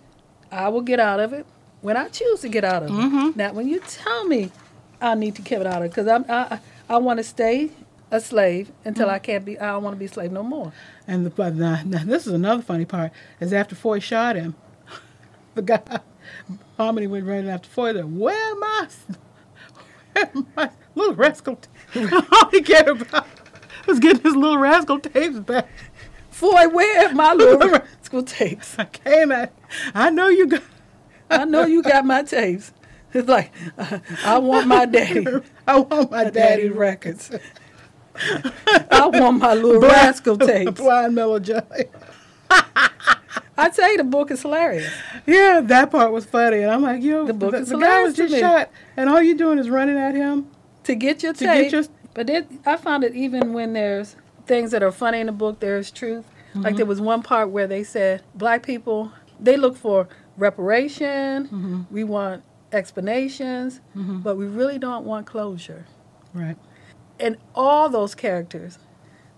I 0.52 0.68
will 0.68 0.80
get 0.82 0.98
out 0.98 1.20
of 1.20 1.32
it 1.32 1.46
when 1.80 1.96
I 1.96 2.08
choose 2.08 2.40
to 2.40 2.48
get 2.48 2.64
out 2.64 2.82
of 2.82 2.88
it. 2.90 2.92
Mhm. 2.92 3.36
Now, 3.36 3.52
when 3.52 3.68
you 3.68 3.80
tell 3.86 4.24
me 4.24 4.50
I 5.00 5.14
need 5.14 5.36
to 5.36 5.42
get 5.42 5.64
out 5.64 5.78
of 5.78 5.84
it, 5.84 5.88
because 5.90 6.06
I'm 6.08 6.24
I 6.28 6.58
I 6.88 6.98
want 6.98 7.18
to 7.18 7.24
stay 7.24 7.70
a 8.10 8.20
slave 8.20 8.72
until 8.84 9.06
mm-hmm. 9.06 9.14
I 9.14 9.18
can't 9.18 9.44
be. 9.44 9.58
I 9.58 9.68
don't 9.68 9.82
want 9.82 9.94
to 9.94 9.98
be 9.98 10.06
a 10.06 10.08
slave 10.08 10.32
no 10.32 10.42
more. 10.42 10.72
And 11.06 11.24
the 11.24 11.30
but 11.30 11.54
now, 11.54 11.82
now 11.84 12.04
this 12.04 12.26
is 12.26 12.32
another 12.32 12.62
funny 12.62 12.84
part 12.84 13.12
is 13.40 13.52
after 13.52 13.74
Foy 13.74 13.98
shot 13.98 14.36
him, 14.36 14.54
the 15.54 15.62
guy 15.62 16.00
Hominy 16.76 17.06
went 17.06 17.26
running 17.26 17.50
after 17.50 17.68
Foy. 17.68 17.92
Said, 17.92 18.16
"Where 18.16 18.34
am 18.34 18.62
I? 18.62 18.88
Where 20.12 20.30
am 20.34 20.46
I? 20.56 20.70
Little 20.94 21.14
rascal." 21.14 21.58
All 21.94 22.50
he 22.50 22.62
cared 22.62 22.88
about 22.88 23.26
was 23.86 23.98
getting 23.98 24.22
his 24.22 24.36
little 24.36 24.58
rascal 24.58 25.00
tapes 25.00 25.38
back. 25.40 25.68
Foy, 26.30 26.68
where 26.68 27.08
are 27.08 27.14
my 27.14 27.34
little 27.34 27.80
school 28.02 28.22
tapes? 28.22 28.78
I 28.78 28.84
came 28.86 29.32
at. 29.32 29.52
I 29.94 30.10
know 30.10 30.28
you 30.28 30.46
got. 30.46 30.62
I 31.28 31.44
know 31.44 31.66
you 31.66 31.82
got 31.82 32.04
my 32.04 32.22
tapes. 32.22 32.72
It's 33.12 33.28
like 33.28 33.52
uh, 33.76 33.98
I 34.24 34.38
want 34.38 34.68
my 34.68 34.86
daddy, 34.86 35.26
I 35.66 35.80
want 35.80 36.10
my 36.10 36.24
my 36.24 36.30
daddy 36.30 36.32
daddy 36.32 36.68
records. 36.68 37.30
I 38.90 39.06
want 39.12 39.38
my 39.38 39.54
little 39.54 39.80
rascal 39.80 40.36
tapes. 40.36 40.80
Blind 40.80 41.14
melodrama. 41.14 41.64
I 43.56 43.68
tell 43.68 43.90
you, 43.90 43.98
the 43.98 44.04
book 44.04 44.30
is 44.30 44.40
hilarious. 44.42 44.90
Yeah, 45.26 45.60
that 45.64 45.90
part 45.90 46.12
was 46.12 46.24
funny, 46.24 46.58
and 46.62 46.70
I'm 46.70 46.82
like, 46.82 47.02
yo, 47.02 47.26
The 47.26 47.34
book 47.34 47.52
the, 47.52 47.58
is 47.58 47.68
the 47.68 47.78
guy 47.78 48.02
was 48.02 48.14
just 48.16 48.34
shot, 48.36 48.70
and 48.96 49.08
all 49.10 49.22
you're 49.22 49.36
doing 49.36 49.58
is 49.58 49.68
running 49.68 49.98
at 49.98 50.14
him 50.14 50.46
to 50.84 50.94
get 50.94 51.22
your 51.22 51.32
to 51.34 51.44
tape. 51.44 51.64
get 51.64 51.72
your. 51.72 51.84
But 52.14 52.30
it, 52.30 52.48
I 52.66 52.76
found 52.76 53.04
it 53.04 53.14
even 53.14 53.52
when 53.52 53.72
there's 53.74 54.16
things 54.46 54.70
that 54.72 54.82
are 54.82 54.90
funny 54.90 55.20
in 55.20 55.26
the 55.26 55.32
book, 55.32 55.60
there's 55.60 55.90
truth. 55.90 56.24
Mm-hmm. 56.50 56.62
Like 56.62 56.76
there 56.76 56.86
was 56.86 57.00
one 57.00 57.22
part 57.22 57.50
where 57.50 57.66
they 57.66 57.84
said 57.84 58.22
black 58.34 58.64
people 58.64 59.12
they 59.38 59.56
look 59.56 59.76
for 59.76 60.08
reparation, 60.36 61.44
Mm-hmm. 61.48 61.82
we 61.90 62.02
want 62.04 62.42
explanations, 62.72 63.80
but 63.94 64.36
we 64.36 64.46
really 64.46 64.78
don't 64.78 65.04
want 65.04 65.26
closure. 65.26 65.86
Right. 66.34 66.56
And 67.20 67.36
all 67.54 67.88
those 67.88 68.14
characters, 68.14 68.78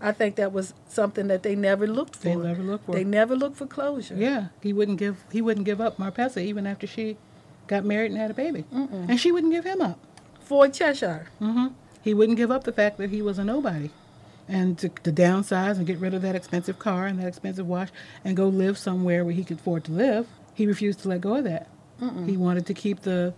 I 0.01 0.13
think 0.13 0.37
that 0.37 0.53
was 0.53 0.73
something 0.89 1.27
that 1.29 1.43
they 1.43 1.55
never 1.55 1.87
looked 1.87 2.17
for. 2.17 2.25
They 2.25 2.37
never 2.37 2.63
look 2.63 2.85
for. 2.87 2.93
They 2.93 3.05
never 3.05 3.35
looked 3.37 3.57
for 3.57 3.67
closure. 3.67 4.15
yeah, 4.17 4.47
he 4.63 4.73
wouldn't 4.73 4.99
give. 4.99 5.17
He 5.33 5.41
wouldn't 5.43 5.67
give 5.67 5.81
up 5.81 5.97
Marpessa 5.99 6.41
even 6.43 6.67
after 6.67 6.87
she 6.87 7.17
got 7.67 7.85
married 7.85 8.11
and 8.11 8.21
had 8.21 8.31
a 8.31 8.35
baby, 8.35 8.65
Mm-mm. 8.73 9.09
and 9.09 9.19
she 9.21 9.31
wouldn't 9.33 9.53
give 9.53 9.65
him 9.65 9.81
up. 9.81 9.99
for 10.41 10.69
Cheshire. 10.69 11.27
hmm 11.39 11.69
He 12.03 12.13
wouldn't 12.15 12.37
give 12.37 12.51
up 12.51 12.65
the 12.65 12.73
fact 12.73 12.99
that 12.99 13.11
he 13.11 13.23
was 13.23 13.39
a 13.39 13.45
nobody, 13.45 13.91
and 14.49 14.77
to, 14.79 14.89
to 14.89 15.13
downsize 15.13 15.77
and 15.79 15.87
get 15.87 15.99
rid 15.99 16.15
of 16.15 16.23
that 16.23 16.35
expensive 16.35 16.79
car 16.79 17.07
and 17.07 17.19
that 17.21 17.29
expensive 17.29 17.67
watch 17.67 17.91
and 18.25 18.37
go 18.37 18.49
live 18.49 18.77
somewhere 18.77 19.25
where 19.25 19.35
he 19.35 19.45
could 19.45 19.59
afford 19.59 19.85
to 19.85 19.93
live. 19.93 20.27
He 20.55 20.67
refused 20.67 21.01
to 21.03 21.09
let 21.09 21.21
go 21.21 21.37
of 21.37 21.45
that. 21.45 21.69
Mm-mm. 22.01 22.29
He 22.29 22.37
wanted 22.37 22.67
to 22.67 22.75
keep 22.75 23.03
the 23.03 23.33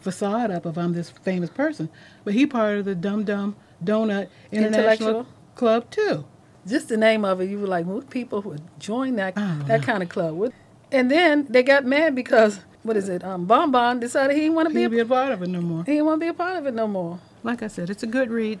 facade 0.00 0.50
up 0.52 0.64
of 0.64 0.78
I'm 0.78 0.92
this 0.92 1.10
famous 1.10 1.50
person, 1.50 1.88
but 2.24 2.32
he 2.34 2.46
part 2.46 2.78
of 2.78 2.84
the 2.84 2.94
Dum 2.94 3.24
Dum 3.24 3.56
Donut 3.84 4.28
International 4.52 5.26
Club 5.54 5.90
too. 5.90 6.24
Just 6.66 6.88
the 6.88 6.96
name 6.96 7.24
of 7.24 7.40
it, 7.40 7.48
you 7.48 7.60
were 7.60 7.66
like, 7.66 7.86
what 7.86 8.10
people 8.10 8.42
would 8.42 8.62
join 8.80 9.16
that 9.16 9.34
don't 9.36 9.66
that 9.68 9.82
kind 9.82 10.02
of 10.02 10.08
club? 10.08 10.52
And 10.90 11.10
then 11.10 11.46
they 11.48 11.62
got 11.62 11.84
mad 11.84 12.14
because 12.14 12.60
what 12.82 12.96
is 12.96 13.08
it? 13.08 13.24
Um, 13.24 13.46
Bon 13.46 13.70
Bon 13.70 13.98
decided 14.00 14.34
he 14.34 14.42
didn't 14.42 14.54
want 14.56 14.68
to 14.68 14.74
be. 14.74 14.84
A, 14.84 14.88
be 14.90 15.00
a 15.00 15.04
part 15.04 15.32
of 15.32 15.42
it 15.42 15.48
no 15.48 15.60
more. 15.60 15.84
he 15.84 15.92
didn't 15.92 16.06
want 16.06 16.20
to 16.20 16.24
be 16.24 16.28
a 16.28 16.34
part 16.34 16.56
of 16.56 16.66
it 16.66 16.74
no 16.74 16.86
more. 16.86 17.18
Like 17.42 17.62
I 17.62 17.68
said, 17.68 17.90
it's 17.90 18.02
a 18.02 18.06
good 18.06 18.30
read, 18.30 18.58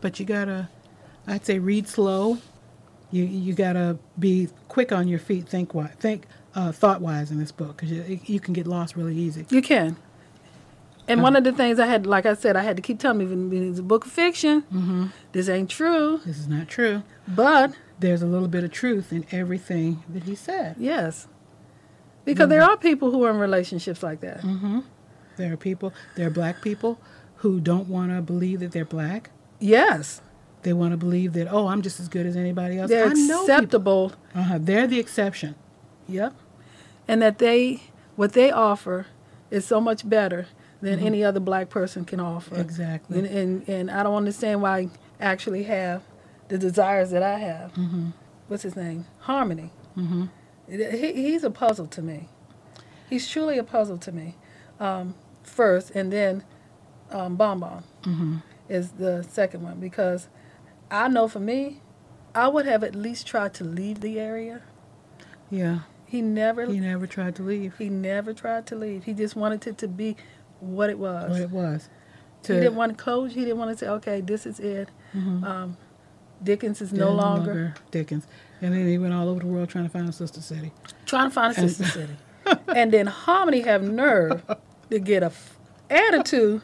but 0.00 0.18
you 0.20 0.26
gotta, 0.26 0.68
I'd 1.26 1.44
say, 1.44 1.58
read 1.58 1.88
slow. 1.88 2.38
You 3.10 3.24
you 3.24 3.54
gotta 3.54 3.98
be 4.18 4.48
quick 4.68 4.92
on 4.92 5.08
your 5.08 5.18
feet. 5.18 5.48
Think 5.48 5.74
what? 5.74 5.94
Think 6.00 6.26
uh, 6.54 6.72
thought 6.72 7.00
wise 7.00 7.30
in 7.30 7.38
this 7.38 7.52
book 7.52 7.76
because 7.76 7.90
you, 7.92 8.20
you 8.24 8.40
can 8.40 8.52
get 8.54 8.66
lost 8.66 8.96
really 8.96 9.14
easy. 9.14 9.46
You 9.50 9.62
can. 9.62 9.96
And 11.08 11.22
one 11.22 11.36
of 11.36 11.44
the 11.44 11.52
things 11.52 11.78
I 11.78 11.86
had, 11.86 12.04
like 12.06 12.26
I 12.26 12.34
said, 12.34 12.56
I 12.56 12.62
had 12.62 12.76
to 12.76 12.82
keep 12.82 12.98
telling 12.98 13.48
me 13.48 13.68
it's 13.68 13.78
a 13.78 13.82
book 13.82 14.06
of 14.06 14.10
fiction, 14.12 14.62
Mm-hmm. 14.72 15.06
this 15.32 15.48
ain't 15.48 15.70
true. 15.70 16.20
This 16.26 16.38
is 16.38 16.48
not 16.48 16.68
true. 16.68 17.02
But 17.28 17.72
There's 18.00 18.22
a 18.22 18.26
little 18.26 18.48
bit 18.48 18.64
of 18.64 18.72
truth 18.72 19.12
in 19.12 19.24
everything 19.30 20.02
that 20.08 20.24
he 20.24 20.34
said. 20.34 20.76
yes, 20.78 21.28
because 22.24 22.48
there 22.48 22.62
are 22.62 22.76
people 22.76 23.12
who 23.12 23.22
are 23.24 23.30
in 23.30 23.38
relationships 23.38 24.02
like 24.02 24.20
that. 24.20 24.40
Mm-hmm. 24.40 24.80
There 25.36 25.52
are 25.52 25.56
people, 25.56 25.92
there 26.16 26.26
are 26.26 26.30
black 26.30 26.60
people 26.60 26.98
who 27.36 27.60
don't 27.60 27.88
want 27.88 28.10
to 28.10 28.20
believe 28.20 28.58
that 28.60 28.72
they're 28.72 28.84
black. 28.84 29.30
Yes, 29.60 30.20
They 30.62 30.72
want 30.72 30.90
to 30.90 30.96
believe 30.96 31.34
that, 31.34 31.46
oh, 31.50 31.68
I'm 31.68 31.82
just 31.82 32.00
as 32.00 32.08
good 32.08 32.26
as 32.26 32.34
anybody 32.36 32.78
else. 32.78 32.90
they're 32.90 33.06
I 33.06 33.10
acceptable. 33.12 34.12
Uh-huh. 34.34 34.58
They're 34.60 34.88
the 34.88 34.98
exception. 34.98 35.54
Yep, 36.08 36.34
and 37.06 37.22
that 37.22 37.38
they 37.38 37.82
what 38.16 38.32
they 38.32 38.50
offer 38.50 39.06
is 39.50 39.64
so 39.64 39.80
much 39.80 40.08
better 40.08 40.46
than 40.82 41.00
any 41.00 41.24
other 41.24 41.40
black 41.40 41.68
person 41.70 42.04
can 42.04 42.20
offer. 42.20 42.52
Mm-hmm. 42.52 42.60
Exactly. 42.60 43.18
And, 43.18 43.26
and 43.26 43.68
and 43.68 43.90
I 43.90 44.02
don't 44.02 44.14
understand 44.16 44.62
why 44.62 44.78
I 44.78 44.88
actually 45.20 45.64
have 45.64 46.02
the 46.48 46.58
desires 46.58 47.10
that 47.10 47.22
I 47.22 47.38
have. 47.38 47.72
Mm-hmm. 47.74 48.10
What's 48.48 48.62
his 48.62 48.76
name? 48.76 49.06
Hominy. 49.20 49.70
Mm-hmm. 49.96 50.26
He, 50.68 51.12
he's 51.12 51.44
a 51.44 51.50
puzzle 51.50 51.86
to 51.88 52.02
me. 52.02 52.28
He's 53.08 53.28
truly 53.28 53.56
a 53.58 53.64
puzzle 53.64 53.98
to 53.98 54.12
me. 54.12 54.36
Um, 54.78 55.14
first, 55.42 55.90
and 55.92 56.12
then 56.12 56.44
um, 57.10 57.36
Bonbon 57.36 57.82
Mm-hmm. 58.02 58.36
is 58.68 58.92
the 58.92 59.22
second 59.28 59.62
one 59.62 59.80
because 59.80 60.28
I 60.90 61.08
know 61.08 61.26
for 61.26 61.40
me, 61.40 61.80
I 62.34 62.46
would 62.48 62.66
have 62.66 62.84
at 62.84 62.94
least 62.94 63.26
tried 63.26 63.54
to 63.54 63.64
leave 63.64 64.00
the 64.00 64.20
area. 64.20 64.62
Yeah. 65.50 65.80
He 66.04 66.22
never 66.22 66.66
he, 66.66 66.78
never 66.78 67.06
tried 67.08 67.34
to 67.36 67.42
leave. 67.42 67.78
He 67.78 67.88
never 67.88 68.32
tried 68.32 68.66
to 68.66 68.76
leave. 68.76 69.04
He 69.04 69.12
just 69.14 69.34
wanted 69.34 69.66
it 69.66 69.78
to 69.78 69.88
be 69.88 70.16
what 70.60 70.90
it 70.90 70.98
was. 70.98 71.30
What 71.30 71.40
it 71.40 71.50
was. 71.50 71.88
he 72.46 72.52
didn't 72.54 72.76
want 72.76 72.96
to 72.96 73.02
close. 73.02 73.34
He 73.34 73.40
didn't 73.40 73.58
want 73.58 73.76
to 73.76 73.84
say, 73.84 73.88
okay, 73.90 74.20
this 74.20 74.46
is 74.46 74.60
it. 74.60 74.88
Mhm. 75.14 75.44
Um, 75.44 75.76
Dickens 76.42 76.80
is 76.82 76.92
no 76.92 77.10
longer 77.12 77.74
Dickens. 77.90 78.26
And 78.62 78.72
then 78.74 78.86
he 78.86 78.98
went 78.98 79.12
all 79.14 79.28
over 79.28 79.40
the 79.40 79.46
world 79.46 79.68
trying 79.68 79.84
to 79.84 79.90
find 79.90 80.08
a 80.08 80.12
sister 80.12 80.40
city. 80.40 80.72
trying 81.06 81.28
to 81.30 81.34
find 81.34 81.56
a 81.56 81.60
And- 81.60 81.70
sister 81.70 81.84
city. 82.00 82.12
and 82.74 82.92
then 82.92 83.06
Hominy 83.06 83.60
have 83.62 83.82
nerve 83.82 84.42
to 84.90 84.98
get 84.98 85.22
a 85.22 85.26
f- 85.26 85.58
attitude 85.90 86.62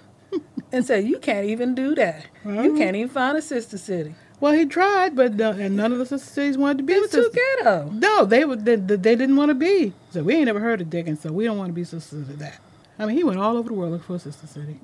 and 0.70 0.84
say, 0.86 1.00
you 1.00 1.18
can't 1.18 1.46
even 1.46 1.74
do 1.74 1.94
that. 1.96 2.26
You 2.44 2.50
Mhm. 2.50 2.78
can't 2.78 2.96
even 2.96 3.08
find 3.08 3.36
a 3.36 3.42
sister 3.42 3.76
city. 3.78 4.14
Well, 4.40 4.52
he 4.52 4.66
tried, 4.66 5.14
but 5.14 5.40
uh, 5.40 5.54
and 5.58 5.76
none 5.76 5.92
of 5.92 5.98
the 5.98 6.06
sister 6.06 6.28
cities 6.30 6.58
wanted 6.58 6.78
to 6.78 6.84
be 6.84 6.94
They 6.94 7.00
the 7.00 7.18
were 7.18 7.24
too 7.24 7.30
ghetto. 7.58 7.90
No, 7.92 8.24
they 8.24 8.44
would. 8.44 8.64
They, 8.64 8.74
they 8.76 9.14
didn't 9.14 9.36
want 9.36 9.50
to 9.50 9.54
be. 9.54 9.92
So 10.10 10.22
we 10.24 10.34
ain't 10.34 10.46
never 10.46 10.58
heard 10.60 10.80
of 10.80 10.90
Dickens, 10.90 11.20
so 11.20 11.30
we 11.32 11.44
don't 11.44 11.56
want 11.58 11.68
to 11.68 11.72
be 11.74 11.84
sisters 11.84 12.26
to 12.26 12.32
that. 12.34 12.58
I 12.98 13.06
mean, 13.06 13.16
he 13.16 13.24
went 13.24 13.38
all 13.38 13.56
over 13.56 13.68
the 13.68 13.74
world 13.74 13.92
looking 13.92 14.06
for 14.06 14.14
a 14.16 14.18
sister 14.18 14.46
city. 14.46 14.78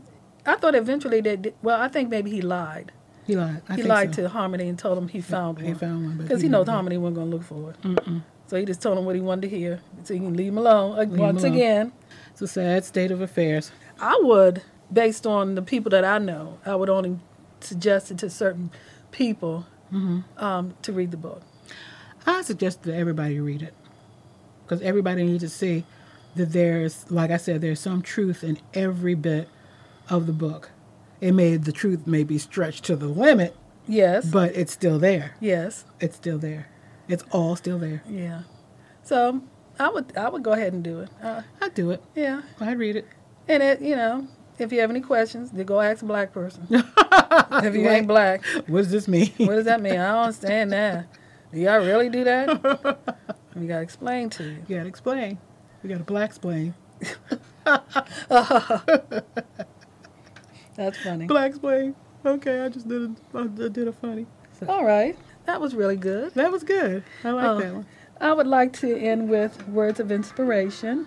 I 0.46 0.56
thought 0.56 0.74
eventually 0.74 1.20
that. 1.22 1.54
Well, 1.62 1.80
I 1.80 1.88
think 1.88 2.08
maybe 2.08 2.30
he 2.30 2.40
lied. 2.40 2.92
He 3.26 3.36
lied. 3.36 3.60
I 3.68 3.74
he 3.76 3.82
lied 3.82 4.14
so. 4.14 4.22
to 4.22 4.28
Hominy 4.30 4.68
and 4.68 4.78
told 4.78 4.96
him 4.96 5.08
he 5.08 5.20
found 5.20 5.58
He 5.60 5.66
one. 5.68 5.74
found 5.76 6.04
one, 6.06 6.16
Because 6.16 6.40
he 6.40 6.48
didn't 6.48 6.52
knows. 6.66 6.68
Hominy 6.68 6.96
wasn't 6.96 7.16
going 7.16 7.30
to 7.30 7.36
look 7.36 7.44
for 7.44 7.70
it. 7.72 7.82
Mm-mm. 7.82 8.22
So 8.46 8.56
he 8.56 8.64
just 8.64 8.80
told 8.80 8.96
him 8.96 9.04
what 9.04 9.14
he 9.14 9.20
wanted 9.20 9.42
to 9.42 9.48
hear. 9.56 9.80
So 10.04 10.14
you 10.14 10.20
can 10.20 10.34
leave 10.34 10.48
him 10.52 10.58
alone. 10.58 10.98
Uh, 10.98 11.02
him 11.02 11.16
Once 11.18 11.42
alone. 11.42 11.54
again, 11.54 11.92
It's 12.30 12.40
a 12.40 12.48
sad 12.48 12.84
state 12.86 13.10
of 13.10 13.20
affairs. 13.20 13.70
I 14.00 14.18
would, 14.22 14.62
based 14.90 15.26
on 15.26 15.54
the 15.54 15.60
people 15.62 15.90
that 15.90 16.04
I 16.06 16.16
know, 16.16 16.58
I 16.64 16.74
would 16.74 16.88
only 16.88 17.18
suggest 17.60 18.10
it 18.10 18.18
to 18.18 18.30
certain 18.30 18.70
people 19.10 19.66
Mm-hmm. 19.92 20.42
um, 20.44 20.74
to 20.82 20.92
read 20.92 21.10
the 21.12 21.16
book. 21.16 21.40
I 22.26 22.42
suggest 22.42 22.82
that 22.82 22.94
everybody 22.94 23.40
read 23.40 23.62
it 23.62 23.72
because 24.64 24.82
everybody 24.82 25.24
needs 25.24 25.42
to 25.42 25.48
see 25.48 25.84
that 26.38 26.52
there's, 26.52 27.10
like 27.10 27.30
I 27.30 27.36
said, 27.36 27.60
there's 27.60 27.80
some 27.80 28.00
truth 28.02 28.42
in 28.42 28.58
every 28.74 29.14
bit 29.14 29.48
of 30.08 30.26
the 30.26 30.32
book. 30.32 30.70
It 31.20 31.32
may 31.32 31.56
the 31.56 31.72
truth 31.72 32.06
may 32.06 32.24
be 32.24 32.38
stretched 32.38 32.84
to 32.84 32.96
the 32.96 33.08
limit, 33.08 33.54
Yes. 33.86 34.26
but 34.26 34.54
it's 34.56 34.72
still 34.72 34.98
there. 34.98 35.34
yes. 35.40 35.84
It's 36.00 36.16
still 36.16 36.38
there. 36.38 36.68
It's 37.08 37.24
all 37.30 37.56
still 37.56 37.78
there. 37.78 38.02
Yeah. 38.08 38.42
So 39.02 39.42
I 39.78 39.88
would 39.90 40.16
I 40.16 40.28
would 40.28 40.42
go 40.42 40.52
ahead 40.52 40.72
and 40.72 40.82
do 40.84 41.00
it. 41.00 41.08
Uh, 41.22 41.42
I'd 41.60 41.74
do 41.74 41.90
it. 41.90 42.02
yeah. 42.14 42.42
I'd 42.60 42.78
read 42.78 42.96
it. 42.96 43.06
And 43.48 43.62
it, 43.62 43.80
you 43.80 43.96
know, 43.96 44.28
if 44.58 44.72
you 44.72 44.80
have 44.80 44.90
any 44.90 45.00
questions, 45.00 45.50
then 45.50 45.64
go 45.66 45.80
ask 45.80 46.02
a 46.02 46.06
black 46.06 46.32
person. 46.32 46.66
if 46.70 47.74
you 47.74 47.88
ain't 47.88 48.06
black, 48.06 48.44
What 48.66 48.78
does 48.82 48.90
this 48.90 49.08
mean? 49.08 49.32
what 49.38 49.54
does 49.54 49.64
that 49.64 49.80
mean? 49.80 49.94
I 49.98 50.12
don't 50.12 50.22
understand 50.24 50.72
that. 50.72 51.06
Do 51.52 51.58
y'all 51.60 51.78
really 51.84 52.10
do 52.10 52.24
that? 52.24 52.98
we 53.56 53.66
gotta 53.66 53.82
explain 53.82 54.28
to 54.30 54.44
you. 54.44 54.56
You 54.68 54.76
gotta 54.76 54.88
explain. 54.88 55.38
We 55.82 55.88
got 55.88 56.00
a 56.00 56.04
black 56.04 56.30
explain. 56.30 56.74
That's 60.76 60.98
funny. 61.02 61.26
Black 61.26 61.50
explain. 61.50 61.94
Okay, 62.24 62.60
I 62.60 62.68
just 62.68 62.88
did 62.88 63.02
a, 63.02 63.38
I 63.38 63.46
did 63.68 63.88
a 63.88 63.92
funny. 63.92 64.26
So, 64.58 64.66
All 64.68 64.84
right. 64.84 65.16
That 65.46 65.60
was 65.60 65.74
really 65.74 65.96
good. 65.96 66.34
that 66.34 66.52
was 66.52 66.62
good. 66.62 67.04
I 67.24 67.30
like 67.30 67.44
Oh. 67.46 67.60
that 67.60 67.74
one. 67.74 67.86
I 68.20 68.32
would 68.32 68.46
like 68.46 68.72
to 68.80 68.96
end 68.96 69.28
with 69.28 69.66
words 69.68 70.00
of 70.00 70.10
inspiration. 70.10 71.06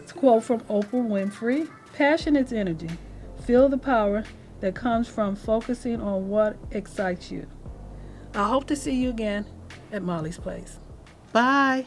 It's 0.00 0.10
a 0.10 0.14
quote 0.14 0.42
from 0.42 0.60
Oprah 0.62 1.06
Winfrey 1.06 1.68
Passion 1.94 2.34
is 2.36 2.52
energy. 2.52 2.90
Feel 3.44 3.68
the 3.68 3.78
power 3.78 4.24
that 4.60 4.74
comes 4.74 5.06
from 5.08 5.36
focusing 5.36 6.00
on 6.00 6.28
what 6.28 6.56
excites 6.72 7.30
you. 7.30 7.46
I 8.34 8.48
hope 8.48 8.66
to 8.66 8.76
see 8.76 8.94
you 8.94 9.08
again 9.10 9.46
at 9.92 10.02
Molly's 10.02 10.38
Place. 10.38 10.78
Bye. 11.32 11.84